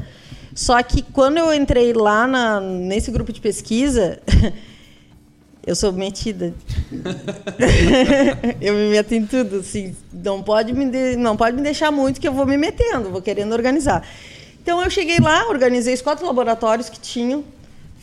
Só 0.53 0.81
que 0.81 1.01
quando 1.01 1.37
eu 1.37 1.53
entrei 1.53 1.93
lá 1.93 2.25
na, 2.27 2.59
nesse 2.59 3.11
grupo 3.11 3.31
de 3.33 3.41
pesquisa, 3.41 4.19
eu 5.65 5.75
sou 5.75 5.91
metida. 5.91 6.53
eu 8.61 8.73
me 8.73 8.89
meto 8.89 9.13
em 9.13 9.25
tudo, 9.25 9.57
assim, 9.57 9.95
não 10.11 10.41
pode 10.41 10.73
me 10.73 10.89
de, 10.89 11.15
não 11.15 11.35
pode 11.35 11.55
me 11.55 11.61
deixar 11.61 11.91
muito 11.91 12.21
que 12.21 12.27
eu 12.27 12.33
vou 12.33 12.45
me 12.45 12.57
metendo, 12.57 13.09
vou 13.09 13.21
querendo 13.21 13.53
organizar. 13.53 14.07
Então 14.61 14.83
eu 14.83 14.89
cheguei 14.89 15.19
lá, 15.19 15.47
organizei 15.47 15.93
os 15.93 16.01
quatro 16.01 16.25
laboratórios 16.25 16.89
que 16.89 16.99
tinham 16.99 17.43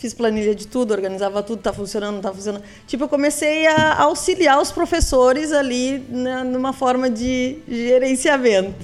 fiz 0.05 0.13
planilha 0.13 0.55
de 0.55 0.67
tudo, 0.67 0.93
organizava 0.93 1.43
tudo, 1.43 1.63
tá 1.63 1.73
funcionando, 1.73 2.21
tá 2.21 2.31
funcionando. 2.31 2.63
Tipo, 2.87 3.05
eu 3.05 3.09
comecei 3.09 3.67
a 3.67 4.03
auxiliar 4.03 4.61
os 4.61 4.71
professores 4.71 5.51
ali 5.51 5.99
né, 6.11 6.45
numa 6.45 6.75
forma 6.75 7.09
de 7.09 7.57
gerenciamento. 7.67 8.75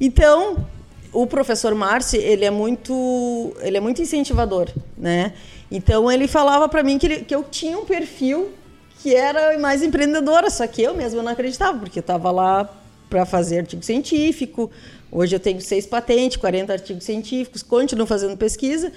Então, 0.00 0.66
o 1.12 1.28
professor 1.28 1.72
Márcio, 1.76 2.20
ele 2.20 2.44
é 2.44 2.50
muito, 2.50 3.54
ele 3.60 3.76
é 3.76 3.80
muito 3.80 4.02
incentivador, 4.02 4.68
né? 4.98 5.32
Então, 5.70 6.10
ele 6.10 6.26
falava 6.26 6.68
para 6.68 6.82
mim 6.82 6.98
que, 6.98 7.06
ele, 7.06 7.20
que 7.20 7.32
eu 7.32 7.44
tinha 7.44 7.78
um 7.78 7.84
perfil 7.84 8.50
que 9.00 9.14
era 9.14 9.56
mais 9.60 9.80
empreendedora, 9.80 10.50
só 10.50 10.66
que 10.66 10.82
eu 10.82 10.92
mesma 10.92 11.22
não 11.22 11.30
acreditava, 11.30 11.78
porque 11.78 12.00
eu 12.00 12.02
estava 12.02 12.32
lá 12.32 12.68
para 13.08 13.24
fazer 13.24 13.60
artigo 13.60 13.84
científico. 13.84 14.72
Hoje 15.08 15.36
eu 15.36 15.40
tenho 15.40 15.60
seis 15.60 15.86
patentes, 15.86 16.36
40 16.36 16.72
artigos 16.72 17.04
científicos, 17.04 17.62
continuo 17.62 18.08
fazendo 18.08 18.36
pesquisa. 18.36 18.90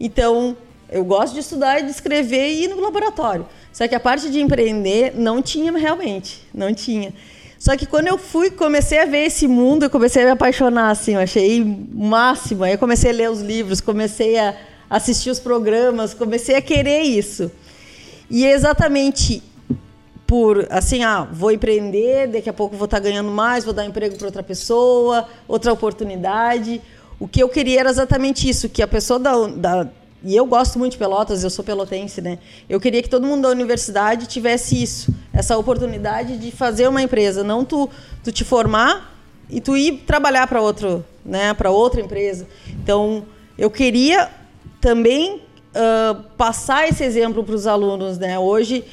Então, 0.00 0.56
eu 0.90 1.04
gosto 1.04 1.34
de 1.34 1.40
estudar 1.40 1.80
e 1.80 1.84
de 1.84 1.90
escrever 1.90 2.48
e 2.48 2.64
ir 2.64 2.68
no 2.68 2.80
laboratório. 2.80 3.46
Só 3.72 3.86
que 3.86 3.94
a 3.94 4.00
parte 4.00 4.30
de 4.30 4.40
empreender 4.40 5.12
não 5.14 5.42
tinha 5.42 5.72
realmente, 5.72 6.42
não 6.54 6.72
tinha. 6.72 7.12
Só 7.58 7.76
que 7.76 7.86
quando 7.86 8.06
eu 8.06 8.18
fui, 8.18 8.50
comecei 8.50 8.98
a 8.98 9.06
ver 9.06 9.26
esse 9.26 9.48
mundo, 9.48 9.84
eu 9.84 9.90
comecei 9.90 10.22
a 10.22 10.26
me 10.26 10.30
apaixonar, 10.32 10.90
assim, 10.90 11.14
eu 11.14 11.20
achei 11.20 11.64
máximo. 11.92 12.64
Aí 12.64 12.72
eu 12.72 12.78
comecei 12.78 13.10
a 13.10 13.14
ler 13.14 13.30
os 13.30 13.40
livros, 13.40 13.80
comecei 13.80 14.38
a 14.38 14.54
assistir 14.88 15.30
os 15.30 15.40
programas, 15.40 16.14
comecei 16.14 16.54
a 16.54 16.62
querer 16.62 17.02
isso. 17.02 17.50
E 18.30 18.44
é 18.44 18.52
exatamente 18.52 19.42
por 20.26 20.66
assim, 20.70 21.04
ah, 21.04 21.26
vou 21.30 21.52
empreender, 21.52 22.26
daqui 22.26 22.50
a 22.50 22.52
pouco 22.52 22.76
vou 22.76 22.86
estar 22.86 22.98
ganhando 22.98 23.30
mais, 23.30 23.64
vou 23.64 23.72
dar 23.72 23.84
emprego 23.84 24.16
para 24.16 24.26
outra 24.26 24.42
pessoa, 24.42 25.26
outra 25.46 25.72
oportunidade. 25.72 26.82
O 27.18 27.28
que 27.28 27.42
eu 27.42 27.48
queria 27.48 27.80
era 27.80 27.90
exatamente 27.90 28.48
isso, 28.48 28.68
que 28.68 28.82
a 28.82 28.88
pessoa 28.88 29.18
da, 29.18 29.46
da 29.46 29.88
e 30.26 30.34
eu 30.34 30.44
gosto 30.44 30.76
muito 30.76 30.92
de 30.92 30.98
Pelotas, 30.98 31.44
eu 31.44 31.50
sou 31.50 31.64
pelotense, 31.64 32.20
né? 32.20 32.40
Eu 32.68 32.80
queria 32.80 33.00
que 33.00 33.08
todo 33.08 33.24
mundo 33.24 33.42
da 33.42 33.48
universidade 33.48 34.26
tivesse 34.26 34.82
isso, 34.82 35.14
essa 35.32 35.56
oportunidade 35.56 36.36
de 36.36 36.50
fazer 36.50 36.88
uma 36.88 37.00
empresa, 37.00 37.44
não 37.44 37.64
tu, 37.64 37.88
tu 38.24 38.32
te 38.32 38.44
formar 38.44 39.16
e 39.48 39.60
tu 39.60 39.76
ir 39.76 39.98
trabalhar 40.04 40.48
para 40.48 40.60
outro, 40.60 41.04
né, 41.24 41.54
para 41.54 41.70
outra 41.70 42.00
empresa. 42.00 42.44
Então, 42.70 43.24
eu 43.56 43.70
queria 43.70 44.28
também 44.80 45.36
uh, 45.36 46.20
passar 46.36 46.88
esse 46.88 47.04
exemplo 47.04 47.44
para 47.44 47.54
os 47.54 47.68
alunos, 47.68 48.18
né? 48.18 48.36
Hoje 48.36 48.84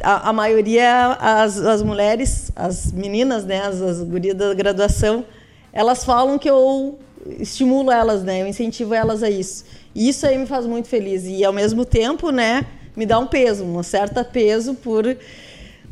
a, 0.00 0.28
a 0.28 0.32
maioria, 0.32 1.18
as, 1.20 1.58
as 1.58 1.82
mulheres, 1.82 2.52
as 2.54 2.92
meninas, 2.92 3.44
né, 3.44 3.62
as, 3.62 3.82
as 3.82 4.00
gurias 4.00 4.36
da 4.36 4.54
graduação, 4.54 5.24
elas 5.72 6.04
falam 6.04 6.38
que 6.38 6.48
eu 6.48 6.96
estimulo 7.38 7.90
elas, 7.90 8.22
né? 8.22 8.42
Eu 8.42 8.46
incentivo 8.46 8.94
elas 8.94 9.22
a 9.22 9.30
isso. 9.30 9.64
E 9.98 10.10
isso 10.10 10.24
aí 10.24 10.38
me 10.38 10.46
faz 10.46 10.64
muito 10.64 10.86
feliz 10.86 11.24
e 11.24 11.44
ao 11.44 11.52
mesmo 11.52 11.84
tempo, 11.84 12.30
né, 12.30 12.64
me 12.96 13.04
dá 13.04 13.18
um 13.18 13.26
peso, 13.26 13.64
um 13.64 13.82
certo 13.82 14.24
peso 14.26 14.74
por 14.74 15.04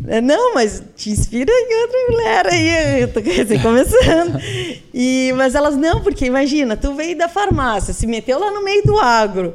é, 0.06 0.20
não, 0.20 0.54
mas 0.54 0.80
te 0.94 1.10
inspira 1.10 1.50
em 1.50 1.82
outra 1.82 1.98
mulher 2.10 2.46
aí, 2.46 3.00
eu 3.00 3.12
tô 3.12 3.20
começando. 3.60 4.38
E, 4.98 5.30
mas 5.36 5.54
elas 5.54 5.76
não, 5.76 6.02
porque 6.02 6.24
imagina, 6.24 6.74
tu 6.74 6.94
veio 6.94 7.18
da 7.18 7.28
farmácia, 7.28 7.92
se 7.92 8.06
meteu 8.06 8.38
lá 8.38 8.50
no 8.50 8.64
meio 8.64 8.82
do 8.82 8.98
agro, 8.98 9.54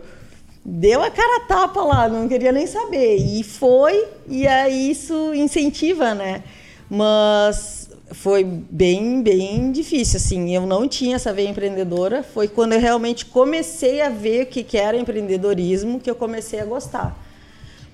deu 0.64 1.02
a 1.02 1.10
cara 1.10 1.38
a 1.38 1.48
tapa 1.48 1.82
lá, 1.82 2.08
não 2.08 2.28
queria 2.28 2.52
nem 2.52 2.68
saber. 2.68 3.18
E 3.18 3.44
foi, 3.44 4.06
e 4.28 4.46
aí 4.46 4.92
isso 4.92 5.34
incentiva, 5.34 6.14
né? 6.14 6.44
Mas 6.88 7.81
foi 8.12 8.44
bem, 8.44 9.22
bem 9.22 9.72
difícil, 9.72 10.18
assim. 10.18 10.54
Eu 10.56 10.66
não 10.66 10.88
tinha 10.88 11.16
essa 11.16 11.34
veia 11.34 11.50
empreendedora. 11.50 12.24
Foi 12.24 12.48
quando 12.48 12.74
eu 12.74 12.80
realmente 12.80 13.26
comecei 13.26 14.02
a 14.02 14.10
ver 14.10 14.44
o 14.44 14.46
que 14.46 14.78
era 14.78 14.98
empreendedorismo 14.98 16.00
que 16.00 16.10
eu 16.10 16.16
comecei 16.16 16.60
a 16.60 16.66
gostar. 16.66 17.18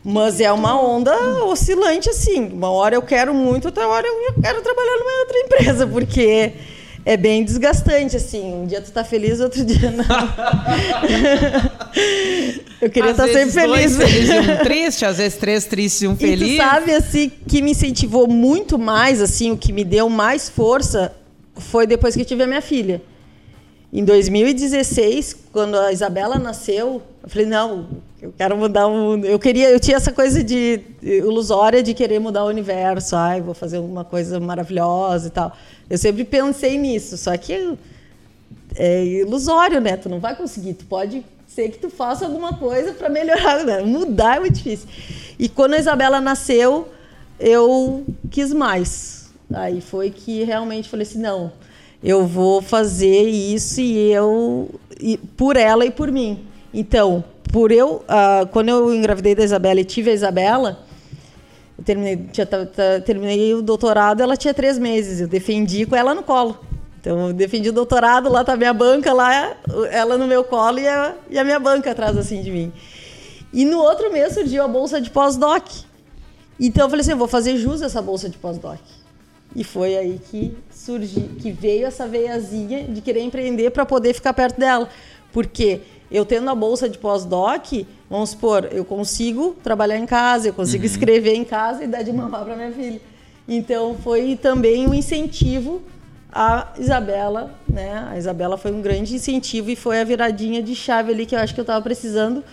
Mas 0.03 0.39
é 0.39 0.51
uma 0.51 0.79
onda 0.81 1.13
oscilante, 1.45 2.09
assim. 2.09 2.47
Uma 2.51 2.69
hora 2.71 2.95
eu 2.95 3.01
quero 3.01 3.33
muito, 3.33 3.65
outra 3.65 3.87
hora 3.87 4.07
eu 4.07 4.41
quero 4.41 4.61
trabalhar 4.61 4.97
numa 4.99 5.19
outra 5.19 5.37
empresa, 5.39 5.87
porque 5.87 6.53
é 7.07 7.15
bem 7.15 7.41
desgastante, 7.41 8.17
assim. 8.17 8.43
Um 8.53 8.65
dia 8.65 8.81
tu 8.81 8.91
tá 8.91 9.01
feliz, 9.01 9.39
outro 9.39 9.63
dia 9.63 9.89
não. 9.91 10.03
eu 12.81 12.89
queria 12.89 13.11
estar 13.11 13.25
tá 13.25 13.31
sempre 13.31 13.51
feliz. 13.51 13.95
Dois 13.95 14.11
felizes 14.11 14.29
e 14.29 14.39
um 14.39 14.57
triste, 14.57 15.05
às 15.05 15.17
vezes 15.17 15.37
três 15.37 15.63
tristes 15.63 16.01
e 16.01 16.07
um 16.07 16.17
feliz. 16.17 16.49
E 16.49 16.57
tu 16.57 16.57
sabe, 16.57 16.91
assim, 16.91 17.31
que 17.47 17.61
me 17.61 17.71
incentivou 17.71 18.27
muito 18.27 18.77
mais, 18.77 19.21
assim, 19.21 19.51
o 19.51 19.57
que 19.57 19.71
me 19.71 19.85
deu 19.85 20.09
mais 20.09 20.49
força 20.49 21.15
foi 21.55 21.87
depois 21.87 22.13
que 22.13 22.23
eu 22.23 22.25
tive 22.25 22.43
a 22.43 22.47
minha 22.47 22.61
filha. 22.61 23.01
Em 23.91 24.03
2016, 24.03 25.35
quando 25.51 25.77
a 25.77 25.93
Isabela 25.93 26.37
nasceu, 26.37 27.01
eu 27.23 27.29
falei, 27.29 27.45
não, 27.45 27.87
eu 28.21 28.33
quero 28.37 28.57
mudar 28.57 28.87
o 28.87 28.91
mundo. 28.91 29.25
Eu 29.25 29.39
queria, 29.39 29.69
eu 29.69 29.79
tinha 29.79 29.95
essa 29.95 30.11
coisa 30.11 30.43
de 30.43 30.81
ilusória 31.01 31.81
de 31.81 31.93
querer 31.93 32.19
mudar 32.19 32.43
o 32.43 32.47
universo. 32.47 33.15
Ai, 33.15 33.41
vou 33.41 33.53
fazer 33.53 33.77
uma 33.77 34.03
coisa 34.03 34.39
maravilhosa 34.39 35.27
e 35.27 35.31
tal. 35.31 35.53
Eu 35.89 35.97
sempre 35.97 36.25
pensei 36.25 36.77
nisso, 36.77 37.17
só 37.17 37.35
que 37.37 37.77
é 38.75 39.05
ilusório, 39.05 39.79
né? 39.79 39.95
Tu 39.95 40.09
não 40.09 40.19
vai 40.19 40.35
conseguir. 40.35 40.73
Tu 40.73 40.85
pode 40.85 41.23
ser 41.47 41.69
que 41.69 41.79
tu 41.79 41.89
faça 41.89 42.25
alguma 42.25 42.53
coisa 42.53 42.91
para 42.91 43.07
melhorar, 43.07 43.63
né? 43.63 43.81
mudar 43.81 44.37
é 44.37 44.39
muito 44.41 44.55
difícil. 44.55 44.87
E 45.39 45.47
quando 45.47 45.75
a 45.75 45.79
Isabela 45.79 46.19
nasceu, 46.19 46.89
eu 47.39 48.05
quis 48.29 48.51
mais. 48.51 49.29
Aí 49.53 49.79
foi 49.79 50.09
que 50.09 50.43
realmente 50.43 50.89
falei 50.89 51.05
assim, 51.05 51.19
não, 51.19 51.53
eu 52.03 52.25
vou 52.25 52.61
fazer 52.61 53.23
isso 53.23 53.81
e 53.81 54.11
eu 54.11 54.69
e, 54.99 55.17
por 55.17 55.57
ela 55.57 55.85
e 55.85 55.91
por 55.91 56.11
mim. 56.11 56.45
Então, 56.73 57.23
por 57.51 57.71
eu, 57.71 58.03
uh, 58.03 58.47
quando 58.51 58.69
eu 58.69 58.93
engravidei 58.93 59.33
da 59.33 59.43
Isabela 59.43 59.79
e 59.79 59.85
tive 59.85 60.11
a 60.11 60.13
Isabela, 60.13 60.79
eu 61.77 61.83
terminei, 61.83 62.17
tinha, 62.31 62.47
terminei 63.05 63.53
o 63.53 63.61
doutorado, 63.61 64.21
ela 64.21 64.35
tinha 64.35 64.53
três 64.53 64.77
meses. 64.77 65.21
Eu 65.21 65.27
defendi 65.27 65.85
com 65.85 65.95
ela 65.95 66.13
no 66.13 66.23
colo. 66.23 66.59
Então, 66.99 67.27
eu 67.27 67.33
defendi 67.33 67.69
o 67.69 67.73
doutorado, 67.73 68.29
lá 68.29 68.43
tá 68.43 68.53
a 68.53 68.57
minha 68.57 68.73
banca, 68.73 69.13
lá 69.13 69.55
ela 69.91 70.17
no 70.17 70.27
meu 70.27 70.43
colo 70.43 70.79
e 70.79 70.87
a, 70.87 71.15
e 71.29 71.39
a 71.39 71.43
minha 71.43 71.59
banca 71.59 71.91
atrás 71.91 72.17
assim 72.17 72.41
de 72.41 72.51
mim. 72.51 72.71
E 73.53 73.63
no 73.63 73.79
outro 73.79 74.11
mês 74.11 74.33
surgiu 74.33 74.63
a 74.63 74.67
bolsa 74.67 74.99
de 74.99 75.09
pós-doc. 75.09 75.63
Então 76.59 76.85
eu 76.85 76.89
falei 76.89 77.01
assim, 77.01 77.11
eu 77.11 77.17
vou 77.17 77.27
fazer 77.27 77.55
jus 77.57 77.81
a 77.81 77.85
essa 77.85 78.01
bolsa 78.01 78.27
de 78.27 78.37
pós-doc. 78.37 78.79
E 79.57 79.63
foi 79.63 79.97
aí 79.97 80.21
que 80.29 80.55
surgiu, 80.69 81.29
que 81.39 81.51
veio 81.51 81.87
essa 81.87 82.07
veiazinha 82.07 82.83
de 82.83 83.01
querer 83.01 83.21
empreender 83.21 83.71
para 83.71 83.87
poder 83.87 84.13
ficar 84.13 84.31
perto 84.31 84.59
dela. 84.59 84.87
Porque 85.33 85.81
eu 86.11 86.23
tendo 86.23 86.47
a 86.51 86.53
bolsa 86.53 86.87
de 86.87 86.99
pós-doc, 86.99 87.65
vamos 88.07 88.29
supor, 88.29 88.69
eu 88.71 88.85
consigo 88.85 89.55
trabalhar 89.63 89.97
em 89.97 90.05
casa, 90.05 90.49
eu 90.49 90.53
consigo 90.53 90.83
uhum. 90.83 90.89
escrever 90.91 91.33
em 91.33 91.43
casa 91.43 91.83
e 91.83 91.87
dar 91.87 92.03
de 92.03 92.13
mamar 92.13 92.45
para 92.45 92.55
minha 92.55 92.71
filha. 92.71 93.01
Então 93.47 93.95
foi 94.03 94.35
também 94.39 94.87
um 94.87 94.93
incentivo 94.93 95.81
a 96.31 96.73
Isabela, 96.77 97.55
né? 97.67 98.07
A 98.11 98.15
Isabela 98.15 98.57
foi 98.57 98.71
um 98.71 98.79
grande 98.79 99.15
incentivo 99.15 99.71
e 99.71 99.75
foi 99.75 99.99
a 99.99 100.03
viradinha 100.03 100.61
de 100.61 100.75
chave 100.75 101.11
ali 101.11 101.25
que 101.25 101.33
eu 101.33 101.39
acho 101.39 101.55
que 101.55 101.59
eu 101.59 101.63
estava 101.63 101.81
precisando. 101.81 102.43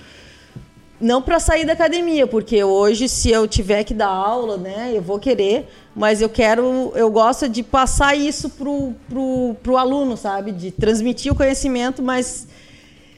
Não 1.04 1.20
para 1.20 1.38
sair 1.38 1.66
da 1.66 1.74
academia, 1.74 2.26
porque 2.26 2.64
hoje 2.64 3.10
se 3.10 3.30
eu 3.30 3.46
tiver 3.46 3.84
que 3.84 3.92
dar 3.92 4.08
aula, 4.08 4.56
né, 4.56 4.90
eu 4.94 5.02
vou 5.02 5.18
querer, 5.18 5.68
mas 5.94 6.22
eu 6.22 6.30
quero, 6.30 6.94
eu 6.94 7.10
gosto 7.10 7.46
de 7.46 7.62
passar 7.62 8.16
isso 8.16 8.48
pro, 8.48 8.94
pro, 9.06 9.54
pro 9.62 9.76
aluno, 9.76 10.16
sabe? 10.16 10.50
De 10.50 10.70
transmitir 10.70 11.30
o 11.30 11.34
conhecimento, 11.34 12.02
mas 12.02 12.48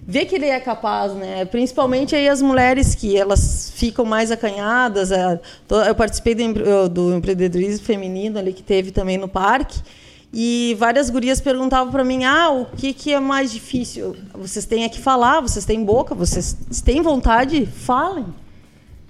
ver 0.03 0.24
que 0.24 0.34
ele 0.34 0.47
é 0.47 0.59
capaz, 0.59 1.12
né? 1.12 1.45
Principalmente 1.45 2.16
aí 2.16 2.28
as 2.28 2.43
mulheres 2.43 2.97
que 2.97 3.16
elas 3.16 3.70
ficam 3.76 4.05
mais 4.05 4.32
acanhadas. 4.32 5.11
Eu 5.87 5.95
participei 5.95 6.34
do, 6.34 6.89
do 6.89 7.14
empreendedorismo 7.14 7.87
feminino 7.87 8.37
ali 8.37 8.53
que 8.53 8.64
teve 8.64 8.91
também 8.91 9.16
no 9.16 9.28
parque. 9.28 9.80
E 10.39 10.76
várias 10.78 11.09
gurias 11.09 11.41
perguntavam 11.41 11.91
para 11.91 12.05
mim: 12.05 12.24
"Ah, 12.24 12.51
o 12.51 12.66
que 12.66 12.93
que 12.93 13.11
é 13.14 13.18
mais 13.18 13.51
difícil? 13.51 14.14
Vocês 14.34 14.66
têm 14.66 14.84
aqui 14.84 15.01
falar, 15.01 15.41
vocês 15.41 15.64
têm 15.64 15.82
boca, 15.82 16.14
vocês 16.14 16.55
têm 16.84 17.01
vontade, 17.01 17.64
falem". 17.64 18.26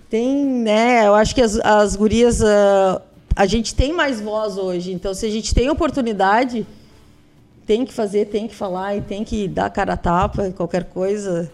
Tem, 0.09 0.33
né? 0.47 1.05
Eu 1.05 1.17
acho 1.17 1.35
que 1.35 1.43
as, 1.43 1.59
as 1.59 1.97
gurias 1.97 2.41
uh, 2.43 3.03
a 3.35 3.45
gente 3.45 3.75
tem 3.75 3.93
mais 3.93 4.21
voz 4.21 4.57
hoje. 4.57 4.93
Então, 4.93 5.13
se 5.13 5.27
a 5.27 5.29
gente 5.29 5.53
tem 5.53 5.69
oportunidade, 5.69 6.65
tem 7.67 7.85
que 7.85 7.93
fazer, 7.93 8.27
tem 8.27 8.47
que 8.47 8.55
falar 8.55 8.95
e 8.95 9.01
tem 9.01 9.25
que 9.25 9.49
dar 9.49 9.69
cara 9.69 9.95
a 9.95 9.97
tapa, 9.97 10.53
qualquer 10.53 10.85
coisa 10.85 11.51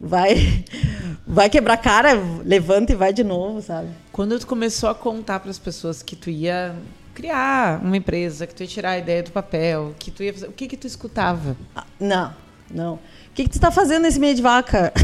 vai 0.00 0.64
vai 1.26 1.50
quebrar 1.50 1.78
cara, 1.78 2.12
levanta 2.44 2.92
e 2.92 2.94
vai 2.94 3.12
de 3.12 3.24
novo, 3.24 3.60
sabe? 3.60 3.88
Quando 4.12 4.38
tu 4.38 4.46
começou 4.46 4.88
a 4.88 4.94
contar 4.94 5.40
para 5.40 5.50
as 5.50 5.58
pessoas 5.58 6.00
que 6.00 6.14
tu 6.14 6.30
ia 6.30 6.76
criar 7.14 7.80
uma 7.82 7.96
empresa, 7.96 8.46
que 8.46 8.54
tu 8.54 8.62
ia 8.62 8.66
tirar 8.66 8.90
a 8.90 8.98
ideia 8.98 9.22
do 9.22 9.30
papel, 9.30 9.94
que 9.98 10.10
tu 10.10 10.22
ia 10.22 10.32
fazer, 10.32 10.46
o 10.48 10.52
que 10.52 10.68
que 10.68 10.76
tu 10.76 10.86
escutava? 10.86 11.56
Ah, 11.74 11.84
não, 11.98 12.34
não. 12.70 12.94
O 12.94 13.00
que 13.34 13.44
que 13.44 13.50
tu 13.50 13.56
está 13.56 13.70
fazendo 13.70 14.02
nesse 14.02 14.18
meio 14.18 14.34
de 14.34 14.42
vaca? 14.42 14.92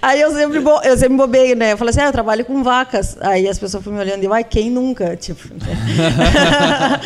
Aí 0.00 0.20
eu 0.20 0.32
sempre, 0.32 0.58
eu 0.58 0.96
sempre 0.96 1.16
bobei, 1.16 1.54
né? 1.54 1.72
Eu 1.72 1.78
falei 1.78 1.90
assim, 1.90 2.00
ah, 2.00 2.06
eu 2.06 2.12
trabalho 2.12 2.44
com 2.44 2.62
vacas. 2.62 3.16
Aí 3.20 3.48
as 3.48 3.58
pessoas 3.58 3.82
foram 3.82 3.96
me 3.96 4.02
olhando 4.02 4.22
e, 4.22 4.26
ai, 4.32 4.44
quem 4.44 4.70
nunca? 4.70 5.16
Tipo, 5.18 5.48
né? 5.54 7.00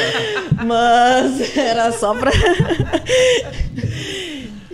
Mas 0.65 1.57
era 1.57 1.93
só 1.93 2.15
pra... 2.15 2.31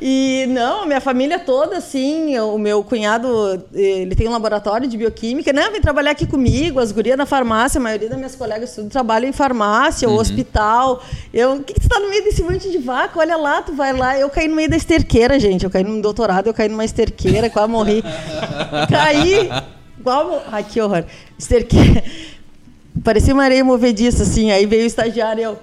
E 0.00 0.46
não, 0.48 0.86
minha 0.86 1.00
família 1.00 1.40
toda, 1.40 1.76
assim, 1.76 2.38
o 2.38 2.56
meu 2.56 2.84
cunhado, 2.84 3.60
ele 3.74 4.14
tem 4.14 4.28
um 4.28 4.30
laboratório 4.30 4.86
de 4.86 4.96
bioquímica, 4.96 5.52
né? 5.52 5.68
Vem 5.70 5.80
trabalhar 5.80 6.12
aqui 6.12 6.24
comigo, 6.24 6.78
as 6.78 6.92
gurias 6.92 7.18
na 7.18 7.26
farmácia, 7.26 7.80
a 7.80 7.82
maioria 7.82 8.08
das 8.08 8.16
minhas 8.16 8.36
colegas 8.36 8.74
tudo 8.74 8.88
trabalham 8.88 9.28
em 9.28 9.32
farmácia 9.32 10.06
uhum. 10.06 10.14
ou 10.14 10.20
hospital. 10.20 11.02
Eu, 11.34 11.54
o 11.54 11.64
que, 11.64 11.74
que 11.74 11.80
tu 11.80 11.88
tá 11.88 11.98
no 11.98 12.08
meio 12.08 12.22
desse 12.22 12.42
monte 12.42 12.70
de 12.70 12.78
vaca? 12.78 13.18
Olha 13.18 13.36
lá, 13.36 13.60
tu 13.60 13.72
vai 13.72 13.92
lá. 13.92 14.16
Eu 14.16 14.30
caí 14.30 14.46
no 14.46 14.54
meio 14.54 14.70
da 14.70 14.76
esterqueira, 14.76 15.38
gente. 15.40 15.64
Eu 15.64 15.70
caí 15.70 15.82
no 15.82 16.00
doutorado, 16.00 16.46
eu 16.46 16.54
caí 16.54 16.68
numa 16.68 16.84
esterqueira, 16.84 17.50
quase 17.50 17.68
morri. 17.68 18.04
caí, 18.88 19.50
igual. 19.98 20.44
Ai, 20.52 20.62
que 20.62 20.80
horror. 20.80 21.04
Esterqueira. 21.36 22.04
Parecia 23.02 23.34
uma 23.34 23.42
areia 23.42 23.64
movediça, 23.64 24.22
assim. 24.22 24.52
Aí 24.52 24.64
veio 24.64 24.84
o 24.84 24.86
estagiário 24.86 25.40
e 25.40 25.44
eu. 25.44 25.58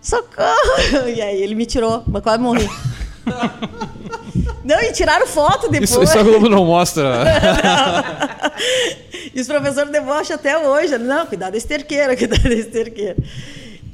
Socorro! 0.00 1.08
E 1.14 1.20
aí 1.20 1.42
ele 1.42 1.54
me 1.54 1.66
tirou, 1.66 2.02
mas 2.06 2.22
quase 2.22 2.42
morri. 2.42 2.68
Não, 4.64 4.80
e 4.82 4.92
tiraram 4.92 5.26
foto 5.26 5.68
depois. 5.70 5.90
Isso, 5.90 6.02
isso 6.02 6.18
a 6.18 6.22
Globo 6.22 6.48
não 6.48 6.64
mostra. 6.64 7.24
não. 7.24 8.48
E 9.34 9.40
os 9.40 9.46
professores 9.46 9.92
debocham 9.92 10.34
até 10.34 10.58
hoje. 10.58 10.98
Não, 10.98 11.24
cuidado 11.24 11.52
da 11.52 11.58
esterqueira, 11.58 12.16
cuidado 12.18 12.42
da 12.42 12.54
esterqueira. 12.54 13.16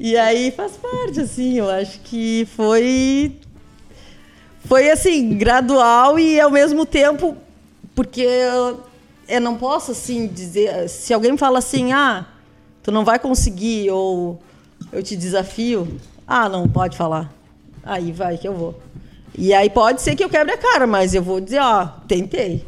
E 0.01 0.17
aí 0.17 0.51
faz 0.51 0.73
parte, 0.73 1.21
assim, 1.21 1.59
eu 1.59 1.69
acho 1.71 2.01
que 2.01 2.49
foi. 2.57 3.37
Foi 4.65 4.91
assim, 4.91 5.37
gradual 5.37 6.19
e 6.19 6.41
ao 6.41 6.51
mesmo 6.51 6.87
tempo, 6.87 7.37
porque 7.95 8.27
eu 9.29 9.41
não 9.41 9.57
posso 9.57 9.93
assim 9.93 10.27
dizer. 10.27 10.89
Se 10.89 11.13
alguém 11.13 11.33
me 11.33 11.39
fala 11.39 11.59
assim, 11.59 11.93
ah, 11.93 12.25
tu 12.83 12.91
não 12.91 13.05
vai 13.05 13.19
conseguir, 13.19 13.91
ou 13.91 14.41
eu 14.91 15.03
te 15.03 15.15
desafio, 15.17 16.01
ah, 16.27 16.49
não 16.49 16.67
pode 16.67 16.97
falar. 16.97 17.31
Aí 17.83 18.11
vai 18.11 18.39
que 18.39 18.49
eu 18.49 18.55
vou. 18.55 18.81
E 19.37 19.53
aí 19.53 19.69
pode 19.69 20.01
ser 20.01 20.15
que 20.15 20.23
eu 20.23 20.29
quebre 20.29 20.53
a 20.53 20.59
cara, 20.59 20.87
mas 20.87 21.15
eu 21.15 21.23
vou 21.23 21.41
dizer, 21.41 21.61
ó, 21.61 21.87
tentei. 22.07 22.65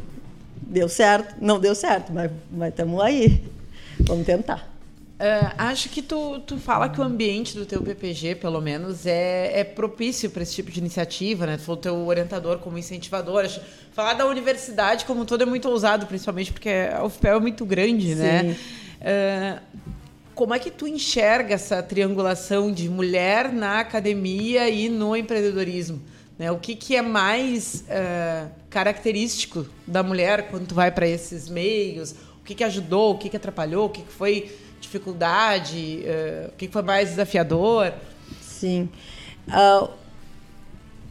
Deu 0.61 0.89
certo, 0.89 1.35
não 1.39 1.59
deu 1.59 1.73
certo, 1.73 2.11
mas 2.11 2.29
estamos 2.69 3.01
aí. 3.01 3.41
Vamos 4.01 4.25
tentar. 4.25 4.77
Uh, 5.17 5.49
acho 5.57 5.89
que 5.89 6.01
tu, 6.01 6.39
tu 6.41 6.57
fala 6.57 6.89
que 6.89 7.01
o 7.01 7.03
ambiente 7.03 7.55
do 7.55 7.65
teu 7.65 7.81
PPG, 7.81 8.35
pelo 8.35 8.61
menos, 8.61 9.07
é, 9.07 9.61
é 9.61 9.63
propício 9.63 10.29
para 10.29 10.43
esse 10.43 10.53
tipo 10.53 10.69
de 10.69 10.79
iniciativa, 10.79 11.47
né? 11.47 11.57
Tu 11.57 11.63
falou 11.63 11.81
teu 11.81 11.95
orientador 12.05 12.59
como 12.59 12.77
incentivador. 12.77 13.45
Acho, 13.45 13.59
falar 13.93 14.13
da 14.13 14.27
universidade 14.27 15.05
como 15.05 15.21
um 15.21 15.25
todo 15.25 15.41
é 15.41 15.45
muito 15.45 15.67
ousado, 15.69 16.05
principalmente 16.05 16.51
porque 16.51 16.69
a 16.69 17.03
UFPEL 17.03 17.37
é 17.37 17.39
muito 17.39 17.65
grande, 17.65 18.13
né? 18.13 18.41
Sim. 18.41 18.47
né? 18.47 19.61
Uh, 19.63 19.81
como 20.35 20.53
é 20.53 20.59
que 20.59 20.69
tu 20.69 20.87
enxerga 20.87 21.55
essa 21.55 21.81
triangulação 21.81 22.71
de 22.71 22.87
mulher 22.87 23.51
na 23.51 23.79
academia 23.79 24.69
e 24.69 24.87
no 24.87 25.15
empreendedorismo? 25.15 25.99
Né? 26.37 26.51
O 26.51 26.57
que, 26.57 26.75
que 26.75 26.95
é 26.95 27.01
mais 27.01 27.83
uh, 27.87 28.49
característico 28.69 29.65
da 29.85 30.03
mulher 30.03 30.49
quando 30.49 30.67
tu 30.67 30.75
vai 30.75 30.91
para 30.91 31.07
esses 31.07 31.49
meios? 31.49 32.11
O 32.39 32.43
que, 32.45 32.53
que 32.55 32.63
ajudou? 32.63 33.13
O 33.13 33.17
que, 33.17 33.29
que 33.29 33.37
atrapalhou? 33.37 33.85
O 33.85 33.89
que, 33.89 34.01
que 34.03 34.13
foi 34.13 34.55
dificuldade? 34.79 36.03
Uh, 36.03 36.49
o 36.49 36.51
que, 36.51 36.67
que 36.67 36.73
foi 36.73 36.83
mais 36.83 37.09
desafiador? 37.09 37.93
Sim. 38.41 38.89
Uh, 39.47 39.89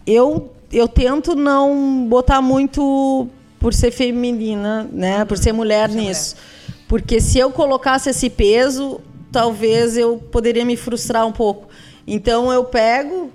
eu, 0.07 0.53
eu 0.73 0.87
tento 0.87 1.35
não 1.35 2.07
botar 2.09 2.41
muito 2.41 3.29
por 3.59 3.75
ser 3.75 3.91
feminina, 3.91 4.89
né? 4.93 5.25
Por 5.25 5.37
ser 5.37 5.53
mulher 5.53 5.89
por 5.89 5.97
nisso. 5.97 6.37
Mulher. 6.37 6.85
Porque 6.89 7.21
se 7.21 7.39
eu 7.39 7.51
colocasse 7.51 8.11
esse 8.11 8.31
peso, 8.31 9.01
talvez 9.33 9.97
eu 9.97 10.19
poderia 10.31 10.65
me 10.65 10.77
frustrar 10.77 11.27
um 11.27 11.33
pouco. 11.33 11.69
Então 12.07 12.53
eu 12.53 12.65
pego 12.65 13.31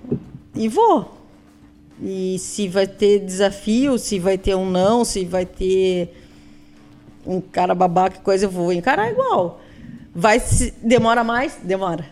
e 0.55 0.69
vou. 0.69 1.20
E 2.01 2.39
se 2.39 2.67
vai 2.67 2.87
ter 2.87 3.19
desafio, 3.19 3.97
se 3.97 4.17
vai 4.17 4.37
ter 4.37 4.55
um 4.55 4.69
não, 4.69 5.05
se 5.05 5.23
vai 5.23 5.45
ter 5.45 6.11
um 7.25 7.39
cara 7.39 7.75
babaca, 7.75 8.19
coisa, 8.21 8.45
eu 8.45 8.49
vou 8.49 8.73
encarar 8.73 9.11
igual. 9.11 9.61
Vai 10.13 10.39
se 10.39 10.73
demora 10.81 11.23
mais? 11.23 11.57
Demora. 11.63 12.05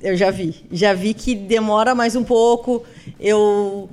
Eu 0.00 0.16
já 0.16 0.30
vi. 0.30 0.64
Já 0.70 0.94
vi 0.94 1.12
que 1.12 1.34
demora 1.34 1.94
mais 1.94 2.14
um 2.14 2.22
pouco. 2.22 2.84
Eu 3.18 3.90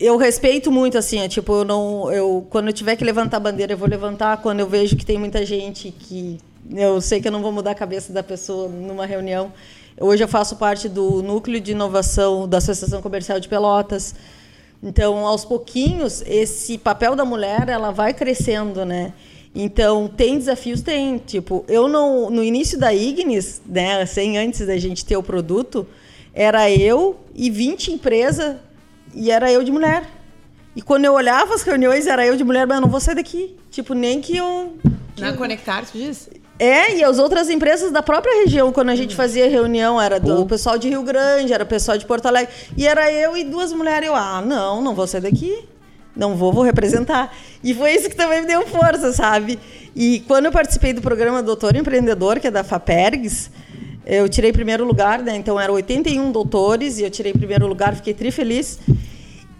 eu 0.00 0.16
respeito 0.16 0.70
muito 0.70 0.96
assim, 0.96 1.18
é, 1.18 1.28
tipo, 1.28 1.52
eu 1.52 1.64
não 1.64 2.10
eu 2.12 2.46
quando 2.48 2.68
eu 2.68 2.72
tiver 2.72 2.96
que 2.96 3.04
levantar 3.04 3.36
a 3.36 3.40
bandeira, 3.40 3.72
eu 3.72 3.78
vou 3.78 3.88
levantar 3.88 4.36
quando 4.38 4.60
eu 4.60 4.68
vejo 4.68 4.96
que 4.96 5.04
tem 5.04 5.18
muita 5.18 5.44
gente 5.44 5.90
que 5.90 6.38
eu 6.74 7.00
sei 7.00 7.20
que 7.20 7.28
eu 7.28 7.32
não 7.32 7.42
vou 7.42 7.52
mudar 7.52 7.72
a 7.72 7.74
cabeça 7.74 8.12
da 8.12 8.22
pessoa 8.22 8.68
numa 8.68 9.06
reunião. 9.06 9.52
Hoje 10.00 10.22
eu 10.22 10.28
faço 10.28 10.54
parte 10.56 10.88
do 10.88 11.22
núcleo 11.22 11.60
de 11.60 11.72
inovação 11.72 12.48
da 12.48 12.58
Associação 12.58 13.02
Comercial 13.02 13.40
de 13.40 13.48
Pelotas. 13.48 14.14
Então, 14.80 15.26
aos 15.26 15.44
pouquinhos, 15.44 16.22
esse 16.24 16.78
papel 16.78 17.16
da 17.16 17.24
mulher 17.24 17.68
ela 17.68 17.90
vai 17.90 18.14
crescendo, 18.14 18.84
né? 18.84 19.12
Então, 19.52 20.06
tem 20.06 20.38
desafios? 20.38 20.82
Tem. 20.82 21.18
Tipo, 21.18 21.64
eu 21.66 21.88
não. 21.88 22.30
No 22.30 22.44
início 22.44 22.78
da 22.78 22.94
Ignis, 22.94 23.60
né, 23.66 24.06
sem 24.06 24.38
antes 24.38 24.64
da 24.64 24.76
gente 24.76 25.04
ter 25.04 25.16
o 25.16 25.22
produto, 25.22 25.84
era 26.32 26.70
eu 26.70 27.18
e 27.34 27.50
20 27.50 27.92
empresas 27.92 28.56
e 29.12 29.32
era 29.32 29.50
eu 29.50 29.64
de 29.64 29.72
mulher. 29.72 30.04
E 30.76 30.82
quando 30.82 31.06
eu 31.06 31.14
olhava 31.14 31.54
as 31.54 31.62
reuniões, 31.62 32.06
era 32.06 32.24
eu 32.24 32.36
de 32.36 32.44
mulher, 32.44 32.68
mas 32.68 32.76
eu 32.76 32.82
não 32.82 32.88
vou 32.88 33.00
sair 33.00 33.16
daqui. 33.16 33.56
Tipo, 33.68 33.94
nem 33.94 34.20
que 34.20 34.36
eu. 34.36 34.74
Que 35.16 35.22
Na 35.22 35.30
eu... 35.30 35.36
Conectar, 35.36 35.84
tu 35.84 35.98
diz? 35.98 36.30
É, 36.58 36.96
e 36.96 37.04
as 37.04 37.18
outras 37.18 37.48
empresas 37.48 37.92
da 37.92 38.02
própria 38.02 38.42
região, 38.42 38.72
quando 38.72 38.88
a 38.88 38.96
gente 38.96 39.14
fazia 39.14 39.48
reunião, 39.48 40.00
era 40.00 40.18
do 40.18 40.44
pessoal 40.44 40.76
de 40.76 40.88
Rio 40.88 41.02
Grande, 41.02 41.52
era 41.52 41.62
o 41.62 41.66
pessoal 41.66 41.96
de 41.96 42.04
Porto 42.04 42.26
Alegre. 42.26 42.52
E 42.76 42.86
era 42.86 43.12
eu 43.12 43.36
e 43.36 43.44
duas 43.44 43.72
mulheres. 43.72 44.08
Eu, 44.08 44.16
ah, 44.16 44.42
não, 44.44 44.82
não 44.82 44.94
vou 44.94 45.06
sair 45.06 45.20
daqui. 45.20 45.64
Não 46.16 46.34
vou, 46.34 46.52
vou 46.52 46.64
representar. 46.64 47.32
E 47.62 47.72
foi 47.72 47.92
isso 47.92 48.08
que 48.08 48.16
também 48.16 48.40
me 48.40 48.46
deu 48.48 48.66
força, 48.66 49.12
sabe? 49.12 49.56
E 49.94 50.20
quando 50.26 50.46
eu 50.46 50.52
participei 50.52 50.92
do 50.92 51.00
programa 51.00 51.42
Doutor 51.44 51.76
Empreendedor, 51.76 52.40
que 52.40 52.48
é 52.48 52.50
da 52.50 52.64
FAPERGS, 52.64 53.52
eu 54.04 54.28
tirei 54.28 54.52
primeiro 54.52 54.84
lugar, 54.84 55.22
né? 55.22 55.36
Então 55.36 55.60
eram 55.60 55.74
81 55.74 56.32
doutores 56.32 56.98
e 56.98 57.04
eu 57.04 57.10
tirei 57.10 57.32
primeiro 57.32 57.68
lugar, 57.68 57.94
fiquei 57.94 58.14
tri 58.14 58.32
feliz. 58.32 58.80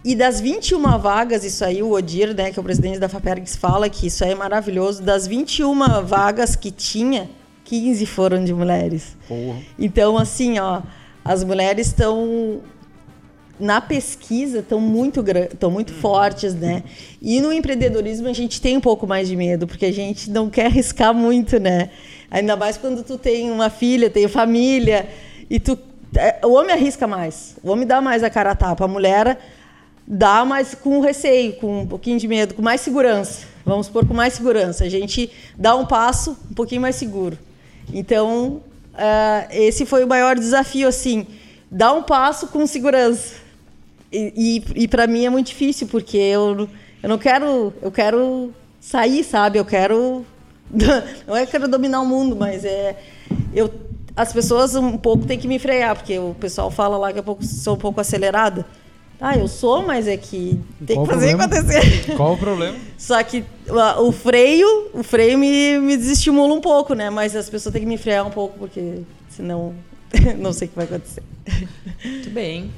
E 0.03 0.15
das 0.15 0.39
21 0.39 0.97
vagas, 0.97 1.43
isso 1.43 1.63
aí 1.63 1.83
o 1.83 1.91
Odir, 1.91 2.33
né, 2.33 2.51
que 2.51 2.59
é 2.59 2.61
o 2.61 2.63
presidente 2.63 2.99
da 2.99 3.09
FAPERGS, 3.09 3.57
fala 3.57 3.89
que 3.89 4.07
isso 4.07 4.23
aí 4.23 4.31
é 4.31 4.35
maravilhoso. 4.35 5.03
Das 5.03 5.27
21 5.27 6.03
vagas 6.03 6.55
que 6.55 6.71
tinha, 6.71 7.29
15 7.65 8.05
foram 8.05 8.43
de 8.43 8.53
mulheres. 8.53 9.17
Porra. 9.27 9.59
Então, 9.77 10.17
assim, 10.17 10.57
ó, 10.57 10.81
as 11.23 11.43
mulheres 11.43 11.87
estão 11.87 12.61
na 13.59 13.81
pesquisa 13.81 14.59
estão 14.59 14.79
muito 14.79 15.19
estão 15.19 15.69
muito 15.69 15.93
uhum. 15.93 15.99
fortes, 15.99 16.55
né? 16.55 16.81
E 17.21 17.41
no 17.41 17.51
empreendedorismo 17.51 18.29
a 18.29 18.33
gente 18.33 18.61
tem 18.61 18.77
um 18.77 18.81
pouco 18.81 19.05
mais 19.05 19.27
de 19.27 19.35
medo, 19.35 19.67
porque 19.67 19.85
a 19.85 19.91
gente 19.91 20.29
não 20.31 20.49
quer 20.49 20.67
arriscar 20.67 21.13
muito, 21.13 21.59
né? 21.59 21.89
Ainda 22.31 22.55
mais 22.55 22.77
quando 22.77 23.03
tu 23.03 23.17
tem 23.17 23.51
uma 23.51 23.69
filha, 23.69 24.09
tem 24.09 24.27
família 24.29 25.09
e 25.49 25.59
tu 25.59 25.77
é, 26.15 26.39
o 26.45 26.53
homem 26.53 26.71
arrisca 26.73 27.05
mais. 27.05 27.57
O 27.61 27.69
homem 27.69 27.85
dá 27.85 27.99
mais 27.99 28.23
a 28.23 28.29
cara 28.29 28.51
a 28.51 28.55
tapa, 28.55 28.85
a 28.85 28.87
mulher 28.87 29.37
dá, 30.09 30.43
mas 30.43 30.73
com 30.73 30.99
receio, 30.99 31.53
com 31.53 31.81
um 31.81 31.87
pouquinho 31.87 32.17
de 32.17 32.27
medo, 32.27 32.55
com 32.55 32.63
mais 32.63 32.81
segurança. 32.81 33.45
Vamos 33.63 33.85
supor, 33.85 34.07
com 34.07 34.13
mais 34.15 34.33
segurança. 34.33 34.83
A 34.83 34.89
gente 34.89 35.29
dá 35.55 35.75
um 35.75 35.85
passo 35.85 36.35
um 36.49 36.55
pouquinho 36.55 36.81
mais 36.81 36.95
seguro. 36.95 37.37
Então, 37.93 38.63
uh, 38.95 39.47
esse 39.51 39.85
foi 39.85 40.03
o 40.03 40.07
maior 40.07 40.35
desafio, 40.35 40.87
assim, 40.87 41.27
dar 41.69 41.93
um 41.93 42.01
passo 42.01 42.47
com 42.47 42.65
segurança. 42.65 43.35
E, 44.11 44.63
e, 44.75 44.83
e 44.83 44.87
para 44.87 45.05
mim 45.05 45.25
é 45.25 45.29
muito 45.29 45.47
difícil, 45.47 45.87
porque 45.87 46.17
eu, 46.17 46.67
eu 47.03 47.09
não 47.09 47.19
quero, 47.19 47.71
eu 47.79 47.91
quero 47.91 48.51
sair, 48.81 49.23
sabe? 49.23 49.59
Eu 49.59 49.65
quero, 49.65 50.25
não 51.27 51.35
é 51.35 51.41
que 51.41 51.55
eu 51.55 51.59
quero 51.59 51.67
dominar 51.67 52.01
o 52.01 52.05
mundo, 52.05 52.35
mas 52.35 52.65
é, 52.65 52.97
eu, 53.53 53.71
as 54.15 54.33
pessoas 54.33 54.75
um 54.75 54.97
pouco 54.97 55.27
têm 55.27 55.37
que 55.37 55.47
me 55.47 55.59
frear, 55.59 55.95
porque 55.95 56.17
o 56.17 56.35
pessoal 56.39 56.71
fala 56.71 56.97
lá 56.97 57.13
que 57.13 57.19
eu 57.19 57.37
sou 57.41 57.75
um 57.75 57.77
pouco 57.77 58.01
acelerada. 58.01 58.65
Ah, 59.21 59.37
eu 59.37 59.47
sou, 59.49 59.85
mas 59.85 60.07
é 60.07 60.15
que 60.15 60.57
tem 60.85 60.95
Qual 60.95 61.05
que 61.05 61.13
fazer 61.13 61.31
acontecer. 61.31 62.15
Qual 62.15 62.33
o 62.33 62.37
problema? 62.37 62.77
Só 62.97 63.21
que 63.21 63.43
o 63.97 64.11
freio, 64.13 64.89
o 64.93 65.03
freio 65.03 65.37
me, 65.37 65.77
me 65.79 65.97
desestimula 65.97 66.53
um 66.53 66.61
pouco, 66.61 66.93
né? 66.93 67.09
Mas 67.09 67.35
as 67.35 67.49
pessoas 67.49 67.73
têm 67.73 67.81
que 67.81 67.87
me 67.87 67.97
frear 67.97 68.25
um 68.25 68.31
pouco, 68.31 68.57
porque 68.57 69.01
senão 69.29 69.73
não 70.39 70.53
sei 70.53 70.67
o 70.67 70.69
que 70.69 70.75
vai 70.75 70.85
acontecer. 70.85 71.23
Muito 72.03 72.29
bem. 72.29 72.71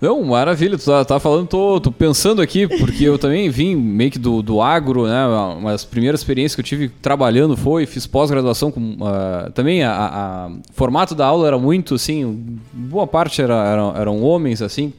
Não, 0.00 0.24
maravilha, 0.24 0.78
tu 0.78 0.84
tá, 0.86 1.04
tá 1.04 1.20
falando, 1.20 1.46
tô, 1.46 1.78
tô, 1.78 1.92
pensando 1.92 2.40
aqui, 2.40 2.66
porque 2.66 3.04
eu 3.04 3.18
também 3.18 3.50
vim 3.50 3.76
meio 3.76 4.10
que 4.10 4.18
do, 4.18 4.40
do 4.40 4.62
agro, 4.62 5.06
né? 5.06 5.26
Uma 5.26 5.72
das 5.72 5.84
primeiras 5.84 6.20
experiências 6.20 6.54
que 6.54 6.60
eu 6.60 6.64
tive 6.64 6.88
trabalhando 6.88 7.54
foi, 7.54 7.84
fiz 7.84 8.06
pós-graduação 8.06 8.72
com. 8.72 8.94
Uh, 8.94 9.52
também 9.52 9.82
a, 9.82 9.92
a, 9.92 10.48
o 10.48 10.72
formato 10.72 11.14
da 11.14 11.26
aula 11.26 11.46
era 11.46 11.58
muito 11.58 11.96
assim, 11.96 12.58
boa 12.72 13.06
parte 13.06 13.42
era, 13.42 13.54
eram, 13.54 13.94
eram 13.94 14.22
homens, 14.22 14.62
assim, 14.62 14.90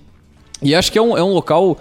e 0.62 0.76
acho 0.76 0.92
que 0.92 0.98
é 0.98 1.02
um, 1.02 1.18
é 1.18 1.24
um 1.24 1.34
local 1.34 1.78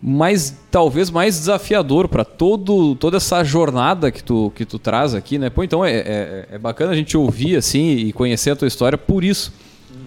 mais 0.00 0.56
talvez 0.70 1.10
mais 1.10 1.38
desafiador 1.38 2.08
para 2.08 2.24
todo 2.24 2.94
toda 2.94 3.16
essa 3.16 3.42
jornada 3.42 4.12
que 4.12 4.22
tu 4.22 4.52
que 4.54 4.64
tu 4.64 4.78
traz 4.78 5.14
aqui, 5.14 5.38
né? 5.38 5.50
Pô, 5.50 5.64
então 5.64 5.84
é, 5.84 5.92
é, 5.92 6.48
é, 6.52 6.58
bacana 6.58 6.92
a 6.92 6.94
gente 6.94 7.16
ouvir 7.16 7.56
assim 7.56 7.90
e 7.90 8.12
conhecer 8.12 8.50
a 8.50 8.56
tua 8.56 8.68
história 8.68 8.96
por 8.96 9.24
isso. 9.24 9.52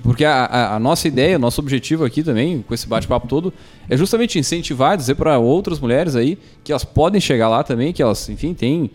Porque 0.04 0.26
a, 0.26 0.46
a, 0.46 0.76
a 0.76 0.80
nossa 0.80 1.08
ideia, 1.08 1.38
nosso 1.38 1.62
objetivo 1.62 2.04
aqui 2.04 2.24
também, 2.24 2.64
com 2.64 2.74
esse 2.74 2.88
bate-papo 2.88 3.28
todo, 3.28 3.54
é 3.88 3.96
justamente 3.96 4.40
incentivar, 4.40 4.98
dizer 4.98 5.16
para 5.16 5.38
outras 5.38 5.80
mulheres 5.80 6.16
aí 6.16 6.40
que 6.64 6.72
elas 6.72 6.84
podem 6.84 7.22
chegar 7.22 7.50
lá 7.50 7.64
também, 7.64 7.94
que 7.94 8.02
elas, 8.02 8.28
enfim, 8.28 8.54
têm, 8.54 8.90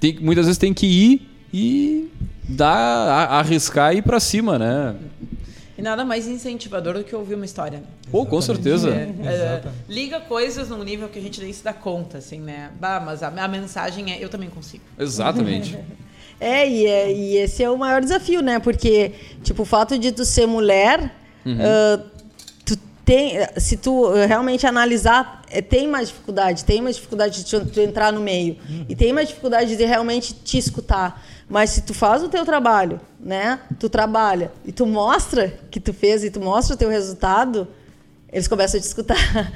tem, 0.00 0.18
muitas 0.20 0.46
vezes 0.46 0.58
tem 0.58 0.74
que 0.74 0.86
ir 0.86 1.28
e 1.54 2.08
dar, 2.48 3.28
arriscar 3.30 3.94
e 3.94 3.98
ir 3.98 4.02
para 4.02 4.18
cima, 4.18 4.58
né? 4.58 4.96
E 5.82 5.84
nada 5.84 6.04
mais 6.04 6.28
incentivador 6.28 6.94
do 6.94 7.02
que 7.02 7.12
ouvir 7.12 7.34
uma 7.34 7.44
história. 7.44 7.78
Né? 7.78 7.84
Pô, 8.08 8.24
com 8.24 8.40
certeza. 8.40 8.88
É, 8.88 9.10
é, 9.26 9.62
liga 9.88 10.20
coisas 10.20 10.68
num 10.68 10.84
nível 10.84 11.08
que 11.08 11.18
a 11.18 11.22
gente 11.22 11.40
nem 11.40 11.52
se 11.52 11.64
dá 11.64 11.72
conta, 11.72 12.18
assim, 12.18 12.38
né? 12.38 12.70
Bah, 12.78 13.02
mas 13.04 13.20
a, 13.20 13.26
a 13.26 13.48
mensagem 13.48 14.12
é 14.12 14.22
eu 14.22 14.28
também 14.28 14.48
consigo. 14.48 14.84
Exatamente. 14.96 15.76
é, 16.38 16.68
e, 16.68 16.86
é, 16.86 17.12
e 17.12 17.36
esse 17.36 17.64
é 17.64 17.68
o 17.68 17.76
maior 17.76 18.00
desafio, 18.00 18.40
né? 18.40 18.60
Porque, 18.60 19.10
tipo, 19.42 19.62
o 19.62 19.64
fato 19.66 19.98
de 19.98 20.12
tu 20.12 20.24
ser 20.24 20.46
mulher, 20.46 21.12
uhum. 21.44 21.56
uh, 21.56 22.04
tu 22.64 22.76
tem, 23.04 23.32
se 23.56 23.76
tu 23.76 24.08
realmente 24.28 24.64
analisar, 24.68 25.42
é, 25.50 25.60
tem 25.60 25.88
mais 25.88 26.10
dificuldade, 26.10 26.64
tem 26.64 26.80
mais 26.80 26.94
dificuldade 26.94 27.42
de 27.42 27.60
tu, 27.60 27.80
entrar 27.80 28.12
no 28.12 28.20
meio. 28.20 28.56
Uhum. 28.70 28.86
E 28.88 28.94
tem 28.94 29.12
mais 29.12 29.26
dificuldade 29.26 29.76
de 29.76 29.84
realmente 29.84 30.32
te 30.32 30.58
escutar. 30.58 31.20
Mas 31.52 31.68
se 31.68 31.82
tu 31.82 31.92
faz 31.92 32.22
o 32.22 32.30
teu 32.30 32.46
trabalho, 32.46 32.98
né? 33.20 33.60
Tu 33.78 33.90
trabalha 33.90 34.50
e 34.64 34.72
tu 34.72 34.86
mostra 34.86 35.52
que 35.70 35.78
tu 35.78 35.92
fez 35.92 36.24
e 36.24 36.30
tu 36.30 36.40
mostra 36.40 36.74
o 36.74 36.78
teu 36.78 36.88
resultado, 36.88 37.68
eles 38.32 38.48
começam 38.48 38.78
a 38.78 38.80
te 38.80 38.86
escutar. 38.86 39.16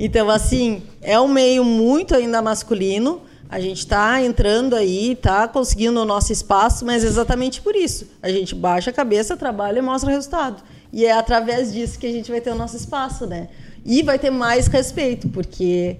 Então, 0.00 0.30
assim, 0.30 0.84
é 1.02 1.18
um 1.18 1.26
meio 1.26 1.64
muito 1.64 2.14
ainda 2.14 2.40
masculino, 2.40 3.22
A 3.48 3.58
gente 3.58 3.78
está 3.78 4.22
entrando 4.22 4.76
aí, 4.76 5.12
está 5.12 5.48
conseguindo 5.48 6.00
o 6.00 6.04
nosso 6.04 6.32
espaço, 6.32 6.84
mas 6.84 7.02
exatamente 7.02 7.60
por 7.62 7.74
isso. 7.74 8.06
A 8.22 8.28
gente 8.28 8.54
baixa 8.54 8.90
a 8.90 8.92
cabeça, 8.92 9.36
trabalha 9.36 9.78
e 9.78 9.82
mostra 9.82 10.08
o 10.08 10.12
resultado. 10.12 10.62
E 10.92 11.04
é 11.04 11.12
através 11.12 11.72
disso 11.72 11.98
que 11.98 12.06
a 12.06 12.12
gente 12.12 12.30
vai 12.30 12.40
ter 12.40 12.50
o 12.50 12.54
nosso 12.54 12.76
espaço, 12.76 13.26
né? 13.26 13.48
E 13.84 14.02
vai 14.02 14.20
ter 14.20 14.30
mais 14.30 14.68
respeito, 14.68 15.28
porque 15.30 15.96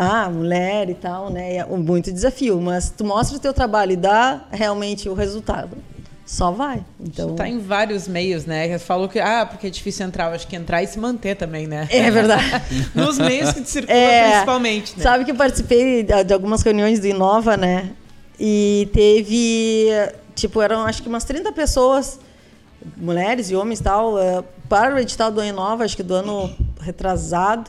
ah, 0.00 0.30
mulher 0.30 0.88
e 0.88 0.94
tal, 0.94 1.28
né? 1.28 1.56
É 1.56 1.64
muito 1.64 2.12
desafio, 2.12 2.60
mas 2.60 2.88
tu 2.90 3.04
mostra 3.04 3.36
o 3.36 3.40
teu 3.40 3.52
trabalho 3.52 3.92
e 3.92 3.96
dá 3.96 4.42
realmente 4.52 5.08
o 5.08 5.14
resultado. 5.14 5.76
Só 6.24 6.50
vai. 6.50 6.84
Então 7.00 7.34
tá 7.34 7.48
em 7.48 7.58
vários 7.58 8.06
meios, 8.06 8.44
né? 8.44 8.68
Você 8.68 8.78
falou 8.78 9.08
que 9.08 9.18
ah, 9.18 9.44
porque 9.44 9.66
é 9.66 9.70
difícil 9.70 10.06
entrar, 10.06 10.28
eu 10.28 10.34
acho 10.34 10.46
que 10.46 10.54
entrar 10.54 10.82
e 10.82 10.86
se 10.86 10.98
manter 10.98 11.34
também, 11.34 11.66
né? 11.66 11.88
É 11.90 12.10
verdade. 12.10 12.44
Nos 12.94 13.18
meios 13.18 13.52
que 13.52 13.64
circulam 13.64 13.98
é, 13.98 14.30
principalmente, 14.30 14.96
né? 14.96 15.02
Sabe 15.02 15.24
que 15.24 15.30
eu 15.30 15.36
participei 15.36 16.02
de 16.02 16.32
algumas 16.32 16.62
reuniões 16.62 17.00
do 17.00 17.06
Inova, 17.06 17.56
né? 17.56 17.90
E 18.38 18.88
teve 18.92 19.90
tipo, 20.38 20.62
eram 20.62 20.84
acho 20.84 21.02
que 21.02 21.08
umas 21.08 21.24
30 21.24 21.50
pessoas, 21.52 22.20
mulheres 22.96 23.50
e 23.50 23.56
homens 23.56 23.80
tal, 23.80 24.16
eh, 24.18 24.44
para 24.68 24.94
o 24.94 24.98
edital 24.98 25.32
do 25.32 25.42
Inova, 25.42 25.84
acho 25.84 25.96
que 25.96 26.02
do 26.02 26.14
ano 26.14 26.54
retrasado. 26.80 27.68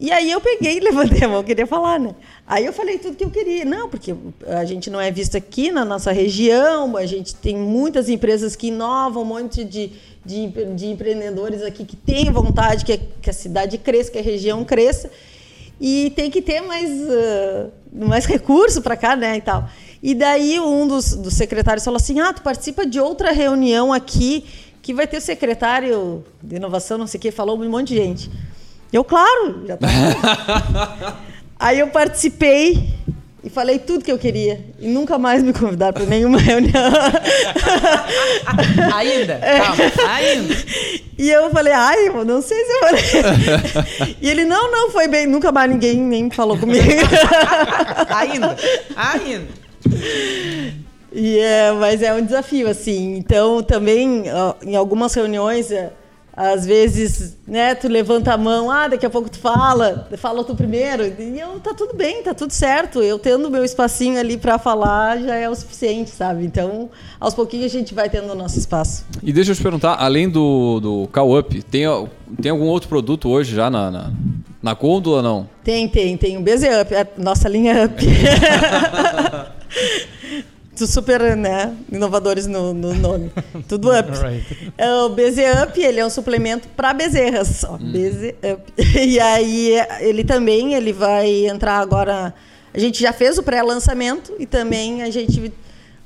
E 0.00 0.10
aí 0.10 0.30
eu 0.30 0.40
peguei 0.40 0.78
e 0.78 0.80
levantei 0.82 1.22
a 1.22 1.28
mão, 1.28 1.44
queria 1.44 1.66
falar, 1.66 2.00
né? 2.00 2.14
Aí 2.46 2.64
eu 2.64 2.72
falei 2.72 2.98
tudo 2.98 3.16
que 3.16 3.24
eu 3.24 3.30
queria. 3.30 3.66
Não, 3.66 3.86
porque 3.86 4.14
a 4.46 4.64
gente 4.64 4.88
não 4.88 4.98
é 4.98 5.10
visto 5.10 5.36
aqui 5.36 5.70
na 5.70 5.84
nossa 5.84 6.10
região, 6.10 6.96
a 6.96 7.04
gente 7.04 7.34
tem 7.34 7.54
muitas 7.54 8.08
empresas 8.08 8.56
que 8.56 8.68
inovam, 8.68 9.22
um 9.22 9.26
monte 9.26 9.62
de, 9.62 9.92
de, 10.24 10.48
de 10.74 10.86
empreendedores 10.86 11.62
aqui 11.62 11.84
que 11.84 11.96
têm 11.96 12.30
vontade 12.30 12.86
que 12.86 12.94
a, 12.94 12.98
que 13.20 13.28
a, 13.28 13.32
cidade 13.32 13.76
cresça, 13.76 14.10
que 14.10 14.18
a 14.18 14.22
região 14.22 14.64
cresça. 14.64 15.10
E 15.78 16.10
tem 16.16 16.30
que 16.30 16.40
ter 16.40 16.62
mais, 16.62 16.90
uh, 16.90 17.70
mais 17.92 18.24
recurso 18.24 18.80
para 18.80 18.96
cá, 18.96 19.14
né, 19.14 19.36
e 19.36 19.40
tal. 19.40 19.68
E 20.02 20.14
daí 20.14 20.58
um 20.58 20.88
dos, 20.88 21.14
dos 21.14 21.34
secretários 21.34 21.84
falou 21.84 21.96
assim, 21.96 22.20
ah, 22.20 22.32
tu 22.32 22.42
participa 22.42 22.86
de 22.86 22.98
outra 22.98 23.32
reunião 23.32 23.92
aqui 23.92 24.44
que 24.82 24.94
vai 24.94 25.06
ter 25.06 25.18
o 25.18 25.20
secretário 25.20 26.24
de 26.42 26.56
inovação, 26.56 26.96
não 26.96 27.06
sei 27.06 27.18
o 27.18 27.20
quê, 27.20 27.30
falou 27.30 27.60
um 27.60 27.68
monte 27.68 27.88
de 27.88 27.96
gente. 27.96 28.30
Eu, 28.92 29.04
claro, 29.04 29.64
já 29.66 29.76
tá. 29.76 29.86
Aí 31.58 31.78
eu 31.78 31.88
participei 31.88 32.88
e 33.42 33.48
falei 33.48 33.78
tudo 33.78 34.04
que 34.04 34.10
eu 34.10 34.18
queria. 34.18 34.60
E 34.78 34.88
nunca 34.88 35.18
mais 35.18 35.42
me 35.42 35.52
convidaram 35.52 35.92
para 35.92 36.06
nenhuma 36.06 36.38
reunião. 36.40 36.72
ainda? 38.94 39.38
Calma, 39.38 40.10
ainda. 40.10 40.56
E 41.16 41.30
eu 41.30 41.50
falei, 41.50 41.72
ai, 41.72 42.08
eu 42.08 42.24
não 42.24 42.42
sei 42.42 42.58
se 42.64 42.72
eu 42.72 42.80
falei. 42.80 44.16
e 44.20 44.28
ele, 44.28 44.44
não, 44.44 44.70
não, 44.70 44.90
foi 44.90 45.06
bem. 45.06 45.26
Nunca 45.26 45.52
mais 45.52 45.70
ninguém 45.70 45.96
nem 45.96 46.30
falou 46.30 46.58
comigo. 46.58 46.82
ainda, 48.08 48.56
ainda. 48.96 49.48
E 51.12 51.38
é, 51.38 51.72
mas 51.72 52.02
é 52.02 52.12
um 52.12 52.24
desafio, 52.24 52.68
assim. 52.68 53.16
Então, 53.16 53.62
também, 53.62 54.24
em 54.62 54.76
algumas 54.76 55.14
reuniões, 55.14 55.70
é, 55.70 55.92
às 56.40 56.64
vezes, 56.64 57.36
né, 57.46 57.74
tu 57.74 57.86
levanta 57.86 58.32
a 58.32 58.38
mão, 58.38 58.70
ah, 58.70 58.88
daqui 58.88 59.04
a 59.04 59.10
pouco 59.10 59.28
tu 59.28 59.38
fala, 59.38 60.08
fala 60.16 60.42
tu 60.42 60.56
primeiro, 60.56 61.04
e 61.04 61.38
eu, 61.38 61.60
tá 61.60 61.74
tudo 61.74 61.94
bem, 61.94 62.22
tá 62.22 62.32
tudo 62.32 62.50
certo. 62.50 63.02
Eu 63.02 63.18
tendo 63.18 63.50
meu 63.50 63.62
espacinho 63.62 64.18
ali 64.18 64.38
para 64.38 64.58
falar 64.58 65.20
já 65.20 65.34
é 65.34 65.50
o 65.50 65.54
suficiente, 65.54 66.08
sabe? 66.08 66.42
Então, 66.46 66.88
aos 67.20 67.34
pouquinhos 67.34 67.66
a 67.66 67.68
gente 67.68 67.92
vai 67.92 68.08
tendo 68.08 68.32
o 68.32 68.34
nosso 68.34 68.58
espaço. 68.58 69.04
E 69.22 69.34
deixa 69.34 69.50
eu 69.50 69.54
te 69.54 69.62
perguntar, 69.62 69.96
além 70.00 70.30
do, 70.30 70.80
do 70.80 71.08
Call 71.12 71.38
Up, 71.38 71.62
tem, 71.64 71.84
tem 72.40 72.50
algum 72.50 72.68
outro 72.68 72.88
produto 72.88 73.28
hoje 73.28 73.54
já 73.54 73.68
na, 73.68 73.90
na, 73.90 74.10
na 74.62 74.72
gôndola, 74.72 75.20
não? 75.20 75.46
Tem, 75.62 75.86
tem, 75.88 76.16
tem 76.16 76.38
o 76.38 76.40
BZ 76.40 76.62
Up, 76.80 76.94
a 76.94 77.06
nossa 77.18 77.50
linha 77.50 77.84
Up. 77.84 78.02
super 80.86 81.36
né, 81.36 81.74
inovadores 81.90 82.46
no, 82.46 82.72
no 82.74 82.94
nome. 82.94 83.30
Tudo 83.68 83.90
up. 83.90 84.10
Right. 84.10 84.72
É, 84.76 84.92
o 85.02 85.08
BZ 85.10 85.38
Up, 85.64 85.80
ele 85.80 86.00
é 86.00 86.06
um 86.06 86.10
suplemento 86.10 86.68
para 86.68 86.92
bezerras. 86.92 87.48
Só. 87.48 87.74
Hum. 87.74 87.92
BZ 87.92 88.34
Up. 88.52 88.72
E 89.00 89.18
aí, 89.18 89.74
ele 90.00 90.24
também 90.24 90.74
ele 90.74 90.92
vai 90.92 91.46
entrar 91.46 91.78
agora... 91.78 92.34
A 92.72 92.78
gente 92.78 93.00
já 93.00 93.12
fez 93.12 93.36
o 93.36 93.42
pré-lançamento 93.42 94.32
e 94.38 94.46
também 94.46 95.02
a 95.02 95.10
gente 95.10 95.52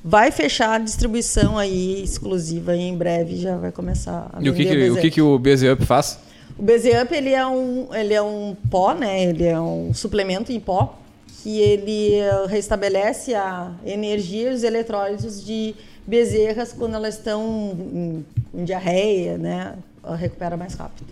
vai 0.03 0.31
fechar 0.31 0.75
a 0.75 0.79
distribuição 0.79 1.59
aí 1.59 2.03
exclusiva 2.03 2.77
e 2.77 2.81
em 2.81 2.97
breve 2.97 3.37
já 3.37 3.57
vai 3.57 3.71
começar 3.71 4.31
a 4.33 4.43
E 4.43 4.49
o 4.49 4.55
que, 4.55 4.65
que 4.65 4.91
o, 4.91 4.97
que, 4.97 5.11
que 5.11 5.23
o 5.23 5.39
BZ 5.39 5.63
Up 5.73 5.85
faz? 5.85 6.19
O 6.59 6.63
BZ 6.63 7.03
Up 7.03 7.15
ele 7.15 7.31
é 7.31 7.47
um, 7.47 7.89
ele 7.93 8.15
é 8.15 8.23
um 8.23 8.57
pó, 8.71 8.95
né? 8.95 9.25
Ele 9.25 9.45
é 9.45 9.59
um 9.61 9.93
suplemento 9.93 10.53
em 10.53 10.61
pó 10.61 10.99
que 11.45 11.61
ele 11.61 12.15
eh, 12.15 12.47
restabelece 12.49 13.35
a 13.35 13.71
energia 13.85 14.51
e 14.51 14.55
os 14.55 14.63
eletrólitos 14.63 15.45
de 15.45 15.75
bezerras 16.07 16.73
quando 16.73 16.95
elas 16.95 17.19
estão 17.19 17.77
em, 17.93 18.25
em 18.55 18.65
diarreia, 18.65 19.37
né? 19.37 19.75
Recupera 20.19 20.57
mais 20.57 20.73
rápido. 20.73 21.07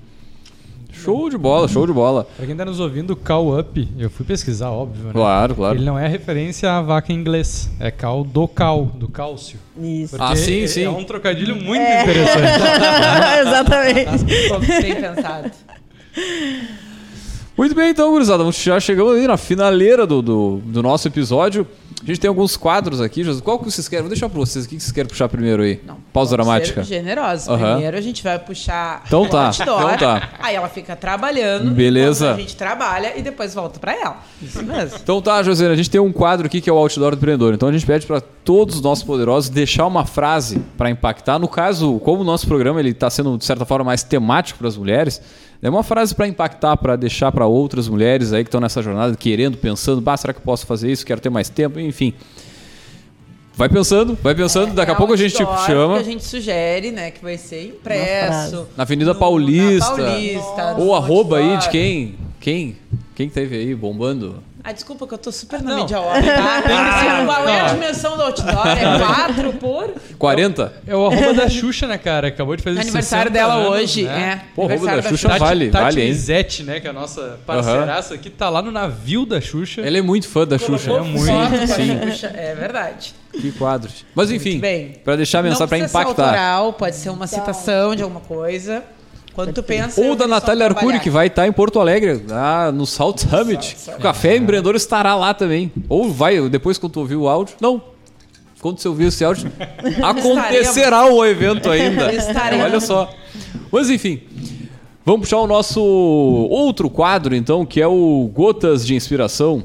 Show 0.91 1.28
de 1.28 1.37
bola, 1.37 1.68
show 1.68 1.87
de 1.87 1.93
bola. 1.93 2.26
Pra 2.35 2.47
quem 2.47 2.57
tá 2.57 2.64
nos 2.64 2.80
ouvindo, 2.80 3.14
Cow 3.14 3.59
Up, 3.59 3.89
eu 3.99 4.09
fui 4.09 4.24
pesquisar, 4.24 4.70
óbvio, 4.70 5.05
né? 5.05 5.12
Claro, 5.12 5.55
claro. 5.55 5.76
Ele 5.76 5.85
não 5.85 5.99
é 5.99 6.09
referência 6.09 6.72
à 6.72 6.80
vaca 6.80 7.12
em 7.12 7.16
inglês, 7.16 7.70
é 7.78 7.91
cal 7.91 8.24
do 8.24 8.49
cal, 8.49 8.87
do 8.87 9.09
cálcio. 9.09 9.59
Isso. 9.78 10.16
ah, 10.18 10.35
sim, 10.35 10.66
sim. 10.66 10.85
É 10.85 10.91
um 10.91 11.05
trocadilho 11.05 11.57
muito 11.57 11.83
é. 11.83 12.03
interessante. 12.03 12.62
Exatamente. 13.41 14.49
Como 14.49 14.61
bem 14.61 14.95
pensado. 14.95 15.51
Muito 17.62 17.76
bem, 17.76 17.90
então, 17.90 18.10
gurizada. 18.10 18.42
Já 18.50 18.80
chegamos 18.80 19.14
aí 19.14 19.24
na 19.24 19.36
finaleira 19.36 20.04
do, 20.04 20.20
do, 20.20 20.60
do, 20.64 20.82
nosso 20.82 21.06
episódio. 21.06 21.64
A 22.02 22.04
gente 22.04 22.18
tem 22.18 22.26
alguns 22.26 22.56
quadros 22.56 23.00
aqui. 23.00 23.22
Qual 23.40 23.56
que 23.56 23.66
vocês 23.66 23.86
querem? 23.86 24.02
Vou 24.02 24.08
deixar 24.08 24.28
pra 24.28 24.36
vocês. 24.36 24.64
O 24.64 24.68
que 24.68 24.80
vocês 24.80 24.90
querem 24.90 25.08
puxar 25.08 25.28
primeiro 25.28 25.62
aí? 25.62 25.80
Não, 25.86 25.96
Pausa 26.12 26.34
dramática. 26.34 26.82
generosos. 26.82 27.46
Uhum. 27.46 27.58
Primeiro 27.58 27.96
a 27.96 28.00
gente 28.00 28.20
vai 28.20 28.36
puxar 28.36 29.04
então 29.06 29.28
tá. 29.28 29.52
Então 29.54 29.96
tá. 29.96 30.30
Aí 30.40 30.56
ela 30.56 30.68
fica 30.68 30.96
trabalhando. 30.96 31.70
Beleza. 31.70 32.32
A 32.32 32.36
gente 32.36 32.56
trabalha 32.56 33.16
e 33.16 33.22
depois 33.22 33.54
volta 33.54 33.78
pra 33.78 33.94
ela. 33.94 34.16
Isso 34.42 34.60
mesmo. 34.60 34.98
Então 35.00 35.22
tá, 35.22 35.40
José. 35.44 35.68
A 35.68 35.76
gente 35.76 35.88
tem 35.88 36.00
um 36.00 36.12
quadro 36.12 36.46
aqui 36.46 36.60
que 36.60 36.68
é 36.68 36.72
o 36.72 36.76
Outdoor 36.76 37.12
do 37.12 37.18
Empreendedor. 37.18 37.54
Então 37.54 37.68
a 37.68 37.72
gente 37.72 37.86
pede 37.86 38.06
para 38.06 38.20
todos 38.20 38.74
os 38.74 38.80
nossos 38.80 39.04
poderosos 39.04 39.48
deixar 39.48 39.86
uma 39.86 40.04
frase 40.04 40.60
para 40.76 40.90
impactar. 40.90 41.38
No 41.38 41.46
caso, 41.46 42.00
como 42.00 42.22
o 42.22 42.24
nosso 42.24 42.44
programa 42.44 42.80
ele 42.80 42.90
está 42.90 43.08
sendo, 43.08 43.38
de 43.38 43.44
certa 43.44 43.64
forma, 43.64 43.84
mais 43.84 44.02
temático 44.02 44.58
para 44.58 44.66
as 44.66 44.76
mulheres 44.76 45.22
é 45.62 45.70
uma 45.70 45.84
frase 45.84 46.12
para 46.12 46.26
impactar, 46.26 46.76
para 46.76 46.96
deixar 46.96 47.30
para 47.30 47.46
outras 47.46 47.88
mulheres 47.88 48.32
aí 48.32 48.42
que 48.42 48.48
estão 48.48 48.60
nessa 48.60 48.82
jornada 48.82 49.16
querendo, 49.16 49.56
pensando, 49.56 50.00
bah, 50.00 50.16
será 50.16 50.32
que 50.32 50.40
eu 50.40 50.44
posso 50.44 50.66
fazer 50.66 50.90
isso? 50.90 51.06
Quero 51.06 51.20
ter 51.20 51.30
mais 51.30 51.48
tempo, 51.48 51.78
enfim. 51.78 52.12
Vai 53.54 53.68
pensando, 53.68 54.18
vai 54.20 54.34
pensando, 54.34 54.72
é, 54.72 54.74
daqui 54.74 54.90
a 54.90 54.94
pouco 54.96 55.12
a 55.12 55.16
gente 55.16 55.36
chama. 55.36 55.94
Que 55.94 56.00
a 56.00 56.04
gente 56.04 56.24
sugere, 56.24 56.90
né, 56.90 57.12
que 57.12 57.22
vai 57.22 57.38
ser 57.38 57.66
impresso. 57.66 58.66
Na 58.76 58.82
Avenida 58.82 59.12
no, 59.12 59.20
Paulista. 59.20 59.90
Na 59.90 60.10
Paulista 60.10 60.74
ou 60.78 60.96
arroba 60.96 61.38
aí 61.38 61.56
de 61.58 61.68
quem? 61.68 62.16
Quem? 62.40 62.76
Quem 63.14 63.28
teve 63.28 63.56
aí 63.56 63.74
bombando? 63.74 64.42
Ah, 64.64 64.70
desculpa 64.70 65.08
que 65.08 65.14
eu 65.14 65.18
tô 65.18 65.32
super 65.32 65.60
na 65.60 65.74
mídia 65.74 65.98
hora, 66.00 66.22
tá? 66.22 66.62
Ah, 66.64 67.24
qual 67.26 67.48
é 67.48 67.60
a 67.60 67.66
dimensão 67.66 68.16
do 68.16 68.22
outdoor? 68.22 68.66
É 68.68 68.98
4 69.04 69.52
por... 69.54 69.94
40? 70.16 70.72
É 70.86 70.94
o 70.94 71.06
arroba 71.06 71.34
da 71.34 71.48
Xuxa, 71.48 71.88
né, 71.88 71.98
cara? 71.98 72.28
Acabou 72.28 72.54
de 72.54 72.62
fazer 72.62 72.80
Aniversário 72.80 73.30
dela 73.30 73.54
anos, 73.54 73.70
hoje, 73.70 74.04
né? 74.04 74.40
é. 74.44 74.54
Pô, 74.54 74.66
arroba 74.66 74.86
da, 74.86 74.96
da 74.96 75.02
Xuxa, 75.02 75.28
Xuxa 75.28 75.38
vale, 75.38 75.70
Tati, 75.70 75.84
vale, 75.84 76.02
hein? 76.02 76.14
Tati 76.14 76.62
né, 76.62 76.80
que 76.80 76.86
é 76.86 76.90
a 76.90 76.92
nossa 76.92 77.40
parceiraça 77.44 78.14
aqui, 78.14 78.30
tá 78.30 78.48
lá 78.48 78.62
no 78.62 78.70
navio 78.70 79.26
da 79.26 79.40
Xuxa. 79.40 79.80
Ele 79.80 79.98
é 79.98 80.02
muito 80.02 80.28
fã 80.28 80.46
da 80.46 80.58
Xuxa. 80.58 80.92
É 80.92 81.00
muito, 81.00 81.66
sim. 81.66 82.26
É 82.34 82.54
verdade. 82.54 83.14
Que 83.32 83.50
quadros. 83.52 84.04
Mas 84.14 84.30
enfim, 84.30 84.60
para 85.02 85.16
deixar 85.16 85.40
a 85.40 85.42
mensagem 85.42 85.66
para 85.68 85.78
impactar. 85.78 86.14
Ser 86.14 86.20
autoral, 86.20 86.72
pode 86.74 86.96
ser 86.96 87.10
uma 87.10 87.26
citação 87.26 87.96
de 87.96 88.02
alguma 88.02 88.20
coisa. 88.20 88.84
Quando 89.35 89.53
tu 89.53 89.62
pensa. 89.62 90.01
Ou 90.01 90.14
da 90.14 90.26
Natália 90.26 90.66
Arcuri, 90.66 91.01
que 91.01 91.09
vai 91.09 91.28
estar 91.28 91.47
em 91.47 91.53
Porto 91.53 91.80
Alegre, 91.80 92.22
lá 92.28 92.70
no 92.70 92.87
Salt 92.87 93.20
Summit. 93.20 93.76
O 93.97 94.01
Café 94.01 94.37
Empreendedor 94.37 94.76
estará 94.76 95.14
lá 95.14 95.33
também. 95.33 95.72
Ou 95.89 96.11
vai, 96.11 96.49
depois 96.49 96.76
quando 96.76 96.93
tu 96.93 97.01
ouvir 97.01 97.16
o 97.16 97.28
áudio. 97.28 97.55
Não. 97.61 97.83
Quando 98.61 98.78
você 98.78 98.89
ouvir 98.89 99.07
esse 99.07 99.24
áudio, 99.24 99.51
acontecerá 100.03 101.07
o 101.07 101.24
evento 101.24 101.70
ainda. 101.70 102.12
Estaremos. 102.12 102.64
Olha 102.64 102.80
só. 102.80 103.11
Mas 103.72 103.91
enfim. 103.91 104.20
Vamos 105.05 105.22
puxar 105.22 105.39
o 105.39 105.49
nosso 105.49 105.80
outro 105.83 106.89
quadro, 106.89 107.35
então, 107.35 107.66
que 107.66 107.80
é 107.80 107.87
o 107.87 108.30
Gotas 108.33 108.87
de 108.87 108.95
Inspiração. 108.95 109.64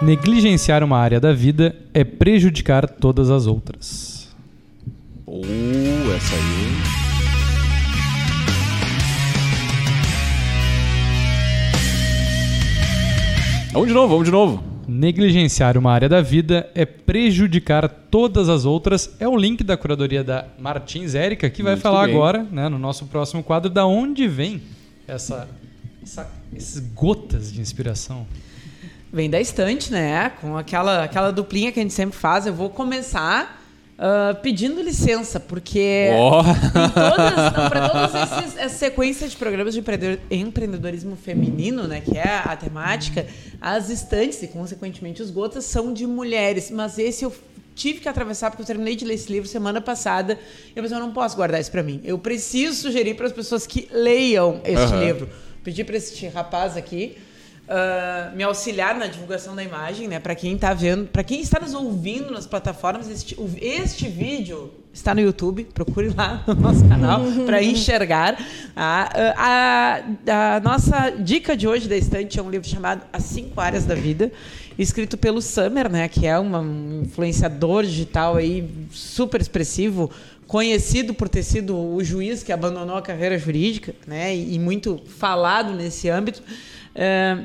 Negligenciar 0.00 0.84
uma 0.84 0.96
área 0.98 1.18
da 1.20 1.32
vida 1.32 1.74
é 1.92 2.04
prejudicar 2.04 2.88
todas 2.88 3.30
as 3.30 3.46
outras. 3.46 4.28
Oh, 5.26 5.42
essa 6.16 6.34
aí. 6.34 6.78
Vamos 13.72 13.88
de 13.88 13.94
novo, 13.94 14.08
vamos 14.08 14.24
de 14.24 14.30
novo. 14.30 14.62
Negligenciar 14.88 15.76
uma 15.76 15.92
área 15.92 16.08
da 16.08 16.22
vida 16.22 16.68
é 16.74 16.86
prejudicar 16.86 17.86
todas 17.88 18.48
as 18.48 18.64
outras. 18.64 19.14
É 19.20 19.28
o 19.28 19.36
link 19.36 19.62
da 19.62 19.76
curadoria 19.76 20.24
da 20.24 20.46
Martins 20.58 21.14
Érica, 21.14 21.50
que 21.50 21.62
vai 21.62 21.72
Muito 21.74 21.82
falar 21.82 22.06
bem. 22.06 22.14
agora, 22.14 22.42
né, 22.50 22.68
no 22.68 22.78
nosso 22.78 23.04
próximo 23.06 23.42
quadro, 23.42 23.68
da 23.68 23.86
onde 23.86 24.26
vem 24.26 24.62
essa, 25.06 25.46
essa- 26.02 26.30
essas 26.56 26.80
gotas 26.94 27.52
de 27.52 27.60
inspiração. 27.60 28.26
Vem 29.12 29.30
da 29.30 29.40
estante, 29.40 29.90
né? 29.92 30.30
Com 30.40 30.56
aquela, 30.56 31.04
aquela 31.04 31.30
duplinha 31.32 31.72
que 31.72 31.80
a 31.80 31.82
gente 31.82 31.94
sempre 31.94 32.18
faz. 32.18 32.46
Eu 32.46 32.52
vou 32.52 32.68
começar 32.68 33.62
ah, 33.98 34.36
pedindo 34.42 34.80
licença, 34.82 35.40
porque 35.40 36.10
não, 36.12 37.68
para 37.68 37.88
todas 37.88 38.14
esses- 38.44 38.56
essa 38.58 38.76
sequência 38.76 39.26
de 39.28 39.36
programas 39.36 39.74
de 39.74 39.80
empreendedor- 39.80 40.18
empreendedorismo 40.30 41.16
feminino, 41.16 41.84
né? 41.88 42.00
Que 42.00 42.18
é 42.18 42.42
a 42.44 42.54
temática, 42.54 43.26
as 43.60 43.88
estantes 43.90 44.42
e, 44.42 44.46
consequentemente, 44.48 45.22
os 45.22 45.30
gotas 45.30 45.64
são 45.64 45.92
de 45.92 46.06
mulheres. 46.06 46.70
Mas 46.70 46.98
esse 46.98 47.24
eu 47.24 47.32
tive 47.74 48.00
que 48.00 48.08
atravessar 48.08 48.50
porque 48.50 48.62
eu 48.62 48.66
terminei 48.66 48.94
de 48.94 49.04
ler 49.04 49.14
esse 49.14 49.30
livro 49.32 49.48
semana 49.48 49.80
passada 49.80 50.38
e 50.66 50.72
eu 50.78 50.82
pensei, 50.82 50.96
eu 50.96 51.00
não 51.00 51.12
posso 51.12 51.34
guardar 51.36 51.60
isso 51.60 51.70
para 51.70 51.82
mim. 51.82 52.00
Eu 52.04 52.18
preciso 52.18 52.82
sugerir 52.82 53.14
para 53.14 53.26
as 53.26 53.32
pessoas 53.32 53.66
que 53.66 53.88
leiam 53.90 54.60
este 54.64 54.92
Aham. 54.92 55.04
livro. 55.04 55.28
Pedi 55.64 55.82
para 55.84 55.96
este 55.96 56.26
rapaz 56.28 56.76
aqui 56.76 57.16
ah, 57.68 58.32
me 58.34 58.42
auxiliar 58.42 58.94
na 58.96 59.06
divulgação 59.06 59.54
da 59.54 59.62
imagem, 59.62 60.08
né? 60.08 60.18
Para 60.18 60.34
quem 60.34 60.54
está 60.54 60.72
vendo, 60.74 61.06
para 61.06 61.22
quem 61.22 61.40
está 61.40 61.60
nos 61.60 61.74
ouvindo 61.74 62.32
nas 62.32 62.46
plataformas, 62.46 63.08
este, 63.10 63.36
este 63.60 64.08
vídeo 64.08 64.72
está 64.92 65.14
no 65.14 65.20
YouTube. 65.20 65.64
Procure 65.74 66.08
lá 66.08 66.42
no 66.46 66.54
nosso 66.54 66.86
canal 66.88 67.20
para 67.46 67.62
enxergar. 67.62 68.36
A, 68.74 69.10
a, 69.36 70.02
a- 70.26 70.56
a 70.56 70.60
nossa 70.60 71.10
dica 71.10 71.56
de 71.56 71.66
hoje 71.68 71.88
da 71.88 71.96
estante 71.96 72.38
é 72.38 72.42
um 72.42 72.50
livro 72.50 72.66
chamado 72.68 73.02
As 73.12 73.24
Cinco 73.24 73.60
Áreas 73.60 73.84
da 73.84 73.94
Vida, 73.94 74.32
escrito 74.78 75.16
pelo 75.18 75.40
Summer, 75.42 75.90
né? 75.90 76.08
Que 76.08 76.26
é 76.26 76.38
uma- 76.38 76.60
um 76.60 77.02
influenciador 77.04 77.84
digital 77.84 78.36
aí 78.36 78.68
super 78.90 79.40
expressivo 79.40 80.10
conhecido 80.46 81.12
por 81.12 81.28
ter 81.28 81.42
sido 81.42 81.76
o 81.76 82.02
juiz 82.02 82.42
que 82.42 82.50
abandonou 82.50 82.96
a 82.96 83.02
carreira 83.02 83.38
jurídica, 83.38 83.94
né, 84.06 84.34
e, 84.34 84.54
e 84.54 84.58
muito 84.58 84.98
falado 85.18 85.74
nesse 85.74 86.08
âmbito. 86.08 86.42
É, 86.94 87.36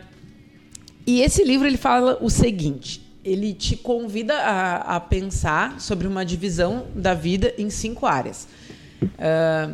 e 1.06 1.22
esse 1.22 1.43
livro 1.43 1.68
ele 1.68 1.78
fala 1.78 2.18
o 2.22 2.30
seguinte: 2.30 3.01
ele 3.24 3.54
te 3.54 3.76
convida 3.76 4.36
a, 4.36 4.95
a 4.95 4.99
pensar 4.99 5.80
sobre 5.80 6.08
uma 6.08 6.26
divisão 6.26 6.88
da 6.95 7.14
vida 7.14 7.54
em 7.58 7.70
cinco 7.70 8.06
áreas: 8.06 8.47
É, 9.18 9.70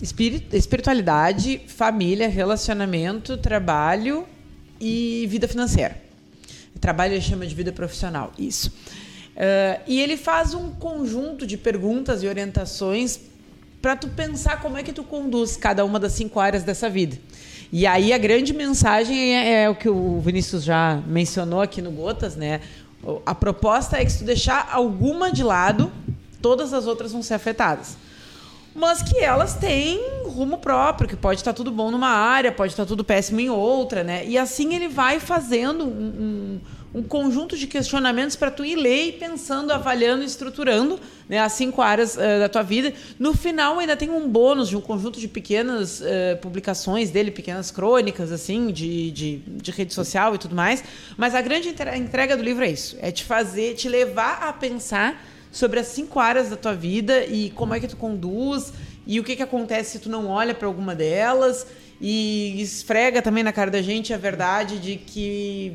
espiri- 0.00 0.46
espiritualidade, 0.52 1.60
família, 1.66 2.28
relacionamento, 2.28 3.36
trabalho 3.36 4.26
e 4.80 5.26
vida 5.28 5.46
financeira. 5.46 6.00
Trabalho 6.80 7.14
ele 7.14 7.20
chama 7.20 7.46
de 7.46 7.54
vida 7.54 7.70
profissional, 7.70 8.32
isso. 8.36 8.72
Eh, 9.36 9.80
e 9.86 10.00
ele 10.00 10.16
faz 10.16 10.52
um 10.52 10.72
conjunto 10.72 11.46
de 11.46 11.56
perguntas 11.56 12.22
e 12.22 12.26
orientações 12.26 13.20
para 13.80 13.94
tu 13.94 14.08
pensar 14.08 14.60
como 14.60 14.76
é 14.76 14.82
que 14.82 14.92
tu 14.92 15.04
conduz 15.04 15.56
cada 15.56 15.84
uma 15.84 16.00
das 16.00 16.12
cinco 16.12 16.40
áreas 16.40 16.64
dessa 16.64 16.90
vida. 16.90 17.16
E 17.72 17.86
aí 17.86 18.12
a 18.12 18.18
grande 18.18 18.52
mensagem 18.52 19.34
é, 19.34 19.62
é 19.62 19.70
o 19.70 19.74
que 19.74 19.88
o 19.88 20.20
Vinícius 20.20 20.62
já 20.62 21.02
mencionou 21.06 21.62
aqui 21.62 21.80
no 21.80 21.90
Gotas, 21.90 22.36
né? 22.36 22.60
A 23.24 23.34
proposta 23.34 23.96
é 23.96 24.04
que 24.04 24.12
se 24.12 24.18
tu 24.18 24.24
deixar 24.24 24.68
alguma 24.70 25.32
de 25.32 25.42
lado, 25.42 25.90
todas 26.42 26.74
as 26.74 26.86
outras 26.86 27.12
vão 27.12 27.22
ser 27.22 27.34
afetadas 27.34 27.96
mas 28.74 29.02
que 29.02 29.18
elas 29.18 29.54
têm 29.54 30.00
rumo 30.24 30.58
próprio, 30.58 31.08
que 31.08 31.16
pode 31.16 31.40
estar 31.40 31.52
tudo 31.52 31.70
bom 31.70 31.90
numa 31.90 32.08
área, 32.08 32.50
pode 32.50 32.72
estar 32.72 32.86
tudo 32.86 33.04
péssimo 33.04 33.40
em 33.40 33.50
outra, 33.50 34.02
né? 34.02 34.24
E 34.26 34.38
assim 34.38 34.74
ele 34.74 34.88
vai 34.88 35.20
fazendo 35.20 35.84
um, 35.84 36.58
um- 36.94 37.02
conjunto 37.02 37.56
de 37.56 37.66
questionamentos 37.66 38.36
para 38.36 38.50
tu 38.50 38.64
ir 38.64 38.76
ler 38.76 39.08
e 39.08 39.12
pensando, 39.12 39.70
avaliando, 39.72 40.22
estruturando 40.24 40.98
né, 41.28 41.38
as 41.38 41.52
cinco 41.52 41.80
áreas 41.82 42.16
eh, 42.18 42.38
da 42.40 42.48
tua 42.48 42.62
vida. 42.62 42.92
No 43.18 43.34
final 43.34 43.78
ainda 43.78 43.96
tem 43.96 44.10
um 44.10 44.28
bônus 44.28 44.68
de 44.68 44.76
um 44.76 44.80
conjunto 44.80 45.18
de 45.18 45.28
pequenas 45.28 46.02
eh, 46.02 46.34
publicações 46.36 47.10
dele, 47.10 47.30
pequenas 47.30 47.70
crônicas 47.70 48.30
assim 48.30 48.70
de, 48.70 49.10
de, 49.10 49.36
de 49.38 49.70
rede 49.70 49.94
social 49.94 50.34
e 50.34 50.38
tudo 50.38 50.54
mais. 50.54 50.82
Mas 51.16 51.34
a 51.34 51.40
grande 51.40 51.68
entre- 51.68 51.96
entrega 51.96 52.36
do 52.36 52.42
livro 52.42 52.64
é 52.64 52.70
isso, 52.70 52.96
é 53.00 53.10
te 53.10 53.24
fazer, 53.24 53.74
te 53.74 53.88
levar 53.88 54.42
a 54.42 54.52
pensar 54.52 55.24
sobre 55.50 55.78
as 55.80 55.86
cinco 55.88 56.18
áreas 56.18 56.48
da 56.50 56.56
tua 56.56 56.74
vida 56.74 57.24
e 57.26 57.50
como 57.50 57.74
é 57.74 57.80
que 57.80 57.86
tu 57.86 57.96
conduz 57.96 58.72
e 59.06 59.18
o 59.20 59.24
que, 59.24 59.36
que 59.36 59.42
acontece 59.42 59.92
se 59.92 59.98
tu 59.98 60.08
não 60.08 60.28
olha 60.28 60.54
para 60.54 60.66
alguma 60.66 60.94
delas 60.94 61.66
e 62.00 62.60
esfrega 62.60 63.20
também 63.20 63.44
na 63.44 63.52
cara 63.52 63.70
da 63.70 63.82
gente 63.82 64.14
a 64.14 64.16
verdade 64.16 64.78
de 64.78 64.96
que 64.96 65.72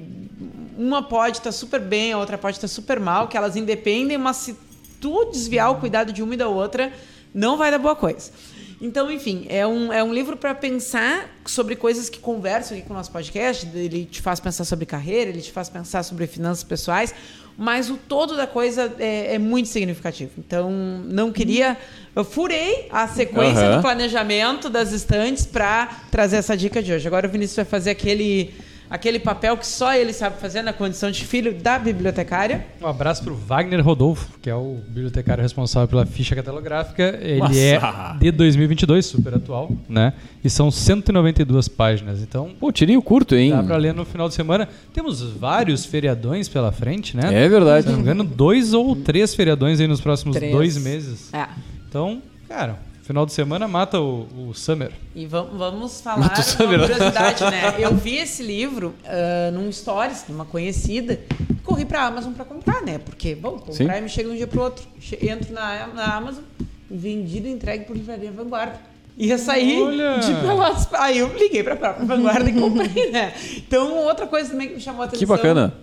uma 0.77 1.01
pode 1.01 1.37
estar 1.37 1.51
super 1.51 1.81
bem, 1.81 2.13
a 2.13 2.17
outra 2.17 2.37
pode 2.37 2.57
estar 2.57 2.67
super 2.67 2.99
mal, 2.99 3.27
que 3.27 3.35
elas 3.35 3.55
independem, 3.55 4.17
mas 4.17 4.37
se 4.37 4.55
tu 5.01 5.25
desviar 5.25 5.71
o 5.71 5.75
cuidado 5.75 6.13
de 6.13 6.21
uma 6.21 6.33
e 6.33 6.37
da 6.37 6.47
outra, 6.47 6.93
não 7.33 7.57
vai 7.57 7.71
dar 7.71 7.79
boa 7.79 7.95
coisa. 7.95 8.31
Então, 8.79 9.11
enfim, 9.11 9.47
é 9.49 9.65
um, 9.65 9.91
é 9.91 10.03
um 10.03 10.13
livro 10.13 10.37
para 10.37 10.53
pensar 10.53 11.35
sobre 11.45 11.75
coisas 11.75 12.09
que 12.09 12.19
conversam 12.19 12.77
aqui 12.77 12.85
com 12.85 12.93
o 12.93 12.97
nosso 12.97 13.11
podcast. 13.11 13.67
Ele 13.73 14.05
te 14.05 14.21
faz 14.21 14.39
pensar 14.39 14.65
sobre 14.65 14.85
carreira, 14.85 15.31
ele 15.31 15.41
te 15.41 15.51
faz 15.51 15.67
pensar 15.67 16.03
sobre 16.03 16.27
finanças 16.27 16.63
pessoais, 16.63 17.13
mas 17.57 17.89
o 17.89 17.97
todo 17.97 18.37
da 18.37 18.45
coisa 18.45 18.93
é, 18.99 19.33
é 19.33 19.39
muito 19.39 19.67
significativo. 19.67 20.31
Então, 20.37 20.69
não 20.69 21.31
queria. 21.31 21.75
Eu 22.15 22.23
furei 22.23 22.87
a 22.91 23.07
sequência 23.07 23.65
Aham. 23.65 23.77
do 23.77 23.81
planejamento 23.81 24.69
das 24.69 24.91
estantes 24.91 25.43
para 25.47 25.87
trazer 26.11 26.35
essa 26.37 26.55
dica 26.55 26.81
de 26.81 26.93
hoje. 26.93 27.07
Agora 27.07 27.27
o 27.27 27.31
Vinícius 27.31 27.55
vai 27.55 27.65
fazer 27.65 27.89
aquele, 27.89 28.53
aquele 28.89 29.19
papel 29.19 29.57
que 29.57 29.65
só 29.67 29.93
ele 29.93 30.13
sabe 30.13 30.39
fazer 30.39 30.61
na 30.61 30.73
condição 30.73 31.11
de 31.11 31.25
filho 31.25 31.53
da 31.53 31.77
bibliotecária. 31.79 32.65
Um 32.81 32.87
abraço 32.87 33.23
pro 33.23 33.35
Wagner 33.35 33.83
Rodolfo, 33.83 34.27
que 34.41 34.49
é 34.49 34.55
o 34.55 34.79
bibliotecário 34.87 35.41
responsável 35.41 35.87
pela 35.87 36.05
ficha 36.05 36.35
catalográfica. 36.35 37.17
Ele 37.21 37.39
Nossa. 37.39 37.57
é 37.59 38.17
de 38.19 38.31
2022, 38.31 39.05
super 39.05 39.35
atual, 39.35 39.71
né? 39.87 40.13
E 40.43 40.49
são 40.49 40.71
192 40.71 41.67
páginas. 41.67 42.21
Então, 42.21 42.51
Pô, 42.59 42.71
tirinho 42.71 43.01
curto, 43.01 43.35
hein? 43.35 43.51
dá 43.51 43.63
pra 43.63 43.77
ler 43.77 43.93
no 43.93 44.05
final 44.05 44.27
de 44.27 44.35
semana. 44.35 44.67
Temos 44.93 45.21
vários 45.21 45.85
feriadões 45.85 46.47
pela 46.47 46.71
frente, 46.71 47.15
né? 47.15 47.43
É 47.43 47.47
verdade. 47.49 47.85
Se 47.85 47.89
não 47.91 47.97
me 47.97 48.03
engano, 48.03 48.23
dois 48.23 48.73
ou 48.73 48.95
três 48.95 49.35
feriadões 49.35 49.79
aí 49.79 49.87
nos 49.87 50.01
próximos 50.01 50.35
Três. 50.35 50.51
dois 50.51 50.77
meses. 50.77 51.33
É. 51.33 51.47
Então, 51.89 52.21
cara, 52.47 52.77
final 53.07 53.25
de 53.25 53.31
semana 53.31 53.67
mata 53.69 54.01
o, 54.01 54.27
o 54.49 54.53
Summer. 54.53 54.91
E 55.15 55.25
vamos, 55.25 55.57
vamos 55.57 56.01
falar 56.01 56.17
uma 56.17 56.35
sabe, 56.35 56.77
né? 56.77 56.87
curiosidade, 56.87 57.43
né? 57.45 57.75
Eu 57.79 57.95
vi 57.95 58.17
esse 58.17 58.43
livro 58.43 58.93
ah, 59.05 59.49
num 59.53 59.71
stories 59.71 60.25
de 60.27 60.33
uma 60.33 60.43
conhecida. 60.45 61.19
Corri 61.63 61.85
pra 61.85 62.05
Amazon 62.05 62.33
pra 62.33 62.43
comprar, 62.43 62.81
né? 62.81 62.97
Porque, 62.99 63.33
bom, 63.33 63.57
Sim. 63.71 63.79
comprar 63.85 63.97
e 63.99 64.01
me 64.01 64.09
chega 64.09 64.27
de 64.27 64.35
um 64.35 64.37
dia 64.37 64.47
pro 64.47 64.61
outro. 64.61 64.85
Che- 64.99 65.17
Entro 65.25 65.53
na, 65.53 65.87
na 65.87 66.15
Amazon, 66.15 66.43
vendido 66.91 67.47
e 67.47 67.51
entregue 67.51 67.85
por 67.85 67.95
Livraria 67.95 68.31
Vanguarda. 68.31 68.77
Ia 69.17 69.37
sair 69.39 69.81
Olha! 69.81 70.19
de 70.19 70.31
Pelotas. 70.35 70.87
Aí 70.93 71.17
eu 71.17 71.35
liguei 71.35 71.63
pra 71.63 71.75
própria 71.75 72.05
Vanguarda 72.05 72.47
e 72.49 72.53
comprei, 72.53 73.09
né? 73.09 73.33
Então, 73.55 73.97
outra 74.05 74.27
coisa 74.27 74.51
também 74.51 74.67
que 74.67 74.75
me 74.75 74.79
chamou 74.79 75.01
a 75.01 75.05
atenção. 75.05 75.19
Que 75.19 75.25
bacana. 75.25 75.73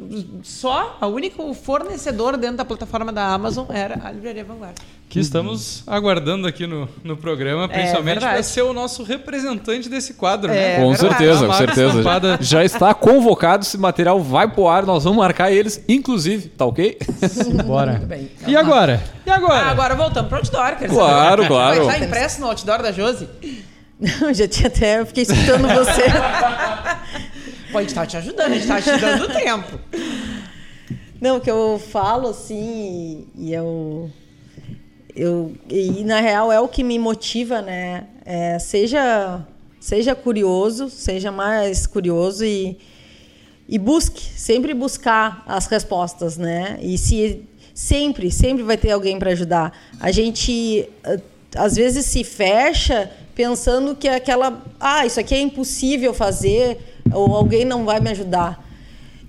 Só, 0.45 0.97
a 1.01 1.07
único 1.09 1.53
fornecedor 1.53 2.37
dentro 2.37 2.59
da 2.59 2.65
plataforma 2.65 3.13
da 3.13 3.27
Amazon 3.27 3.67
era 3.71 3.99
a 4.07 4.13
Livraria 4.13 4.45
Vanguarda. 4.45 4.81
Que 5.09 5.21
estamos 5.21 5.85
aguardando 5.87 6.45
aqui 6.49 6.67
no, 6.67 6.89
no 7.05 7.17
programa, 7.17 7.69
principalmente 7.69 8.19
para 8.19 8.27
É 8.31 8.33
verdade. 8.33 8.47
ser 8.49 8.63
o 8.63 8.73
nosso 8.73 9.05
representante 9.05 9.89
desse 9.89 10.15
quadro, 10.15 10.51
É, 10.51 10.55
né? 10.55 10.77
Com 10.83 10.91
verdade. 10.93 11.17
certeza, 11.19 11.47
com 11.47 11.53
certeza. 11.53 11.89
estampada. 11.89 12.39
Já 12.41 12.65
está 12.65 12.93
convocado, 12.93 13.63
esse 13.65 13.79
material 13.79 14.21
vai 14.21 14.49
pro 14.51 14.67
ar, 14.67 14.85
nós 14.85 15.05
vamos 15.05 15.19
marcar 15.19 15.53
eles, 15.53 15.81
inclusive, 15.89 16.49
tá 16.49 16.65
ok? 16.65 16.99
Bora. 17.65 17.93
Muito 17.93 18.07
bem. 18.07 18.29
E 18.45 18.57
agora? 18.57 19.01
E 19.25 19.31
agora? 19.31 19.67
Ah, 19.67 19.71
agora 19.71 19.95
voltamos 19.95 20.29
pro 20.29 20.39
outdoor, 20.39 20.77
quer 20.77 20.89
Claro, 20.89 21.43
saber? 21.43 21.49
claro. 21.49 21.85
Vai 21.85 21.95
estar 21.95 22.07
impresso 22.07 22.41
no 22.41 22.49
outdoor 22.49 22.83
da 22.83 22.91
Josi? 22.91 23.29
Não, 24.01 24.35
já 24.35 24.49
tinha 24.49 24.67
até. 24.67 24.99
Eu 25.01 25.07
fiquei 25.07 25.23
escutando 25.23 25.69
você. 25.69 26.03
Pô, 27.71 27.79
a 27.79 27.83
gente 27.83 27.95
tá 27.95 28.05
te 28.05 28.17
ajudando, 28.17 28.53
a 28.53 28.55
gente 28.57 28.67
tá 28.67 28.81
te 28.83 28.97
dando 29.01 29.29
tempo. 29.33 29.79
Não, 31.21 31.37
o 31.37 31.41
que 31.41 31.51
eu 31.51 31.81
falo 31.93 32.29
assim, 32.31 33.29
e 33.37 33.53
eu. 33.53 34.11
Eu 35.17 35.53
e 35.69 36.05
na 36.05 36.21
real 36.21 36.51
é 36.51 36.61
o 36.61 36.69
que 36.69 36.83
me 36.83 36.99
motiva, 36.99 37.63
né? 37.63 38.07
É, 38.25 38.59
seja, 38.59 39.47
seja 39.81 40.15
curioso, 40.15 40.91
seja 40.91 41.31
mais 41.31 41.87
curioso 41.87 42.45
e, 42.45 42.79
e 43.69 43.79
busque, 43.79 44.23
sempre 44.23 44.75
buscar 44.75 45.43
as 45.47 45.67
respostas, 45.67 46.37
né? 46.37 46.79
E 46.81 46.99
se 46.99 47.45
sempre, 47.75 48.31
sempre 48.31 48.63
vai 48.63 48.77
ter 48.77 48.93
alguém 48.93 49.19
para 49.19 49.31
ajudar. 49.31 49.77
A 49.99 50.13
gente 50.13 50.89
eh, 51.03 51.21
às 51.57 51.75
vezes 51.75 52.07
se 52.07 52.23
fecha 52.23 53.11
pensando 53.35 53.97
que 53.97 54.07
é 54.07 54.15
aquela, 54.15 54.63
ah, 54.79 55.05
isso 55.05 55.19
aqui 55.19 55.35
é 55.35 55.41
impossível 55.41 56.15
fazer 56.15 56.79
ou 57.13 57.35
alguém 57.35 57.65
não 57.65 57.85
vai 57.85 58.01
me 58.01 58.11
ajudar. 58.11 58.65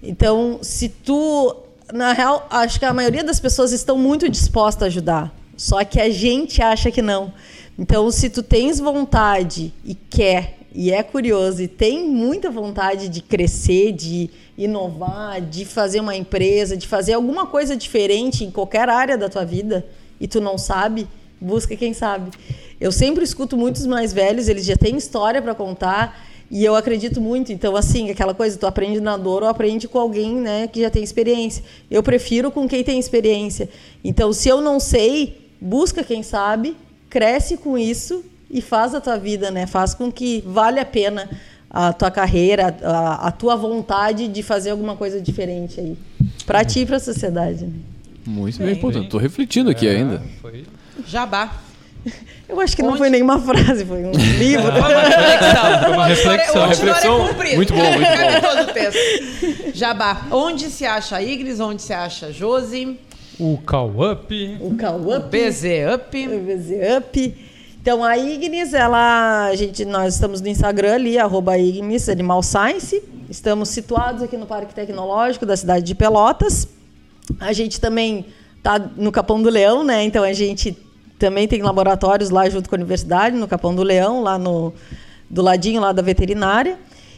Então, 0.02 0.60
se 0.62 0.88
tu, 0.88 1.56
na 1.92 2.14
real, 2.14 2.48
acho 2.50 2.80
que 2.80 2.86
a 2.86 2.94
maioria 2.94 3.24
das 3.24 3.40
pessoas 3.40 3.72
estão 3.72 3.98
muito 3.98 4.30
dispostas 4.30 4.84
a 4.84 4.86
ajudar, 4.88 5.34
só 5.58 5.84
que 5.84 6.00
a 6.00 6.10
gente 6.10 6.62
acha 6.62 6.92
que 6.92 7.02
não. 7.02 7.34
Então, 7.78 8.10
se 8.10 8.30
tu 8.30 8.42
tens 8.42 8.80
vontade 8.80 9.74
e 9.84 9.96
quer 9.96 10.58
e 10.74 10.92
é 10.92 11.02
curioso 11.02 11.62
e 11.62 11.68
tem 11.68 12.06
muita 12.06 12.52
vontade 12.52 13.08
de 13.08 13.22
crescer, 13.22 13.94
de 13.94 14.30
inovar, 14.58 15.42
de 15.42 15.64
fazer 15.64 16.02
uma 16.02 16.16
empresa, 16.16 16.76
de 16.76 16.88
fazer 16.88 17.14
alguma 17.14 17.46
coisa 17.46 17.76
diferente 17.76 18.44
em 18.44 18.52
qualquer 18.52 18.90
área 18.90 19.18
da 19.18 19.30
tua 19.30 19.46
vida 19.46 19.86
e 20.20 20.28
tu 20.28 20.42
não 20.42 20.58
sabe, 20.58 21.08
busca 21.40 21.76
quem 21.76 21.94
sabe. 21.94 22.32
Eu 22.80 22.92
sempre 22.92 23.24
escuto 23.24 23.56
muitos 23.56 23.86
mais 23.86 24.12
velhos, 24.12 24.50
eles 24.50 24.66
já 24.66 24.76
têm 24.76 24.98
história 24.98 25.42
para 25.42 25.56
contar 25.56 26.26
e 26.52 26.64
eu 26.64 26.76
acredito 26.76 27.22
muito. 27.22 27.52
Então, 27.54 27.76
assim, 27.76 28.10
aquela 28.10 28.34
coisa, 28.34 28.58
tu 28.58 28.68
aprende 28.68 29.00
na 29.00 29.18
dor 29.18 29.44
ou 29.44 29.50
aprende 29.50 29.88
com 29.88 30.00
alguém 30.00 30.36
né, 30.36 30.68
que 30.68 30.82
já 30.82 30.90
tem 30.90 31.04
experiência. 31.04 31.64
Eu 31.90 32.04
prefiro 32.04 32.52
com 32.52 32.68
quem 32.68 32.84
tem 32.84 33.00
experiência. 33.00 33.70
Então, 34.04 34.32
se 34.34 34.50
eu 34.50 34.62
não 34.62 34.80
sei, 34.80 35.45
busca 35.66 36.04
quem 36.04 36.22
sabe, 36.22 36.78
cresce 37.10 37.58
com 37.58 37.78
isso 37.78 38.24
e 38.50 38.62
faz 38.62 38.94
a 38.94 39.02
tua 39.02 39.18
vida, 39.18 39.50
né? 39.50 39.66
Faz 39.66 39.94
com 39.94 40.12
que 40.12 40.44
vale 40.46 40.80
a 40.80 40.86
pena 40.86 41.30
a 41.70 41.92
tua 41.92 42.12
carreira, 42.12 42.76
a, 42.84 43.28
a 43.28 43.32
tua 43.32 43.56
vontade 43.56 44.28
de 44.28 44.44
fazer 44.44 44.70
alguma 44.70 44.96
coisa 44.96 45.20
diferente 45.20 45.80
aí. 45.80 45.98
Para 46.46 46.64
ti 46.64 46.82
e 46.82 46.86
para 46.86 46.98
a 46.98 47.00
sociedade. 47.00 47.66
Né? 47.66 47.74
Muito 48.26 48.58
bem, 48.60 48.68
bem, 48.68 48.76
pô, 48.76 48.92
tô 49.04 49.18
refletindo 49.18 49.70
aqui 49.70 49.88
é, 49.88 49.98
ainda. 49.98 50.24
Foi... 50.42 50.64
Jabá. 51.06 51.52
Eu 52.48 52.62
acho 52.62 52.76
que 52.76 52.84
Onde? 52.84 52.92
não 52.92 52.98
foi 52.98 53.10
nenhuma 53.10 53.40
frase, 53.42 53.84
foi 53.84 54.06
um 54.06 54.12
livro. 54.12 54.72
Foi 54.72 54.82
uma 54.82 55.08
reflexão. 55.08 55.80
Foi 55.82 55.92
uma 55.92 56.06
reflexão. 56.06 56.56
Uma 56.56 56.68
reflexão. 56.68 57.28
É 57.28 57.56
muito 57.56 57.74
bom, 57.74 57.92
muito 57.92 58.08
bom. 58.08 58.50
Todo 58.50 58.70
o 58.70 58.74
texto. 58.74 59.74
Jabá. 59.74 60.28
Onde 60.32 60.70
se 60.70 60.86
acha 60.86 61.18
a 61.18 61.24
Igris? 61.24 61.60
Onde 61.60 61.82
se 61.82 61.94
acha 61.94 62.32
Josi? 62.32 63.00
O 63.40 63.58
Call 63.66 64.12
Up. 64.12 64.58
O 64.62 64.78
Call 64.78 65.16
Up. 65.16 65.26
O 65.26 65.30
BZ 65.30 65.64
Up. 65.94 66.28
O 66.28 66.40
BZ 66.40 66.72
Up. 66.98 67.36
Então 67.82 68.04
a 68.04 68.18
Ignis, 68.18 68.74
ela, 68.74 69.46
a 69.46 69.56
gente, 69.56 69.86
nós 69.86 70.16
estamos 70.16 70.42
no 70.42 70.48
Instagram 70.48 70.96
ali, 70.96 71.20
arroba 71.20 71.58
Ignis 71.58 72.10
Animal 72.10 72.42
Science. 72.42 73.04
Estamos 73.30 73.70
situados 73.70 74.24
aqui 74.24 74.38
no 74.38 74.46
Parque 74.46 74.74
Tecnológico 74.74 75.46
da 75.46 75.56
cidade 75.56 75.86
de 75.86 75.94
Pelotas. 75.94 76.68
A 77.40 77.54
gente 77.54 77.80
também 77.80 78.26
está 78.58 78.80
no 78.80 79.12
Capão 79.12 79.42
do 79.42 79.50
Leão, 79.50 79.84
né? 79.84 80.04
Então 80.04 80.24
a 80.24 80.34
gente 80.34 80.76
também 81.20 81.48
tem 81.48 81.62
laboratórios 81.62 82.30
lá 82.30 82.50
junto 82.50 82.70
com 82.70 82.76
a 82.76 82.80
universidade, 82.80 83.36
no 83.36 83.48
Capão 83.48 83.76
do 83.76 83.84
Leão, 83.84 84.22
lá 84.22 84.38
no 84.38 84.74
do 85.30 85.42
ladinho 85.42 85.82
lá 85.82 85.92
da 85.92 86.02
veterinária. 86.02 86.78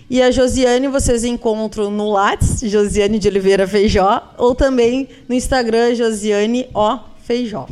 E 0.10 0.22
a 0.22 0.32
Josiane 0.32 0.88
vocês 0.88 1.26
encontram 1.26 1.92
no 1.92 2.10
Lattes, 2.10 2.62
Josiane 2.62 3.20
de 3.20 3.28
Oliveira 3.28 3.68
Feijó, 3.68 4.24
ou 4.38 4.56
também 4.56 5.10
no 5.28 5.36
Instagram 5.36 5.96
Josiane 5.96 6.68
O 6.74 6.98
Feijó. 7.24 7.68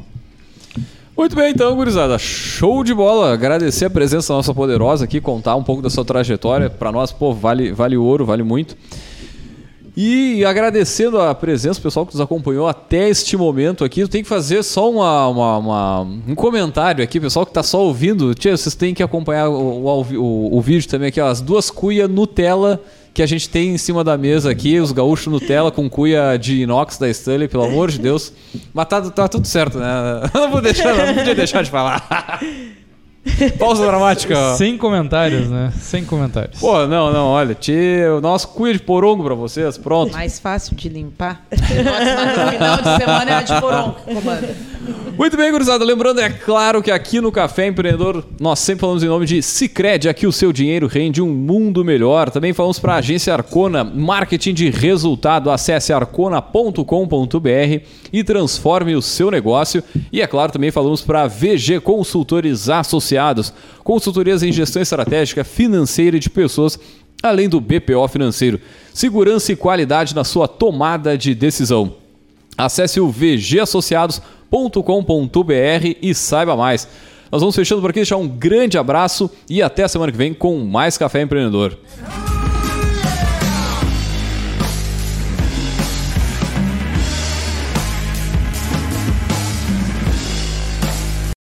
Muito 1.18 1.34
bem, 1.34 1.52
então, 1.52 1.74
gurizada. 1.78 2.20
Show 2.20 2.84
de 2.84 2.94
bola. 2.94 3.32
Agradecer 3.32 3.86
a 3.86 3.90
presença 3.90 4.34
nossa 4.34 4.54
poderosa 4.54 5.06
aqui, 5.06 5.22
contar 5.22 5.56
um 5.56 5.64
pouco 5.64 5.82
da 5.82 5.90
sua 5.90 6.04
trajetória. 6.04 6.70
Para 6.70 6.92
nós, 6.92 7.14
pô, 7.14 7.34
vale, 7.34 7.72
vale 7.72 7.96
ouro, 7.96 8.26
vale 8.26 8.44
muito. 8.44 8.76
E 9.96 10.44
agradecendo 10.44 11.22
a 11.22 11.34
presença 11.34 11.80
pessoal 11.80 12.06
que 12.06 12.14
nos 12.14 12.22
acompanhou 12.22 12.68
até 12.68 13.08
este 13.08 13.38
momento 13.38 13.86
aqui, 13.86 14.02
eu 14.02 14.10
tenho 14.10 14.24
que 14.24 14.30
fazer 14.30 14.62
só 14.62 14.92
uma, 14.92 15.28
uma, 15.28 15.58
uma 15.58 16.02
um 16.02 16.36
comentário 16.36 17.02
aqui, 17.02 17.20
pessoal 17.20 17.46
que 17.46 17.52
está 17.52 17.64
só 17.64 17.82
ouvindo. 17.82 18.36
Tia, 18.36 18.58
vocês 18.58 18.76
têm 18.76 18.94
que 18.94 19.02
acompanhar 19.02 19.48
o, 19.48 19.86
o, 19.86 20.58
o, 20.58 20.62
vídeo 20.62 20.90
também 20.90 21.08
aqui, 21.08 21.22
ó, 21.22 21.28
as 21.28 21.40
duas 21.40 21.70
cuias 21.72 22.10
Nutella 22.10 22.82
que 23.14 23.24
a 23.24 23.26
gente 23.26 23.48
tem 23.48 23.70
em 23.70 23.78
cima 23.78 24.04
da 24.04 24.18
mesa 24.18 24.52
aqui, 24.52 24.78
os 24.78 24.92
gaúchos 24.92 25.28
Nutella 25.32 25.72
com 25.72 25.90
cuia 25.90 26.36
de 26.36 26.64
inox 26.64 26.98
da 26.98 27.10
Stanley, 27.10 27.48
pelo 27.48 27.64
amor 27.64 27.90
de 27.90 27.98
Deus. 27.98 28.34
Mas 28.74 28.88
tá, 28.90 29.02
tá 29.10 29.30
tudo 29.30 29.48
certo, 29.48 29.80
né? 29.80 29.86
Não 30.36 30.52
vou 30.52 30.62
deixar, 30.62 30.94
não 30.94 31.14
podia 31.14 31.34
deixar 31.34 31.64
de 31.64 31.72
falar. 31.72 32.42
Pausa 33.58 33.86
dramática. 33.86 34.56
Sem 34.56 34.78
comentários, 34.78 35.50
né? 35.50 35.72
Sem 35.80 36.06
comentários. 36.06 36.60
Pô, 36.60 36.86
não, 36.86 37.12
não, 37.12 37.28
olha, 37.28 37.56
tio, 37.56 38.22
nosso 38.22 38.50
cuia 38.50 38.74
de 38.74 38.80
porongo 38.80 39.24
pra 39.24 39.36
vocês, 39.36 39.78
pronto. 39.78 40.14
Mais 40.14 40.40
fácil 40.40 40.76
de 40.76 40.90
limpar. 40.90 41.46
No 42.46 42.52
final 42.52 42.78
de 42.78 43.04
semana 43.04 43.32
é 43.32 43.34
a 43.34 43.42
de 43.42 43.62
porongo, 43.62 43.96
comanda. 44.06 44.56
Muito 45.18 45.38
bem, 45.38 45.52
gurizada. 45.52 45.84
Lembrando, 45.86 46.20
é 46.20 46.30
claro 46.30 46.84
que 46.84 46.92
aqui 46.92 47.22
no 47.22 47.32
Café 47.32 47.68
Empreendedor 47.68 48.24
nós 48.40 48.60
sempre 48.60 48.82
falamos 48.82 49.02
em 49.02 49.08
nome 49.08 49.26
de 49.26 49.42
Cicred. 49.42 50.10
Aqui 50.10 50.28
o 50.28 50.32
seu 50.32 50.52
dinheiro 50.52 50.88
rende 50.88 51.22
um 51.22 51.30
mundo 51.34 51.86
melhor. 51.86 52.30
Também 52.30 52.54
falamos 52.54 52.80
para 52.80 52.96
a 52.96 52.98
agência 52.98 53.34
Arcona, 53.34 53.84
marketing 53.84 54.54
de 54.54 54.70
resultado. 54.70 55.50
Acesse 55.50 55.94
arcona.com.br 55.94 57.82
e 58.12 58.24
transforme 58.24 58.96
o 58.96 59.02
seu 59.02 59.32
negócio. 59.32 59.84
E 60.12 60.22
é 60.22 60.28
claro, 60.28 60.52
também 60.52 60.72
falamos 60.72 61.02
para 61.02 61.28
VG 61.28 61.80
Consultores 61.80 62.70
Associados, 62.70 63.15
consultorias 63.84 64.44
em 64.44 64.52
gestão 64.52 64.82
estratégica, 64.82 65.44
financeira 65.44 66.20
de 66.20 66.30
pessoas 66.30 66.80
além 67.22 67.50
do 67.50 67.60
BPO 67.60 68.08
financeiro. 68.08 68.60
Segurança 68.94 69.52
e 69.52 69.56
qualidade 69.56 70.16
na 70.16 70.24
sua 70.24 70.48
tomada 70.48 71.18
de 71.18 71.34
decisão. 71.34 71.96
Acesse 72.58 73.00
o 73.00 73.10
vgassociados.com.br 73.10 75.98
e 76.02 76.14
saiba 76.14 76.56
mais. 76.56 76.88
Nós 77.32 77.42
vamos 77.42 77.56
fechando 77.56 77.82
por 77.82 77.90
aqui, 77.90 78.00
deixar 78.00 78.18
um 78.18 78.28
grande 78.28 78.78
abraço 78.78 79.30
e 79.50 79.62
até 79.62 79.84
a 79.84 79.88
semana 79.88 80.12
que 80.12 80.18
vem 80.18 80.34
com 80.34 80.60
mais 80.60 80.98
Café 80.98 81.22
Empreendedor. 81.22 81.78